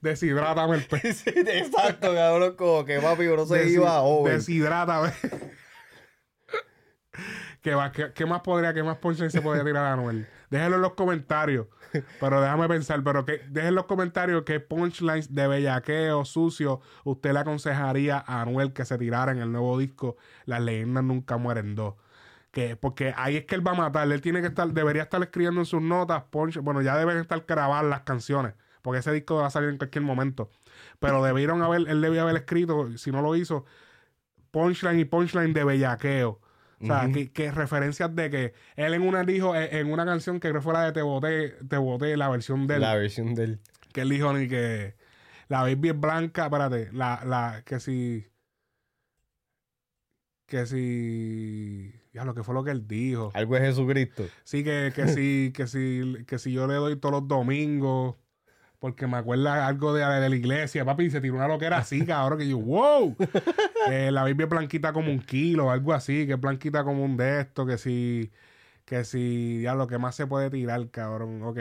[0.06, 1.18] Deshidrátame el pez.
[1.18, 4.36] Sí, exacto, cabrón, como que papi, bro se Desi- iba over.
[4.36, 5.12] Deshidrátame.
[7.62, 10.28] ¿Qué, va- qué- qué más podría, qué más punchline se podría tirar a Anuel?
[10.50, 11.68] Déjenlo en los comentarios.
[12.20, 17.32] Pero déjame pensar, pero que dejen en los comentarios qué punchlines de bellaqueo sucio usted
[17.32, 21.74] le aconsejaría a Anuel que se tirara en el nuevo disco Las leyendas nunca mueren
[21.74, 21.96] dos.
[22.52, 24.12] Que, porque ahí es que él va a matar.
[24.12, 27.44] Él tiene que estar, debería estar escribiendo en sus notas, punch, bueno, ya deben estar
[27.48, 28.54] grabadas las canciones,
[28.86, 30.52] porque ese disco va a salir en cualquier momento.
[31.00, 33.66] Pero debieron haber, él debía haber escrito, si no lo hizo,
[34.52, 36.40] punchline y punchline de bellaqueo.
[36.80, 40.40] O sea, que, que referencias de que él en una dijo, eh, en una canción
[40.40, 43.34] que creo fue la de Te Boté, Te Boté, la versión de él, La versión
[43.34, 43.60] del.
[43.92, 44.94] que él dijo ni que
[45.48, 48.28] la baby es blanca, espérate, la, la, que si,
[50.46, 53.32] que si, ya lo que fue lo que él dijo.
[53.34, 54.28] Algo es Jesucristo.
[54.44, 58.18] Sí, que, que si, que si, que si yo le doy todos los domingos,
[58.86, 62.06] porque me acuerda algo de, de la iglesia, papi, y se tiró una loquera así,
[62.06, 63.16] cabrón, que yo, wow.
[63.90, 67.18] Eh, la baby es blanquita como un kilo, algo así, que es blanquita como un
[67.18, 68.32] de esto, que si,
[68.86, 71.58] que si, ya lo que más se puede tirar, cabrón, ok.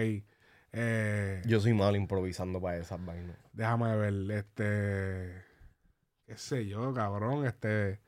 [0.73, 3.39] Eh, Yo soy malo improvisando para esas vainas.
[3.55, 5.45] déjame ver, este,
[6.27, 8.01] qué sé yo, cabrón, este,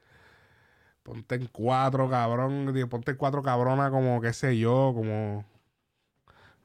[1.03, 5.47] ponte en cuatro, cabrón, ponte en cuatro cabrona como, qué sé yo, como,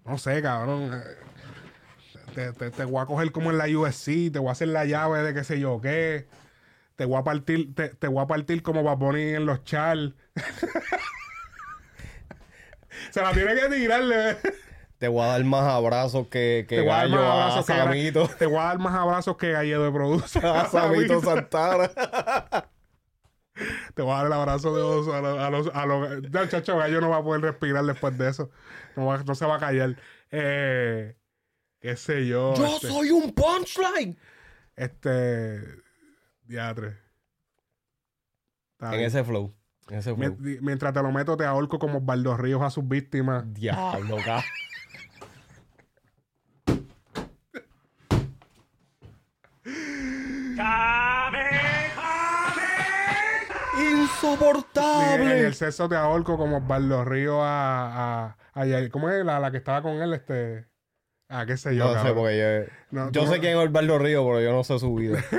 [0.04, 1.32] no sé, cabrón, eh,
[2.36, 4.86] te, te, te voy a coger como en la USC, te voy a hacer la
[4.86, 6.28] llave de qué sé yo qué,
[6.96, 9.64] te voy a partir, te, te voy a partir como va a poner en los
[9.64, 9.98] char.
[13.12, 14.38] Se la tiene que tirarle.
[14.98, 17.34] Te voy a dar más abrazos que, que Te voy a dar gallo más a
[17.34, 18.30] abrazos que Samito.
[18.38, 20.40] Te voy a dar más abrazos que Galledo de Produce.
[20.44, 21.90] A Samito Santana.
[23.96, 25.40] Te voy a dar el abrazo de oso a los...
[25.40, 28.52] A los, a los chacho, Gallo no va a poder respirar después de eso.
[28.96, 29.96] No, va- no se va a callar.
[30.30, 31.16] Eh,
[31.82, 32.54] qué sé yo.
[32.56, 34.18] Yo este, soy un punchline.
[34.76, 35.60] Este...
[36.46, 36.98] Diatre.
[38.80, 39.54] En ese flow.
[39.90, 40.36] En ese flow.
[40.38, 43.44] Mien- Mientras te lo meto, te ahorco como Osvaldo Ríos a sus víctimas.
[43.54, 44.44] Diablo, ca.
[53.78, 55.40] Y en Insoportable.
[55.48, 59.58] el sexo te ahorco como Osvaldo Ríos a, a, a ¿Cómo es la, la que
[59.58, 60.14] estaba con él?
[60.14, 60.71] Este.
[61.34, 61.94] Ah, qué sé yo.
[61.94, 62.72] No sé, porque yo.
[62.92, 65.24] No, yo sé no- quién es Osvaldo Río, pero yo no sé su vida.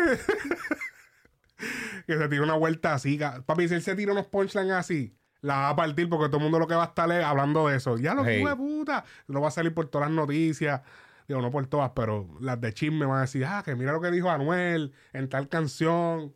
[2.06, 3.18] que se tira una vuelta así.
[3.46, 6.42] Papi, si él se tira unos punchlines así, la va a partir porque todo el
[6.44, 7.96] mundo lo que va a estar es hablando de eso.
[7.98, 8.42] Ya lo Hey.
[8.56, 9.04] puta.
[9.28, 10.80] Lo va a salir por todas las noticias.
[11.28, 14.00] Digo, no por todas, pero las de chisme van a decir, ah, que mira lo
[14.00, 16.34] que dijo Anuel en tal canción.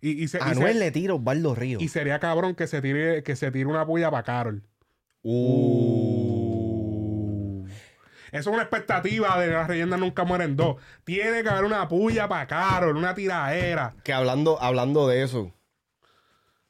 [0.00, 1.78] Y, y se- y se- Anuel le tira Osvaldo Río.
[1.80, 4.62] y sería cabrón que se tire, que se tire una puya para Carol.
[5.22, 6.41] Uh.
[8.32, 10.76] Eso es una expectativa de las leyendas nunca mueren dos.
[11.04, 13.94] Tiene que haber una puya para Carol, una tiraera.
[14.02, 15.52] Que hablando, hablando de eso.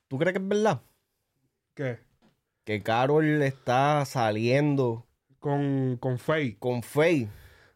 [0.08, 0.82] ¿Tú crees que es verdad?
[1.74, 2.00] ¿Qué?
[2.64, 5.06] Que Carol está saliendo
[5.38, 6.58] Con, con Faye.
[6.58, 7.28] con Faye.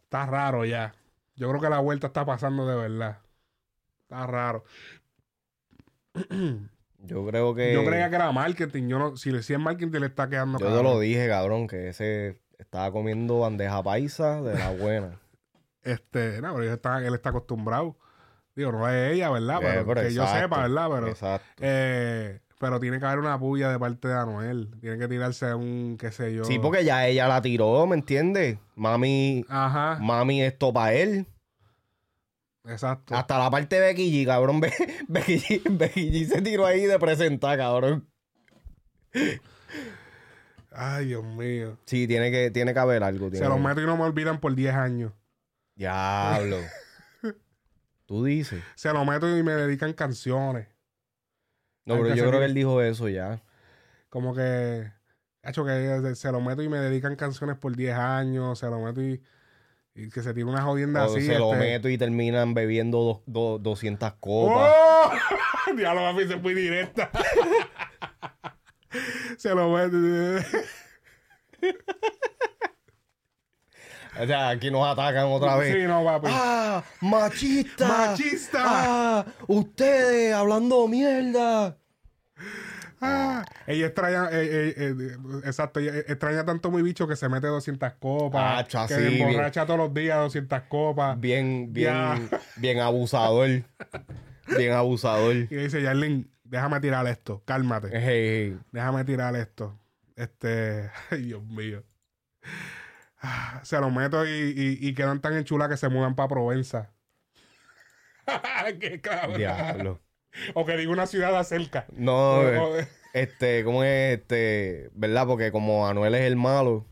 [0.03, 0.93] Está raro ya.
[1.37, 3.19] Yo creo que la vuelta está pasando de verdad.
[4.03, 4.65] Está raro.
[6.99, 7.73] Yo creo que.
[7.73, 8.89] Yo creía que era marketing.
[8.89, 11.89] Yo no, si le decía marketing, le está quedando Yo te lo dije, cabrón, que
[11.89, 15.19] ese estaba comiendo bandeja paisa de la buena.
[15.83, 17.97] Este, no, pero él está, él está acostumbrado.
[18.57, 19.59] Digo, no es ella, ¿verdad?
[19.63, 20.89] Eh, Pero, pero que yo sepa, ¿verdad?
[20.93, 21.47] Pero, Exacto.
[21.61, 24.69] eh, pero tiene que haber una puya de parte de Anuel.
[24.81, 26.43] Tiene que tirarse un, qué sé yo.
[26.43, 28.59] Sí, porque ya ella la tiró, ¿me entiendes?
[28.75, 31.25] Mami, Ajá, mami, esto para él.
[32.65, 33.15] exacto.
[33.15, 34.59] Hasta la parte de Becky G, cabrón.
[34.59, 34.73] Be-
[35.07, 38.09] Becky G, Becky G se tiró ahí de presentar, cabrón.
[40.79, 41.79] Ay, Dios mío.
[41.87, 43.31] Sí, tiene que, tiene que haber algo.
[43.31, 45.13] tiene Se los meto y no me olvidan por 10 años.
[45.75, 46.59] Diablo.
[48.07, 48.63] Tú dices.
[48.75, 50.69] Se lo meto y me dedican canciones.
[51.85, 53.41] No, Hay pero yo creo que él dijo eso ya.
[54.11, 54.91] Como que,
[55.43, 59.01] hecho que se lo meto y me dedican canciones por 10 años, se lo meto
[59.03, 59.23] y,
[59.95, 61.25] y que se tire una jodienda O así.
[61.27, 61.65] se lo este.
[61.65, 64.73] meto y terminan bebiendo dos- dos- 200 copas.
[64.75, 65.11] ¡Oh!
[65.77, 67.11] Diablo, papi, se fue directa.
[69.49, 69.97] Se lo meto.
[74.19, 75.75] O sea, aquí nos atacan otra vez.
[75.75, 76.29] Sí, no, papi.
[76.31, 76.83] ¡Ah!
[77.03, 77.87] ¡Machista!
[77.87, 78.63] ¡Machista!
[78.65, 79.27] ¡Ah!
[79.47, 81.77] ¡Ustedes hablando mierda!
[82.99, 87.47] Ah, ella extraña, eh, eh, eh, exacto, ella extraña tanto muy bicho que se mete
[87.47, 89.29] 200 copas, Ah, cha, que sí, bien.
[89.29, 91.21] emborracha todos los días 200 copas.
[91.21, 91.93] Bien, bien,
[92.31, 92.41] Ya.
[92.57, 93.49] bien abusador.
[94.57, 95.35] Bien abusador.
[95.35, 97.89] Y dice, Yarlin, déjame tirar esto, cálmate.
[97.93, 98.01] Hey,
[98.53, 98.59] hey.
[98.73, 99.79] Déjame tirar esto.
[100.17, 101.83] Este, ay Dios mío.
[103.21, 106.93] Ah, Se lo meto y, y- y quedan tan enchulas que se mudan para Provenza.
[108.81, 109.39] Qué cabrón.
[109.39, 110.01] Diablo.
[110.55, 111.87] O que diga una ciudad cerca.
[111.93, 114.19] No, O- eh, o- este, ¿cómo es?
[114.19, 115.27] Este, ¿verdad?
[115.27, 116.87] Porque como Anuel es el malo,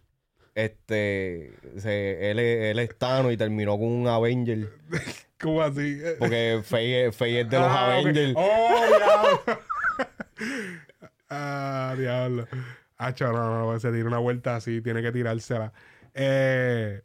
[0.54, 4.70] este, se- él, es, él es Thanos y terminó con un Avenger.
[5.44, 6.00] ¿Cómo así?
[6.18, 7.96] Porque Faye, Faye es de los Ah.
[7.98, 8.32] Avengers.
[8.34, 9.42] Oh, diablo.
[11.28, 12.48] ah, diablo.
[12.96, 15.74] Hacho, no, no, se tira una vuelta así, tiene que tirársela.
[16.14, 17.02] Eh,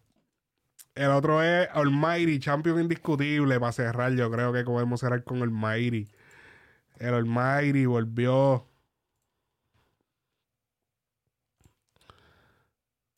[0.96, 4.14] el otro es Almighty, champion indiscutible para cerrar.
[4.14, 6.08] Yo creo que podemos cerrar con Almighty.
[6.98, 8.66] El Almighty volvió.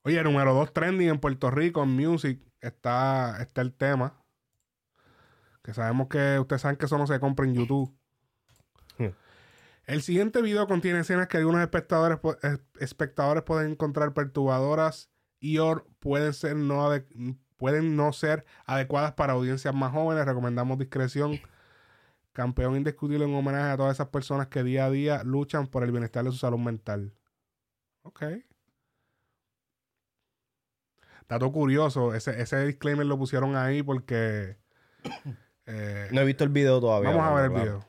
[0.03, 4.20] Oye, número 2 trending en Puerto Rico en Music está, está el tema.
[5.63, 7.95] Que sabemos que ustedes saben que eso no se compra en YouTube.
[9.85, 12.19] El siguiente video contiene escenas que algunos espectadores,
[12.79, 15.09] espectadores pueden encontrar perturbadoras
[15.39, 16.89] y o pueden ser no
[17.57, 20.25] pueden no ser adecuadas para audiencias más jóvenes.
[20.25, 21.39] Recomendamos discreción.
[22.31, 25.91] Campeón indiscutible en homenaje a todas esas personas que día a día luchan por el
[25.91, 27.13] bienestar de su salud mental.
[28.03, 28.23] Ok.
[31.27, 34.57] Dato curioso, ese, ese disclaimer lo pusieron ahí porque...
[35.71, 37.11] eh, No he visto el video todavía.
[37.11, 37.85] Vamos a ver el video.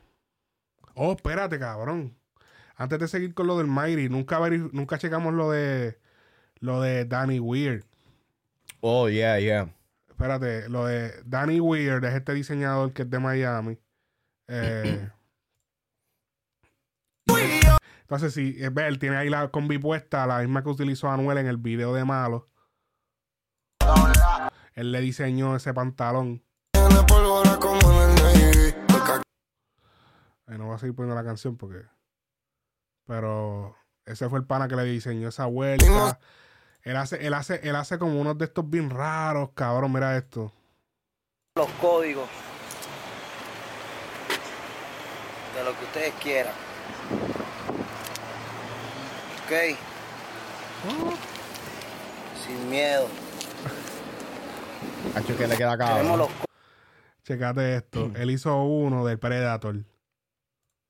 [0.95, 2.17] Oh, espérate, cabrón.
[2.77, 4.39] Antes de seguir con lo del Mighty, nunca,
[4.73, 5.99] nunca checamos lo de
[6.61, 7.85] lo de Danny Weird.
[8.81, 9.69] Oh, yeah, yeah.
[10.09, 13.79] Espérate, lo de Danny Weird es este diseñador que es de Miami.
[14.47, 15.09] Eh,
[18.03, 21.47] entonces, sí, ve, él tiene ahí la combi puesta, la misma que utilizó Anuel en
[21.47, 22.49] el video de Malo.
[24.75, 26.43] Él le diseñó ese pantalón.
[30.59, 31.83] No voy a seguir poniendo la canción porque.
[33.07, 33.75] Pero
[34.05, 36.19] ese fue el pana que le diseñó esa vuelta.
[36.83, 39.93] Él hace, él hace, él hace como unos de estos bien raros, cabrón.
[39.93, 40.53] Mira esto.
[41.57, 42.29] los códigos
[45.55, 46.55] de lo que ustedes quieran.
[49.45, 49.79] Ok.
[52.47, 53.09] Sin miedo.
[55.15, 55.77] Hacho, que le queda
[56.17, 56.31] los
[57.33, 58.13] Checate esto.
[58.15, 59.75] Él hizo uno del Predator.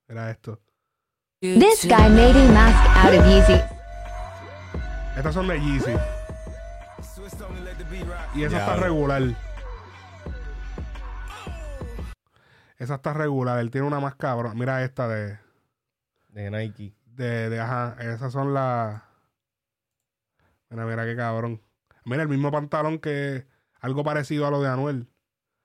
[0.09, 0.61] Mira esto.
[1.41, 3.63] This guy made a mask out of Yeezy.
[5.17, 5.93] Estas son de Yeezy.
[8.35, 9.23] Y esa está regular.
[12.77, 13.61] Esa está regular.
[13.61, 14.59] Él tiene una más cabrón.
[14.59, 15.39] Mira esta de.
[16.27, 16.93] De Nike.
[17.07, 17.97] De, de ajá.
[18.01, 19.01] Esas son las.
[20.71, 21.63] Mira, mira qué cabrón.
[22.05, 23.47] Mira el mismo pantalón que.
[23.79, 25.12] Algo parecido a lo de Anuel.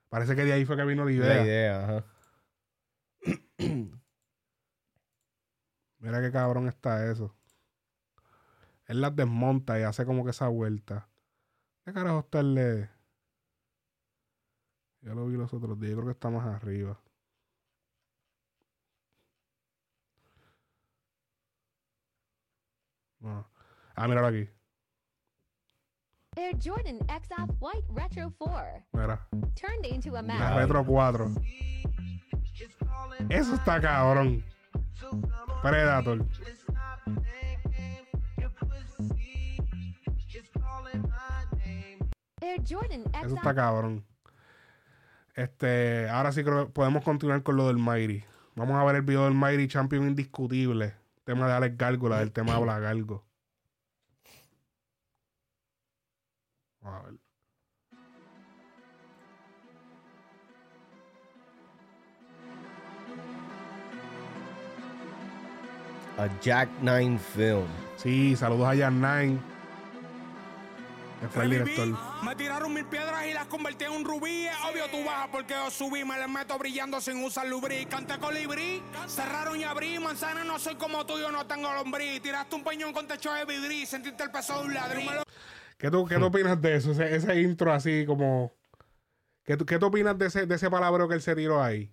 [0.09, 1.35] Parece que de ahí fue que vino la idea.
[1.35, 2.05] La idea, ajá.
[5.99, 7.35] Mira qué cabrón está eso.
[8.85, 11.09] Él las desmonta y hace como que esa vuelta.
[11.85, 12.89] ¿Qué carajo está el de.?
[15.01, 15.91] Yo lo vi los otros días.
[15.91, 16.99] Yo creo que está más arriba.
[23.19, 23.49] No.
[23.95, 24.49] Ah, míralo aquí.
[26.37, 29.19] Air Jordan X Off White Retro 4 Mira.
[29.55, 30.55] turned into a La.
[30.55, 31.31] Retro 4.
[33.29, 34.43] Eso está cabrón.
[35.63, 36.23] Predator.
[42.41, 44.05] Air Jordan X Eso está cabrón.
[45.33, 48.23] Este, ahora sí creo que podemos continuar con lo del Mighty.
[48.55, 50.93] Vamos a ver el video del Mighty Champion indiscutible.
[51.23, 53.26] Tema de Alex Gárgola, del tema Habla Galgo.
[56.87, 57.19] Vamos a ver.
[66.17, 67.67] A Jack Nine Film.
[67.97, 69.39] Sí, saludos a Jan Nine.
[71.19, 71.87] Que fue el director.
[72.23, 74.45] Me tiraron mil piedras y las convertí en un rubí.
[74.45, 76.05] Es obvio tú bajas porque yo subí.
[76.05, 78.81] Me les meto brillando sin usar lubricante colibrí.
[79.07, 79.99] Cerraron y abrí.
[79.99, 82.21] Manzana no soy como tú, yo no tengo lombriz.
[82.21, 83.85] Tiraste un peñón con techo de vidrí.
[83.85, 85.23] Sentiste el peso de un ladrillo.
[85.77, 86.91] ¿Qué tú, qué tú opinas de eso?
[86.91, 88.51] Ese, ese intro así como...
[89.43, 91.91] ¿Qué tú, qué tú opinas de ese, de ese palabreo que él se tiró ahí?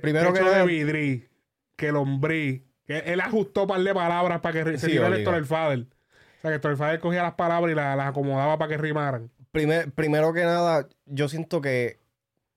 [0.00, 1.28] Primero que de vidrí,
[1.76, 2.64] que lombrí.
[2.86, 5.80] Que él ajustó un par de palabras para que se Sí, tirara el Fader.
[5.80, 9.30] O sea, que el Fader cogía las palabras y la- las acomodaba para que rimaran.
[9.52, 11.98] Primer- primero que nada, yo siento que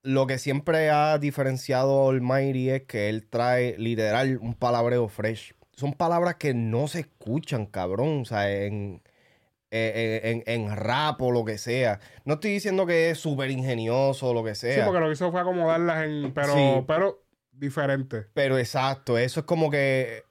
[0.04, 5.54] lo que siempre ha diferenciado a Almighty es que él trae literal un palabreo fresh.
[5.76, 8.22] Son palabras que no se escuchan, cabrón.
[8.22, 9.02] O sea, en,
[9.72, 12.00] en, en- en rap o lo que sea.
[12.26, 14.76] No estoy diciendo que es súper ingenioso o lo que sea.
[14.76, 16.34] Sí, porque lo que hizo fue acomodarlas en...
[16.34, 16.84] Pero, Sí.
[16.88, 17.24] pero
[17.54, 18.26] diferente.
[18.34, 20.24] Pero exacto, eso es como que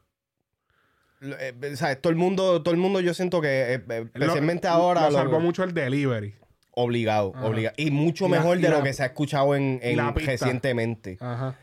[1.23, 2.01] eh, ¿sabes?
[2.01, 5.11] Todo el mundo, todo el mundo yo siento que, eh, eh, especialmente Lo- ahora, Lo
[5.11, 6.35] lo- salvó mucho el delivery.
[6.73, 7.47] obligado, Ajá.
[7.47, 7.75] obligado.
[7.79, 9.81] Y mucho la- mejor de la- lo que se ha escuchado en,
[10.15, 11.19] recientemente.
[11.21, 11.57] Ajá.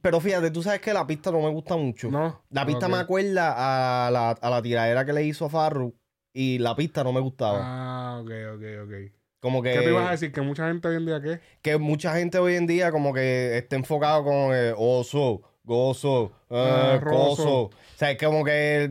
[0.00, 2.10] Pero fíjate, tú sabes que la pista no me gusta mucho.
[2.10, 2.42] No.
[2.50, 5.94] La pista me acuerda a la, a la tiradera que le hizo a Farru
[6.34, 7.60] y la pista no me gustaba.
[7.62, 8.92] Ah, ok, ok, ok.
[9.40, 10.32] Como que, ¿Qué te ibas a decir?
[10.32, 11.40] Que mucha gente hoy en día, ¿qué?
[11.62, 16.94] que mucha gente hoy en día como que está enfocado con eh, oso, gozo, Ah,
[16.96, 17.36] eh, roso.
[17.36, 17.60] coso.
[17.64, 18.90] O sea, es como que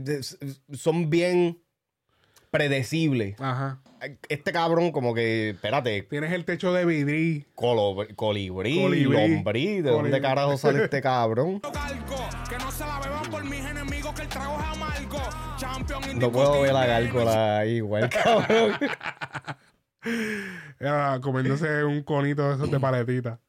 [0.74, 1.60] son bien
[2.52, 3.36] predecibles.
[3.40, 3.80] Ajá.
[4.30, 7.46] Este cabrón como que, espérate, Tienes el techo de vidri.
[7.56, 9.34] colo- colibrí, Colibrí.
[9.36, 11.62] lombrí, ¿de dónde carajo sale este cabrón?
[12.50, 15.18] Que no se la beban por mis enemigos, que el trago es amargo.
[16.16, 18.74] No puedo ver la gárgola ahí igual, cabrón.
[20.80, 23.40] Era comiéndose un conito de esos de paletita.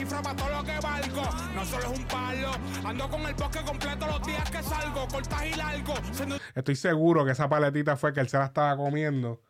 [6.55, 9.43] Estoy seguro que esa paletita fue que él se la estaba comiendo.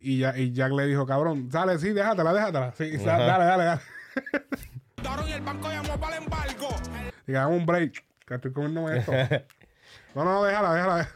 [0.00, 2.72] Y, ya, y Jack le dijo, cabrón, sale, sí, déjatela, déjatela.
[2.76, 3.24] Sí, sa- Ajá.
[3.26, 3.80] dale, dale, dale.
[5.02, 6.68] Daron y el banco llamó para el embargo.
[7.26, 9.12] Y hagamos un break, que estoy comiéndome esto.
[10.18, 11.08] No, no, déjala, déjala.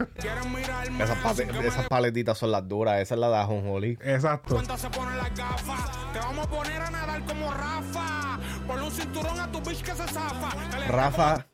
[1.03, 3.01] Esas, pate- esas paletitas son las duras.
[3.01, 3.99] Esa es la de ajonjolí.
[4.01, 4.55] Exacto.
[4.55, 8.39] Cuando se ponen las gafas, te vamos a poner a nadar como Rafa.
[8.65, 10.51] Ponle un cinturón a tu bitch que se zafa.
[10.71, 11.47] Que le Rafa.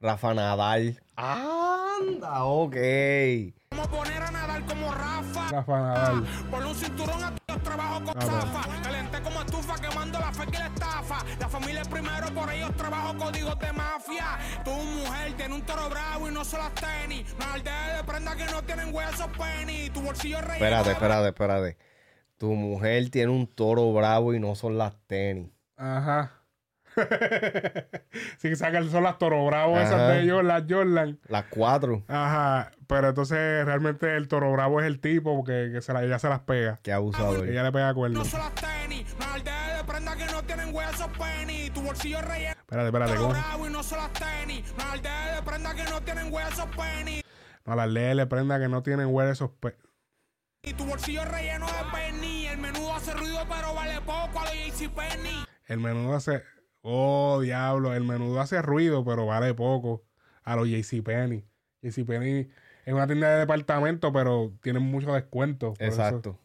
[0.00, 1.02] Rafa Nadal.
[1.16, 2.76] Anda, ok.
[3.76, 5.48] Vamos a poner a nadar como Rafa.
[5.50, 6.24] Rafa Nadal.
[6.50, 8.82] Ponle un cinturón a tu trabajo con Ah, zafa.
[8.82, 11.16] Calenté como estufa quemando la fe y la estafa.
[11.40, 14.38] La familia es primero, por ellos trabajo códigos de mafia.
[14.64, 17.34] Tu mujer tiene un toro bravo y no son las tenis.
[17.38, 19.90] No al dedo de prenda que no tienen huesos penny.
[19.90, 20.54] Tu bolsillo relleno.
[20.54, 21.76] Espérate, de- espérate, espérate.
[22.38, 25.50] Tu mujer tiene un toro bravo y no son las tenis.
[25.76, 26.30] Ajá.
[28.38, 30.08] sí, que sacan son las toro bravo esas Ajá.
[30.08, 31.18] de Jordan, las Jordan.
[31.28, 32.04] Las cuatro.
[32.08, 32.70] Ajá.
[32.86, 36.28] Pero entonces realmente el toro bravo es el tipo porque que se la, ella se
[36.28, 36.78] las pega.
[36.82, 37.48] Qué abusador.
[37.48, 38.20] Ella le pega cuerno.
[38.20, 39.14] No son las tenis.
[39.18, 41.70] No al dedo de prenda que no tienen huesos penny.
[41.70, 42.54] Tu bolsillo relleno.
[42.58, 44.74] Espérate, espérate, bravo y no son las tenis.
[45.02, 47.22] De prenda que no tienen huesos penny.
[47.64, 49.74] No, las le prenda que no tienen huele esos pe...
[50.62, 52.46] Y tu bolsillo relleno de penny.
[52.46, 55.44] El menudo hace ruido, pero vale poco a los JC Penny.
[55.66, 56.42] El menudo hace.
[56.86, 57.94] Oh, diablo.
[57.94, 60.04] El menudo hace ruido, pero vale poco.
[60.42, 61.42] A los JCPenney.
[61.82, 62.50] JCPenney
[62.84, 65.72] es una tienda de departamento, pero tienen mucho descuento.
[65.72, 66.00] por eso.
[66.02, 66.38] Exacto.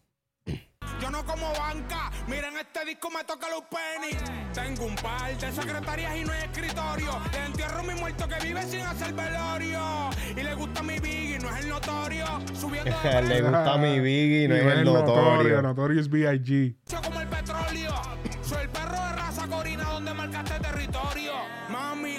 [1.02, 2.10] Yo no como banca.
[2.28, 4.18] Miren este disco, me toca los penny.
[4.54, 7.20] Tengo un par de secretarias y no hay escritorio.
[7.34, 10.10] Le entierro a mi muerto que vive sin hacer velorio.
[10.38, 12.26] Y le gusta mi big y no es el notorio.
[12.54, 12.92] Subiendo
[13.28, 15.16] Le gusta mi Biggie, no es el notorio.
[15.34, 15.62] notorio.
[15.62, 16.76] Notorious B.I.G.
[17.04, 18.19] como el petróleo.
[18.90, 21.59] De raza corina donde marcaste territorio.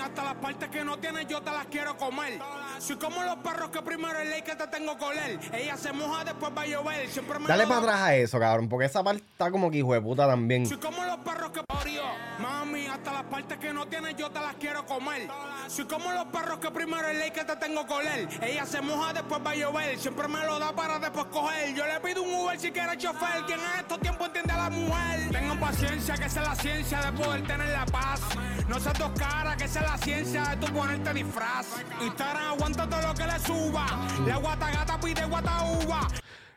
[0.01, 2.39] Mami, hasta las partes que no tienes yo te las quiero comer.
[2.79, 5.39] Soy como los perros que primero es ley que te tengo con él.
[5.53, 7.09] Ella se moja, después va a llover.
[7.09, 9.93] Siempre me Dale para atrás a eso, cabrón, porque esa parte está como que hijo
[9.93, 10.67] de puta también.
[10.67, 12.03] Soy como los perros que parió.
[12.39, 15.29] Mami, hasta las partes que no tienes yo te las quiero comer.
[15.69, 18.29] Soy como los perros que primero es ley que te tengo con él.
[18.41, 19.99] Ella se moja, después va a llover.
[19.99, 21.75] Siempre me lo da para después coger.
[21.75, 23.45] Yo le pido un Uber si quiere chofer.
[23.47, 25.31] Quien en estos tiempos entiende a la mujer.
[25.31, 28.21] Tengan paciencia, que esa es la ciencia de poder tener la paz.
[28.69, 31.67] No seas dos caras, que esa es la ciencia de tu ponerte disfraz.
[32.03, 33.87] Instagram aguanta todo lo que le suba.
[34.27, 36.09] La guata gata pide guata uva.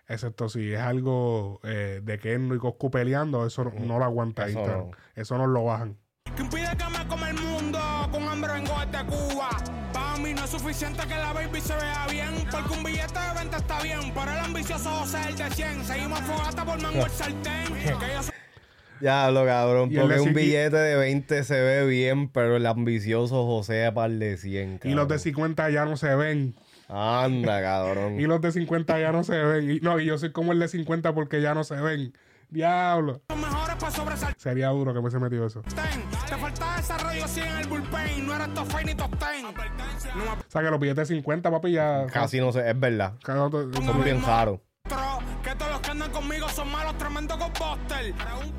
[0.08, 4.46] Excepto si es algo eh, de Kenno y Coscu peleando, eso no, no lo aguanta
[4.48, 4.86] Eso Instagram.
[4.90, 4.92] no.
[5.16, 5.98] Eso no lo bajan.
[6.36, 7.80] Que impide que me coma el mundo
[8.12, 9.50] Con hambre vengo desde Cuba
[9.94, 13.34] Para mí no es suficiente que la baby se vea bien Porque un billete de
[13.40, 17.06] venta está bien Pero el ambicioso José es el de 100 Seguimos fogata por mango
[17.06, 18.34] el sartén Que yo soy
[19.04, 23.46] Ya lo cabrón, Y porque un billete de 20 se ve bien, pero el ambicioso
[23.46, 24.80] José es par de 100.
[24.86, 25.20] Y los de cabrón.
[25.20, 26.56] 50 ya no se ven.
[26.88, 28.18] Anda, cabrón.
[28.18, 29.72] Y los de 50 ya no se ven.
[29.72, 32.14] Y, no, y yo soy como el de 50 porque ya no se ven.
[32.48, 33.22] Diablo.
[33.28, 35.64] los mejores para sobresaltar Sería duro que me se metió eso.
[35.64, 39.52] Te falta desarrollo 100 en el bullpen No eres top five ni top 10 No
[39.52, 42.06] me O sea que los billetes de 50, papi, ya.
[42.08, 43.16] Casi no sé, es verdad.
[43.26, 44.62] Son bien raros.
[45.44, 48.14] Que todos los que andan conmigo son malos, tremendo con Buster.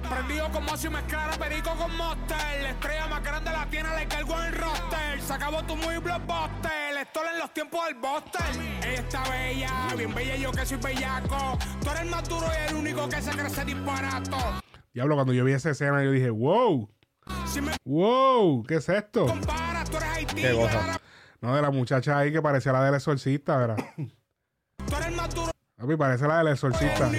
[0.09, 2.63] Prendido como si mezclara perico con Monster.
[2.63, 5.21] La estrella más grande la tiene, le cargo en el roster.
[5.21, 6.97] Se acabó tu muy blockbuster.
[7.01, 8.43] Esto en los tiempos del Buster.
[8.83, 11.59] Ella está bella, bien bella, yo que soy bellaco.
[11.83, 14.37] Tú eres el más duro y el único que se crece disparato.
[14.93, 16.89] Diablo, cuando yo vi esa escena, yo dije, wow.
[17.47, 19.27] Si me Wow, ¿qué es esto?
[19.27, 20.35] comparas, tú eres Haití.
[20.37, 20.85] Qué yo cosa.
[20.85, 21.01] era-
[21.41, 23.77] No, de la muchacha ahí que parecía la del exorcista, ¿verdad?
[24.87, 25.51] Tú eres el más duro
[25.85, 27.11] Papi, parece la del exorcista.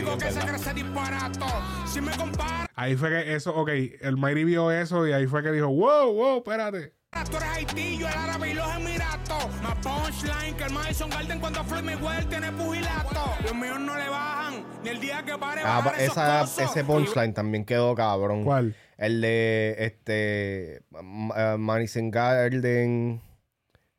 [2.76, 3.70] Ahí fue que eso, ok,
[4.02, 6.94] el Mayri vio eso y ahí fue que dijo, wow, wow, espérate.
[7.30, 9.62] Tú eres Haití, yo el árabe y los emiratos.
[9.62, 13.22] Más punchline que el Madison Garden cuando Floyd Mayweather tiene pugilato.
[13.44, 16.60] Los míos no le bajan, ni el día que pare Ah, bajar esos esa, cosos.
[16.60, 18.44] ese punchline también quedó cabrón.
[18.44, 18.76] ¿Cuál?
[18.98, 23.22] El de este Madison Garden.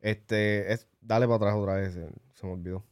[0.01, 0.71] Este.
[0.71, 1.93] Es, dale para atrás otra vez.
[2.35, 2.83] Se me olvidó.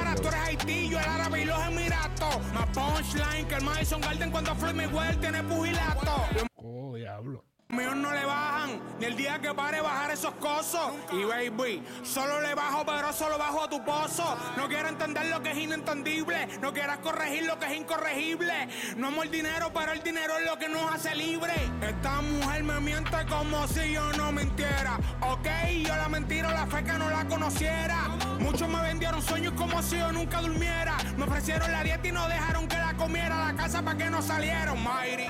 [0.00, 2.52] Eh, Tú eres Haití, yo el árabe y los emiratos.
[2.52, 6.26] Más punchline que el Madison Garden cuando Floyd Mayweather tiene pugilato.
[6.56, 7.44] Oh, diablo.
[7.72, 10.92] Míos no le bajan, ni el día que pare bajar esos cosos.
[11.10, 14.36] Y baby, solo le bajo, pero solo bajo a tu pozo.
[14.56, 18.68] No quiero entender lo que es inentendible, no quieras corregir lo que es incorregible.
[18.96, 21.54] No amo el dinero, pero el dinero es lo que nos hace libre.
[21.80, 24.98] Esta mujer me miente como si yo no mintiera.
[25.22, 25.48] Ok,
[25.86, 28.08] yo la mentira, la fe que no la conociera.
[28.38, 30.98] Muchos me vendieron sueños como si yo nunca durmiera.
[31.16, 33.46] Me ofrecieron la dieta y no dejaron que la comiera.
[33.46, 35.26] La casa para que no salieron, Mayri.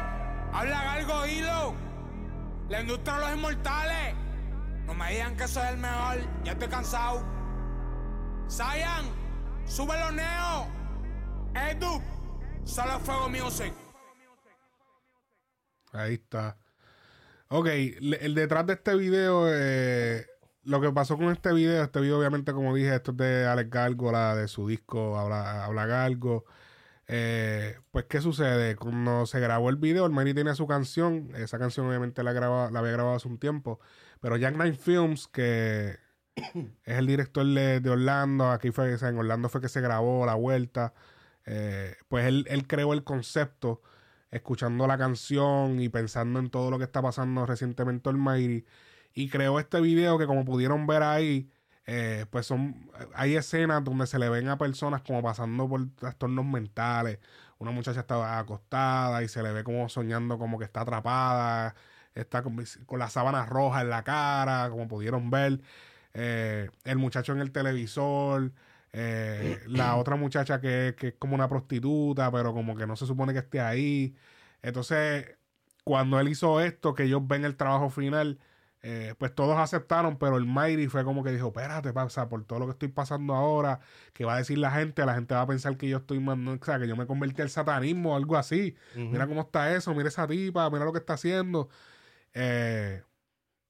[0.52, 1.91] Habla algo, hilo.
[2.72, 4.14] La industria de los inmortales.
[4.86, 6.20] No me digan que soy el mejor.
[6.42, 7.22] Ya estoy cansado.
[8.48, 9.04] Sayan,
[9.66, 10.68] sube los neos.
[11.54, 12.00] Edu,
[12.64, 13.74] solo fuego music.
[15.92, 16.56] Ahí está.
[17.48, 20.26] Ok, el detrás de este video, eh,
[20.62, 23.68] lo que pasó con este video, este video obviamente como dije, esto es de Alex
[23.68, 26.46] Gárgola, de su disco Habla, Habla Galgo.
[27.14, 28.74] Eh, pues, ¿qué sucede?
[28.76, 32.70] Cuando se grabó el video, el Mary tiene su canción, esa canción obviamente la, graba-
[32.70, 33.80] la había grabado hace un tiempo,
[34.20, 35.98] pero Jack Nine Films, que
[36.36, 39.80] es el director de, de Orlando, aquí fue, o sea, en Orlando fue que se
[39.82, 40.94] grabó la vuelta,
[41.44, 43.82] eh, pues él, él creó el concepto
[44.30, 48.64] escuchando la canción y pensando en todo lo que está pasando recientemente Almighty.
[49.14, 51.50] Y creó este video que como pudieron ver ahí
[51.86, 56.44] eh, pues son hay escenas donde se le ven a personas como pasando por trastornos
[56.44, 57.18] mentales
[57.58, 61.74] una muchacha está acostada y se le ve como soñando como que está atrapada
[62.14, 65.60] está con, con las sábanas rojas en la cara como pudieron ver
[66.14, 68.52] Eh, el muchacho en el televisor
[68.92, 73.06] eh, la otra muchacha que, que es como una prostituta, pero como que no se
[73.06, 74.14] supone que esté ahí.
[74.62, 75.38] Entonces,
[75.84, 78.38] cuando él hizo esto, que ellos ven el trabajo final,
[78.84, 82.58] eh, pues todos aceptaron, pero el Mighty fue como que dijo, espérate, pasa, por todo
[82.58, 83.78] lo que estoy pasando ahora,
[84.12, 86.60] que va a decir la gente, la gente va a pensar que yo estoy mandando,
[86.60, 88.74] o sea, que yo me convertí al satanismo o algo así.
[88.96, 91.68] Mira cómo está eso, mira esa tipa, mira lo que está haciendo.
[92.34, 93.02] Eh,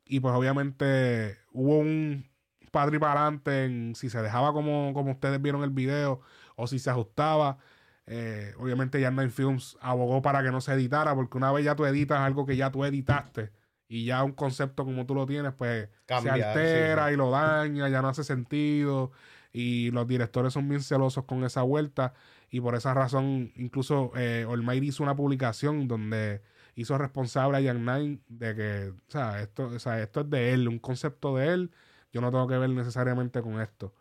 [0.07, 2.31] y pues obviamente hubo un
[2.71, 6.23] padre y para adelante en si se dejaba como, como ustedes vieron el video
[6.57, 7.59] o si se ajustaba.
[8.07, 11.77] Eh, obviamente ya Nine Films abogó para que no se editara porque una vez ya
[11.77, 13.53] tú editas algo que ya tú editaste
[13.93, 17.91] y ya un concepto como tú lo tienes pues se altera sí, y lo daña,
[17.91, 19.13] ya no hace sentido
[19.53, 22.15] y los directores son bien celosos con esa vuelta
[22.51, 26.41] y por esa razón incluso eh, Olmairi hizo una publicación donde
[26.75, 30.55] hizo responsable a Young Nine de que o sea, esto, o sea, esto es de
[30.55, 31.71] él, un concepto de él,
[32.15, 33.93] yo no tengo que ver necesariamente con esto.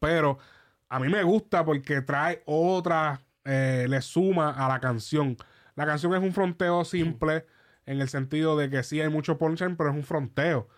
[0.00, 0.38] Pero
[0.88, 5.36] a mí me gusta porque trae otra, eh, le suma a la canción.
[5.76, 7.46] La canción es un fronteo simple
[7.86, 10.68] en el sentido de que sí hay mucho punchline, pero es un fronteo.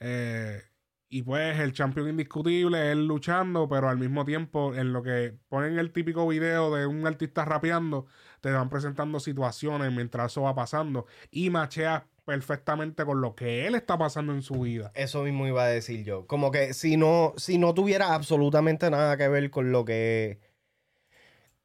[0.00, 0.62] Eh,
[1.08, 5.78] y pues el campeón indiscutible, él luchando, pero al mismo tiempo en lo que ponen
[5.78, 8.06] el típico video de un artista rapeando,
[8.40, 13.74] te van presentando situaciones mientras eso va pasando y machea perfectamente con lo que él
[13.74, 14.92] está pasando en su vida.
[14.94, 16.28] Eso mismo iba a decir yo.
[16.28, 20.38] Como que si no, si no tuviera absolutamente nada que ver con lo que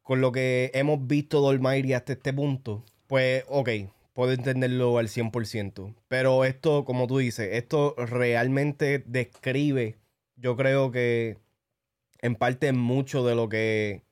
[0.02, 3.70] con lo que hemos visto de Almighty hasta este punto, pues ok,
[4.16, 5.94] puedo entenderlo al 100%.
[6.08, 9.98] Pero esto, como tú dices, esto realmente describe,
[10.38, 11.38] yo creo que
[12.22, 14.04] en parte mucho de lo que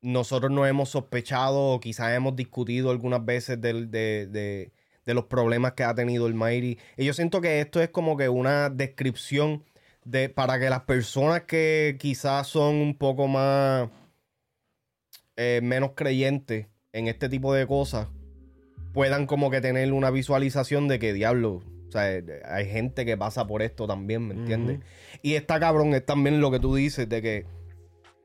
[0.00, 4.72] nosotros no hemos sospechado o quizás hemos discutido algunas veces de, de-
[5.04, 6.78] de los problemas que ha tenido el Mighty.
[6.96, 9.62] Y yo siento que esto es como que una descripción
[10.04, 13.88] de para que las personas que quizás son un poco más
[15.36, 18.08] eh, menos creyentes en este tipo de cosas
[18.96, 21.56] puedan como que tener una visualización de que diablo,
[21.88, 24.80] o sea, eh, hay gente que pasa por esto también, ¿me entiendes?
[25.20, 27.46] Y está cabrón, es también lo que tú dices de que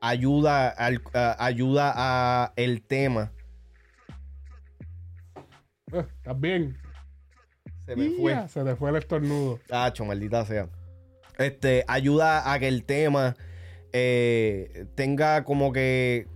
[0.00, 3.32] ayuda al, a- ayuda a el tema.
[5.92, 6.78] Eh, ¿Estás bien?
[7.84, 8.48] Se me fue.
[8.48, 9.60] Se te fue el estornudo.
[9.68, 10.70] Tacho, maldita sea.
[11.38, 13.36] Este, ayuda a que el tema
[13.92, 16.26] eh, tenga como que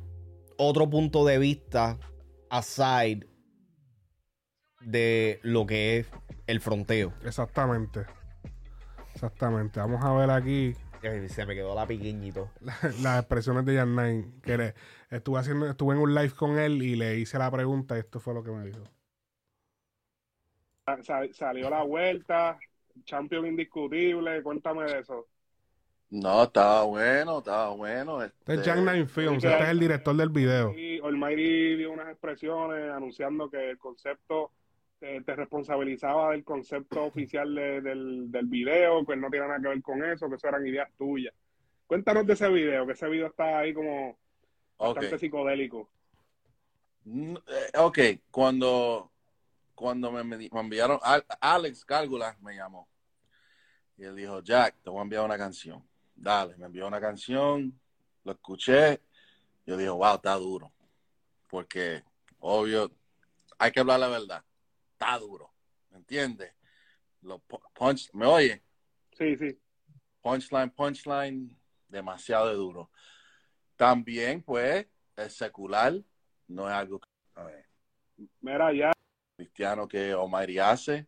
[0.59, 1.99] otro punto de vista
[2.51, 3.27] aside
[4.87, 6.07] de lo que es
[6.47, 7.13] el fronteo.
[7.25, 8.07] Exactamente.
[9.15, 9.81] Exactamente.
[9.81, 10.75] Vamos a ver aquí
[11.29, 12.51] Se me quedó la piquiñito.
[12.61, 14.41] la- las expresiones de Jan Nine.
[14.43, 14.75] Que le-
[15.11, 18.21] estuve haciendo, estuve en un live con él y le hice la pregunta y esto
[18.21, 18.85] fue lo que me dijo.
[21.03, 22.57] Sa- salió la vuelta,
[23.05, 25.27] champion indiscutible, cuéntame de eso.
[26.11, 28.23] No, estaba bueno, estaba bueno.
[28.23, 30.73] Este es este, Jack Nine Films, este es el director del video.
[30.79, 34.53] Y Almighty dio unas expresiones anunciando que el concepto
[35.09, 39.69] eh, te responsabilizaba del concepto oficial de- del, del video, que no tiene nada que
[39.69, 41.35] ver con eso, que eso eran ideas tuyas.
[41.87, 44.19] Cuéntanos de ese video, que ese video está ahí como
[44.78, 45.89] bastante psicodélico.
[47.05, 47.99] Mm, eh, Ok,
[48.31, 49.12] cuando,
[49.74, 52.89] cuando me, me enviaron, Al- Alex Cálgula me llamó.
[53.97, 55.83] Y él dijo, Jack, te voy a enviar una canción.
[56.15, 57.78] Dale, me envió una canción,
[58.24, 59.01] lo escuché.
[59.65, 60.73] Yo dije, wow, está duro.
[61.49, 62.03] Porque,
[62.41, 62.91] obvio,
[63.59, 64.43] hay que hablar la verdad.
[64.98, 65.52] Está duro.
[65.90, 66.55] ¿Me entiendes?
[67.20, 67.43] Los
[67.74, 68.62] punch, ¿Me oye?
[69.12, 69.60] Sí, sí.
[70.23, 71.55] Punchline, punchline,
[71.86, 72.90] demasiado duro.
[73.77, 74.86] También, pues,
[75.16, 75.93] el secular
[76.48, 77.66] no es algo que, a ver,
[78.40, 78.93] Mira, ya.
[79.36, 81.06] cristiano que Almighty hace.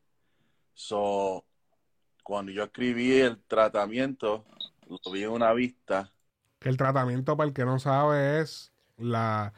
[0.74, 1.46] So,
[2.22, 4.44] cuando yo escribí el tratamiento,
[4.86, 6.12] lo vi en una vista.
[6.58, 9.54] Que el tratamiento, para el que no sabe, es la,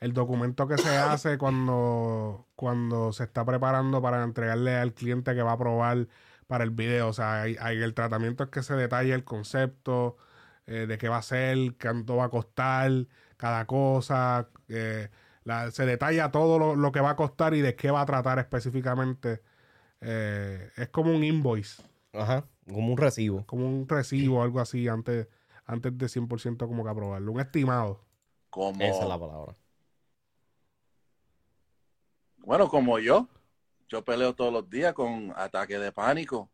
[0.00, 5.42] el documento que se hace cuando, cuando se está preparando para entregarle al cliente que
[5.42, 6.08] va a probar
[6.48, 7.06] para el video.
[7.08, 10.16] O sea, hay, hay- el tratamiento es que se detalla el concepto
[10.66, 12.90] eh, de qué va a ser, cuánto va a costar,
[13.36, 14.48] cada cosa.
[14.68, 15.08] eh,
[15.44, 18.06] la- se detalla todo lo, lo que va a costar y de qué va a
[18.06, 19.40] tratar específicamente.
[20.00, 21.80] Eh, es como un invoice.
[22.12, 23.46] Ajá, como un recibo.
[23.46, 25.28] Como un recibo, algo así, antes,
[25.64, 27.30] antes de 100% como que aprobarlo.
[27.32, 28.04] Un estimado.
[28.50, 29.54] Como, Esa es la palabra.
[32.48, 33.28] Bueno, como yo,
[33.90, 36.50] yo peleo todos los días con ataques de pánico.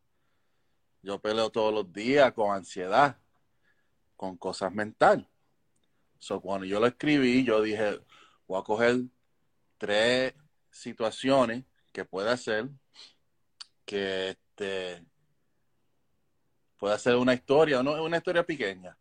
[1.02, 3.16] Yo peleo todos los días con ansiedad,
[4.16, 5.24] con cosas mentales.
[6.18, 8.00] So, cuando yo lo escribí, yo dije,
[8.48, 9.02] voy a coger
[9.78, 10.34] tres
[10.68, 11.62] situaciones
[11.92, 12.68] que puede hacer
[13.84, 15.06] que este
[16.76, 18.98] puede ser una historia, no una historia pequeña.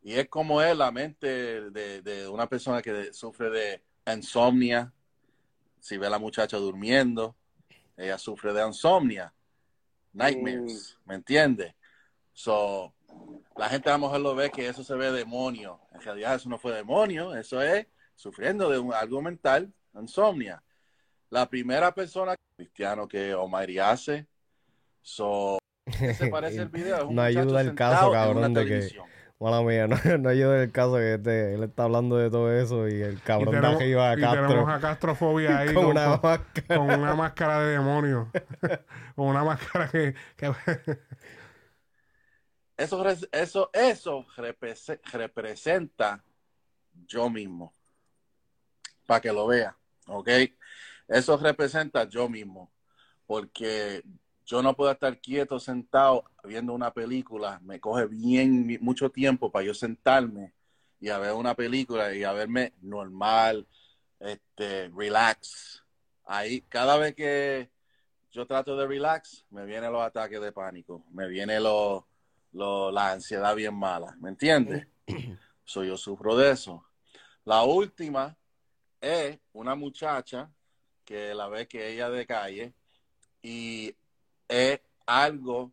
[0.00, 4.90] Y es como es la mente de, de una persona que sufre de insomnia.
[5.84, 7.36] Si ve a la muchacha durmiendo,
[7.98, 9.34] ella sufre de insomnia,
[10.14, 11.74] nightmares, ¿me entiendes?
[12.32, 12.94] So,
[13.54, 15.82] la gente a lo mejor lo ve que eso se ve demonio.
[15.92, 20.62] En realidad eso no fue demonio, eso es sufriendo de un- algo mental, insomnia.
[21.28, 24.26] La primera persona cristiano que Almighty hace,
[25.02, 25.58] so,
[26.00, 26.96] ¿qué se parece el video?
[26.96, 28.80] Es un No ayuda el caso, cabrón, de que.
[29.40, 32.88] Mala mía, no, no ayuda el caso que este, él está hablando de todo eso
[32.88, 34.46] y el Y cabrón de tenemos, arriba a y Castro.
[34.48, 36.78] tenemos a Castrofobia ahí Con con, una con- máscara.
[36.78, 38.30] con una máscara de demonio.
[39.16, 40.14] con una máscara que...
[40.36, 40.52] que-
[42.76, 44.26] Eso, eso, eso
[45.12, 46.24] representa
[47.06, 47.72] yo mismo.
[49.06, 50.28] Para que lo vea, ¿ok?
[51.08, 52.72] Eso representa yo mismo.
[53.26, 54.02] Porque
[54.44, 57.60] yo no puedo estar quieto sentado viendo una película.
[57.62, 60.52] Me coge bien mucho tiempo para yo sentarme
[61.00, 63.66] y a ver una película y a verme normal,
[64.20, 65.82] este, relax.
[66.24, 67.70] Ahí, cada vez que
[68.30, 72.06] yo trato de relax, me vienen los ataques de pánico, me viene lo,
[72.52, 74.86] lo- la ansiedad bien mala, ¿me entiendes?
[75.66, 76.84] So, yo sufro de eso.
[77.46, 78.36] La última
[79.00, 80.50] es una muchacha
[81.06, 82.74] que la ve que ella de calle
[83.42, 83.96] y
[84.48, 85.72] es algo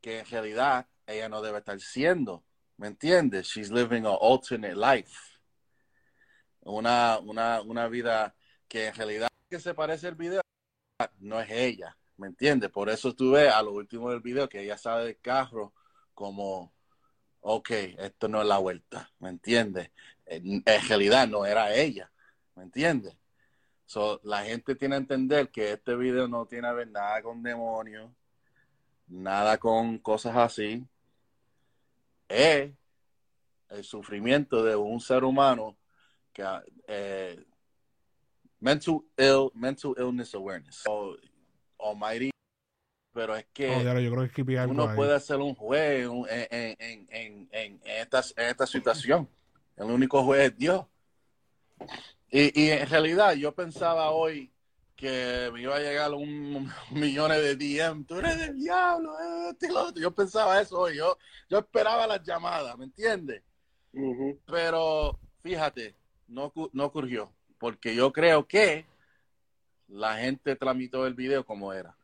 [0.00, 2.44] que en realidad ella no debe estar siendo,
[2.76, 3.46] ¿me entiendes?
[3.46, 5.12] She's living an alternate life.
[6.60, 8.34] Una, una, una vida
[8.68, 10.40] que en realidad que se parece al video
[11.18, 12.70] no es ella, ¿me entiendes?
[12.70, 15.74] Por eso tú ves a lo último del video que ella sale del carro
[16.14, 16.72] como,
[17.40, 19.90] ok, esto no es la vuelta, ¿me entiendes?
[20.26, 22.10] En, en realidad no era ella,
[22.54, 23.16] ¿me entiendes?
[23.86, 27.42] So, la gente tiene que entender que este video no tiene que ver nada con
[27.42, 28.10] demonios,
[29.06, 30.86] nada con cosas así.
[32.28, 32.72] Es
[33.68, 35.76] el sufrimiento de un ser humano
[36.32, 36.44] que
[36.86, 37.44] eh,
[38.60, 40.76] mental ill, mental illness awareness.
[40.76, 41.16] So,
[41.78, 42.30] Almighty,
[43.12, 44.96] pero es que Oh, yo creo que uno ahí.
[44.96, 49.28] puede ser un juez en, en, en, en, esta, en esta situación.
[49.76, 50.86] El único juez es Dios.
[52.32, 54.50] Y, y en realidad yo pensaba hoy
[54.96, 58.04] que me iba a llegar un millón de DM.
[58.06, 59.12] Tú eres del diablo.
[59.50, 60.02] este y lo otro.
[60.02, 60.96] Yo pensaba eso hoy.
[60.96, 61.18] Yo,
[61.50, 63.42] yo esperaba las llamadas, ¿me entiendes?
[64.46, 65.94] Pero fíjate,
[66.28, 67.30] no, cu- no ocurrió.
[67.58, 68.86] Porque yo creo que
[69.88, 71.94] la gente tramitó el video como era.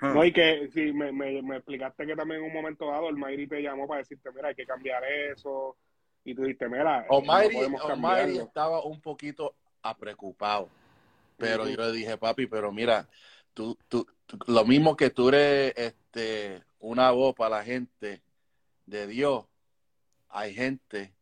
[0.00, 3.16] No, y que sí, me, me, me explicaste que también en un momento dado el
[3.16, 5.76] Mayri te llamó para decirte, mira, hay que cambiar eso.
[6.24, 8.42] Y tú dijiste, mira, no Almighty cambiarlo.
[8.44, 9.54] estaba un poquito
[9.98, 10.68] preocupado.
[11.36, 13.08] Pero yo le dije, papi, pero mira,
[13.52, 18.22] tú, tú, tú- lo mismo que tú eres este, una voz para la gente
[18.86, 19.44] de Dios,
[20.28, 21.12] hay gente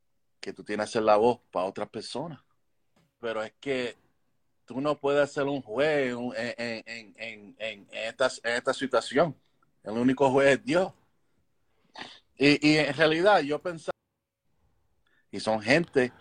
[0.40, 2.40] que tú tienes que ser la voz para otras personas.
[3.18, 3.96] Pero es que
[4.66, 9.34] tú no puedes ser un juez en, en, en, en, en esta, en esta situación.
[9.82, 10.92] El único juez es Dios.
[12.36, 13.90] Y, y en realidad yo pensaba,
[15.30, 16.12] y son gente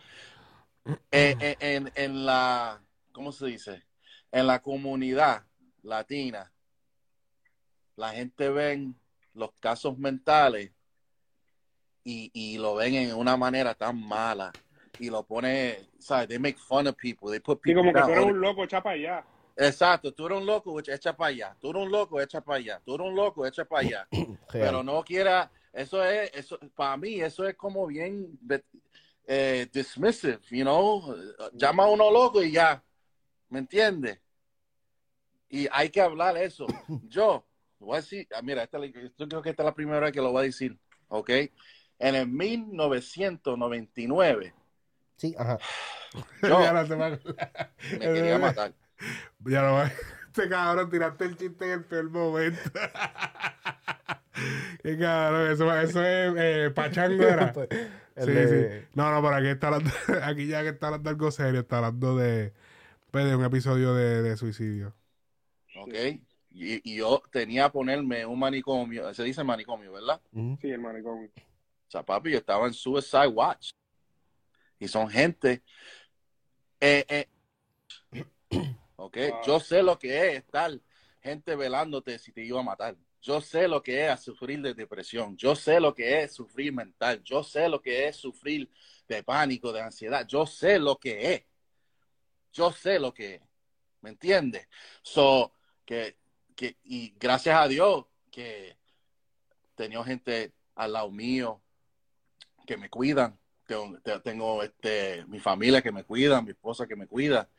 [1.11, 2.81] eh, en, en, en la,
[3.11, 3.83] ¿cómo se dice?
[4.31, 5.43] En la comunidad
[5.83, 6.51] latina,
[7.95, 8.95] la gente ven
[9.33, 10.71] los casos mentales
[12.03, 14.51] y, y lo ven en una manera tan mala
[14.99, 16.27] y lo pone, ¿sabes?
[16.27, 18.63] They make fun of people, they put Y people como que tú eres un loco,
[18.63, 19.25] echa para allá.
[19.55, 21.55] Exacto, tú eres un loco, echa para allá.
[21.59, 22.81] Tú eres un loco, echa para allá.
[22.85, 24.07] Tú eres un loco, echa para allá.
[24.51, 28.37] Pero no quiera, eso es, eso, para mí, eso es como bien
[29.27, 31.15] eh, dismissive, you know.
[31.53, 32.83] Llama a uno loco y ya,
[33.49, 34.19] ¿me entiendes?
[35.49, 36.65] Y hay que hablar eso.
[37.09, 37.45] Yo,
[37.79, 39.99] voy a decir, ah, mira, esta, es la- yo creo que esta es la primera
[39.99, 40.77] vez que lo voy a decir,
[41.07, 41.29] ¿ok?
[41.99, 44.53] En el 1999,
[45.17, 45.57] Sí, ajá.
[46.41, 47.09] Yo- Ya no te va-
[47.91, 48.73] me quería matar.
[49.45, 49.91] Ya no va.
[50.29, 52.59] Este cabrón, tiraste el chiste en el peor momento.
[54.83, 57.53] Qué cabrón, eso, eso es eh, pachango era.
[57.53, 57.69] Pues,
[58.25, 58.87] Sí, de- sí.
[58.95, 59.89] No, no, pero aquí está hablando,
[60.23, 62.51] aquí ya que está hablando algo serio, está hablando de,
[63.11, 64.93] pues, de un episodio de, de suicidio.
[65.77, 65.93] ¿ok?
[66.51, 70.19] Y, y yo tenía que ponerme un manicomio, se dice manicomio, ¿verdad?
[70.59, 71.29] Sí, el manicomio.
[71.29, 73.69] O sea, papi, yo estaba en Suicide Watch.
[74.79, 75.63] Y son gente.
[76.81, 77.27] eh, eh,
[78.97, 79.41] ok, Wow.
[79.45, 80.71] yo sé lo que es estar
[81.21, 82.95] gente velándote si te iba a matar.
[83.21, 85.35] Yo sé lo que es sufrir de depresión.
[85.35, 87.21] Yo sé lo que es sufrir mental.
[87.23, 88.69] Yo sé lo que es sufrir
[89.07, 90.25] de pánico, de ansiedad.
[90.27, 91.43] Yo sé lo que es.
[92.53, 93.41] Yo sé lo que es.
[94.01, 94.67] ¿Me entiendes?
[95.01, 95.53] So,
[95.85, 96.17] que,
[96.55, 98.77] que, y gracias a Dios que
[99.75, 101.61] tenía gente al lado mío
[102.65, 103.37] que me cuidan.
[103.65, 107.49] Tengo, te- tengo este, mi familia que me cuida, mi esposa que me cuida.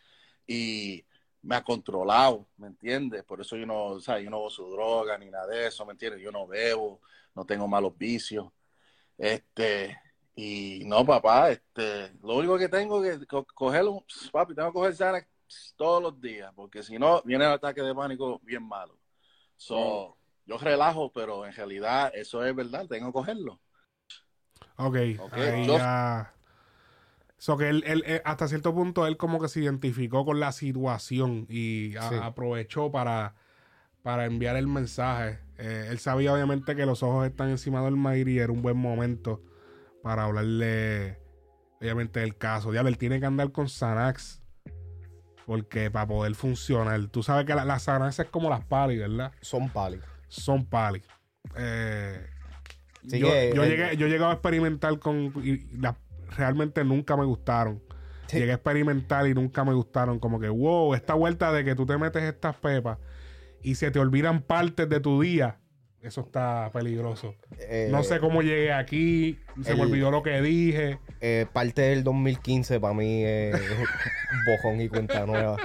[0.46, 1.04] Y
[1.42, 3.24] me ha controlado, ¿me entiendes?
[3.24, 5.92] Por eso yo no, o sea, yo no uso droga ni nada de eso, ¿me
[5.92, 6.20] entiendes?
[6.20, 7.00] Yo no bebo,
[7.34, 8.46] no tengo malos vicios.
[9.16, 9.96] Este,
[10.34, 14.74] y no, papá, este, lo único que tengo que co- coger un, papi, tengo que
[14.74, 15.28] coger Xanax
[15.76, 18.98] todos los días, porque si no, viene el ataque de pánico bien malo.
[19.56, 23.60] So, yo relajo, pero en realidad eso es verdad, tengo que cogerlo.
[24.76, 26.34] Ok, Ok, ahí yo- ya.
[27.42, 30.52] So que él, él, él, hasta cierto punto, él como que se identificó con la
[30.52, 32.14] situación y a- Sí.
[32.20, 33.34] aprovechó para,
[34.02, 35.38] para enviar el mensaje.
[35.56, 38.76] Eh, él sabía obviamente que los ojos están encima del Mair y era un buen
[38.76, 39.42] momento
[40.02, 41.18] para hablarle,
[41.80, 42.74] obviamente, del caso.
[42.74, 44.42] Ya él tiene que andar con Xanax
[45.46, 47.06] porque para poder funcionar.
[47.08, 49.32] Tú sabes que la- las Xanax es como las pali, ¿verdad?
[49.40, 49.98] Son pali.
[50.28, 51.00] Son pali.
[51.56, 52.22] Eh,
[53.02, 55.32] yo, que yo el- llegué, yo llegué a experimentar con.
[56.36, 57.82] Realmente nunca me gustaron.
[58.32, 60.18] Llegué a experimentar y nunca me gustaron.
[60.20, 62.98] Como que, wow, esta vuelta de que tú te metes estas pepas
[63.62, 65.58] y se te olvidan partes de tu día.
[66.00, 67.34] Eso está peligroso.
[67.58, 69.38] Eh, no sé cómo llegué aquí.
[69.62, 70.98] Se me olvidó lo que dije.
[71.20, 73.60] eh, parte del 2015 para mí es
[74.46, 75.56] bojón y cuenta nueva.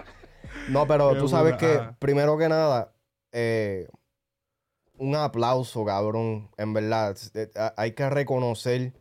[0.69, 1.95] No, pero Qué tú sabes buena, que, ajá.
[1.99, 2.91] primero que nada,
[3.31, 3.87] eh,
[4.97, 6.49] un aplauso, cabrón.
[6.57, 8.91] En verdad, Eh, hay que reconocer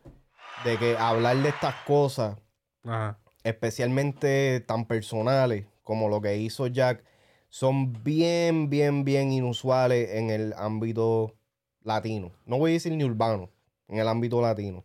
[0.64, 2.36] de que hablar de estas cosas,
[2.84, 3.18] Ajá.
[3.42, 7.04] especialmente tan personales como lo que hizo Jack,
[7.48, 11.34] son bien, bien, bien inusuales en el ámbito
[11.82, 12.32] latino.
[12.46, 13.50] No voy a decir ni urbano,
[13.88, 14.84] en el ámbito latino.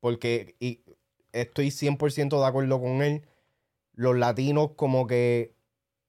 [0.00, 0.80] Porque y
[1.32, 3.22] estoy 100% de acuerdo con él.
[3.92, 5.54] Los latinos como que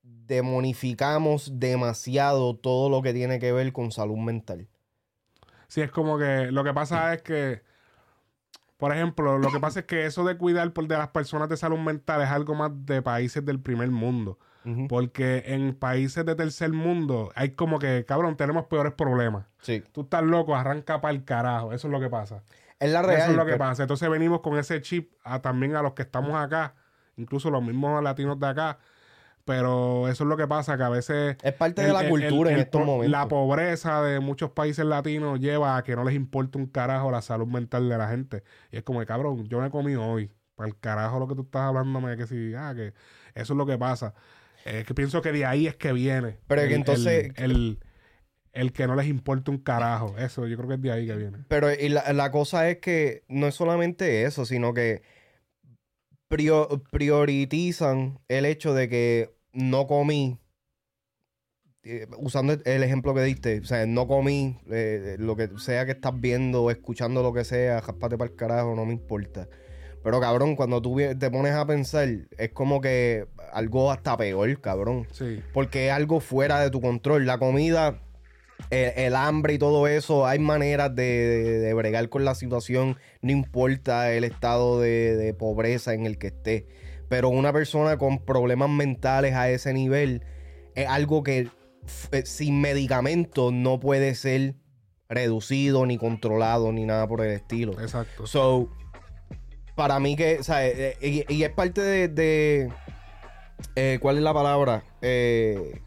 [0.02, 4.66] demonificamos demasiado todo lo que tiene que ver con salud mental.
[5.68, 7.62] Sí, es como que lo que pasa es que,
[8.78, 11.56] por ejemplo, lo que pasa es que eso de cuidar por de las personas de
[11.58, 14.38] salud mental es algo más de países del primer mundo.
[14.86, 19.46] Porque en países de tercer mundo hay como que, cabrón, tenemos peores problemas.
[19.62, 19.82] Sí.
[19.92, 21.72] Tú estás loco, arranca para el carajo.
[21.72, 22.42] Eso es lo que pasa.
[22.78, 23.30] Es la Eso real.
[23.30, 23.84] es lo que pero- pasa.
[23.84, 26.74] Entonces venimos con ese chip a, también a los que estamos acá,
[27.16, 28.78] incluso los mismos latinos de acá.
[29.48, 31.36] Pero eso es lo que pasa, que a veces...
[31.42, 33.10] Es parte de la cultura en estos momentos.
[33.10, 37.22] La pobreza de muchos países latinos lleva a que no les importe un carajo la
[37.22, 38.42] salud mental de la gente.
[38.70, 40.30] Y es como, cabrón, yo me comido hoy.
[40.54, 42.88] Para el carajo lo que tú estás hablándome, que si, ah, que
[43.34, 44.12] eso es lo que pasa.
[44.66, 46.36] Es que pienso que de ahí es que viene.
[46.46, 47.78] Pero que entonces- El,
[48.52, 50.14] el- que no les importe un carajo.
[50.18, 51.38] Eso, yo creo que es de ahí que viene.
[51.48, 55.00] Pero y la, la cosa es que no es solamente eso, sino que
[56.28, 60.38] prio- priorizan el hecho de que no comí
[61.84, 65.92] eh, usando el ejemplo que diste, o sea, no comí, eh, lo que sea que
[65.92, 69.48] estás viendo, escuchando lo que sea, jaspate para el carajo, no me importa.
[70.02, 75.06] Pero cabrón, cuando tú te pones a pensar, es como que algo hasta peor, cabrón.
[75.12, 75.42] Sí.
[75.52, 77.26] Porque es algo fuera de tu control.
[77.26, 78.00] La comida,
[78.70, 82.96] el, el hambre y todo eso, hay maneras de, de- de bregar con la situación,
[83.22, 86.66] no importa el estado de, de pobreza en el que esté.
[87.08, 90.22] Pero una persona con problemas mentales a ese nivel
[90.74, 91.48] es algo que
[92.12, 94.54] eh, sin medicamentos no puede ser
[95.08, 97.72] reducido, ni controlado, ni nada por el estilo.
[97.80, 98.26] Exacto.
[98.26, 98.70] So,
[99.74, 102.68] para mí que, o sea, eh, eh, y, y es parte de, de,
[103.74, 104.84] eh, ¿cuál es la palabra?
[105.00, 105.80] Eh,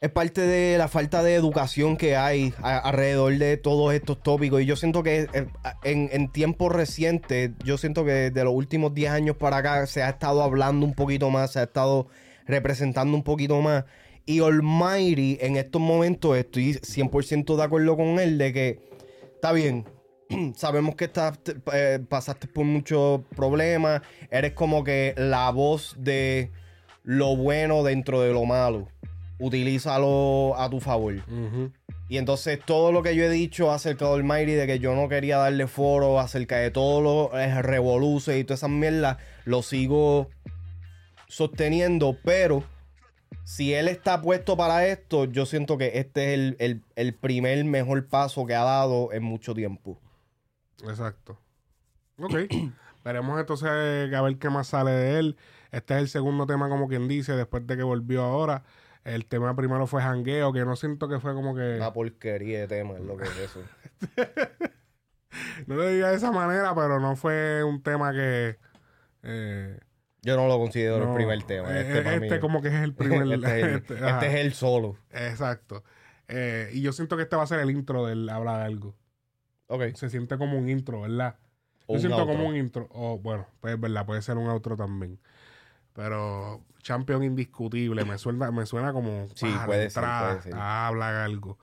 [0.00, 4.60] es parte de la falta de educación que hay alrededor de todos estos tópicos.
[4.60, 5.46] Y yo siento que eh,
[5.84, 10.02] en, en tiempos recientes, yo siento que de los últimos 10 años para acá se
[10.02, 12.08] ha estado hablando un poquito más, se ha estado
[12.46, 13.84] representando un poquito más.
[14.26, 18.80] Y Almighty, en estos momentos, estoy 100% de acuerdo con él de que
[19.34, 19.88] está bien.
[20.56, 21.38] Sabemos que estás,
[21.72, 24.02] eh, pasaste por muchos problemas.
[24.30, 26.50] Eres como que la voz de
[27.04, 28.88] lo bueno dentro de lo malo.
[29.38, 31.14] Utilízalo a tu favor.
[32.08, 35.08] Y entonces todo lo que yo he dicho acerca de Almighty, de que yo no
[35.08, 40.28] quería darle foro, acerca de todo lo eh, revoluce y todas esas mierdas, lo sigo
[41.28, 42.62] sosteniendo, pero
[43.44, 47.64] si él está puesto para esto, yo siento que este es el, el- el primer
[47.64, 49.98] mejor paso que ha dado en mucho tiempo.
[50.84, 51.38] Exacto.
[52.18, 52.34] Ok.
[53.04, 55.36] Veremos entonces a ver qué más sale de él.
[55.70, 58.64] Este es el segundo tema, como quien dice, después de que volvió ahora.
[59.06, 61.76] El tema primero fue Jangueo, que no siento que fue como que.
[61.76, 63.62] Una porquería de tema es lo que es eso.
[65.66, 68.56] No lo diga de esa manera, pero no fue un tema que.
[69.22, 69.78] eh,
[70.22, 71.68] Yo no lo considero no, el primer tema.
[71.76, 73.22] eh, Este, mí- este como que es el primer.
[73.32, 74.26] este, es el, este, este ajá.
[74.26, 74.96] es el solo.
[75.10, 75.84] Exacto.
[76.28, 78.96] Eh, y yo siento que este va a ser el intro del Habla de algo.
[79.66, 79.94] Ok.
[79.94, 81.36] Se siente como un intro, ¿verdad?
[81.86, 82.34] O Yo un siento outro.
[82.34, 82.88] como un intro.
[82.92, 85.20] O bueno, pues es verdad, puede ser un outro también.
[85.96, 90.54] Pero Champion indiscutible, me suena, me suena como Sí, ah, puede ser, entrada, puede ser.
[90.54, 91.58] habla algo.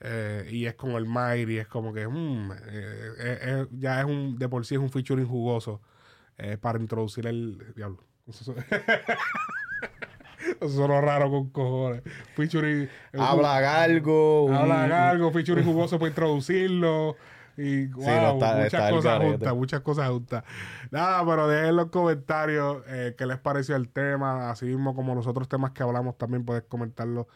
[0.00, 4.38] Eh, y es como el Mighty, es como que mm, eh, eh, ya es un,
[4.38, 5.80] de por sí es un featuring jugoso
[6.60, 8.04] para introducir el diablo.
[8.26, 8.54] Eso,
[10.68, 12.02] sonó raro con cojones.
[12.34, 12.88] Featuring.
[13.16, 14.52] Habla algo.
[14.52, 17.16] Habla algo, featuring jugoso para introducirlo.
[17.56, 20.44] Y wow, no, está- muchas está cosas juntas, muchas cosas juntas.
[20.90, 24.50] Nada, pero dejen en los comentarios eh, qué les pareció el tema.
[24.50, 27.28] Así mismo como los otros temas que hablamos, también puedes comentarlo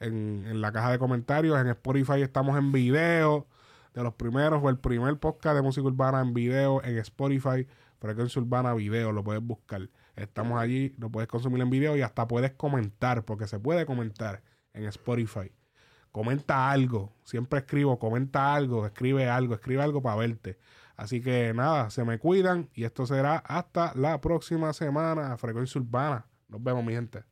[0.00, 1.58] en, en la caja de comentarios.
[1.60, 3.46] En Spotify estamos en video.
[3.94, 7.66] De los primeros, fue el primer podcast de música urbana en video en Spotify.
[7.98, 9.88] Frecuencia Urbana Video, lo puedes buscar.
[10.16, 14.42] Estamos allí, lo puedes consumir en video y hasta puedes comentar, porque se puede comentar
[14.72, 15.50] en Spotify.
[16.12, 20.58] Comenta algo, siempre escribo, comenta algo, escribe algo, escribe algo para verte.
[20.96, 25.36] Así que nada, se me cuidan y esto será hasta la próxima semana.
[25.38, 26.26] Frecuencia Urbana.
[26.48, 27.29] Nos vemos, mi gente.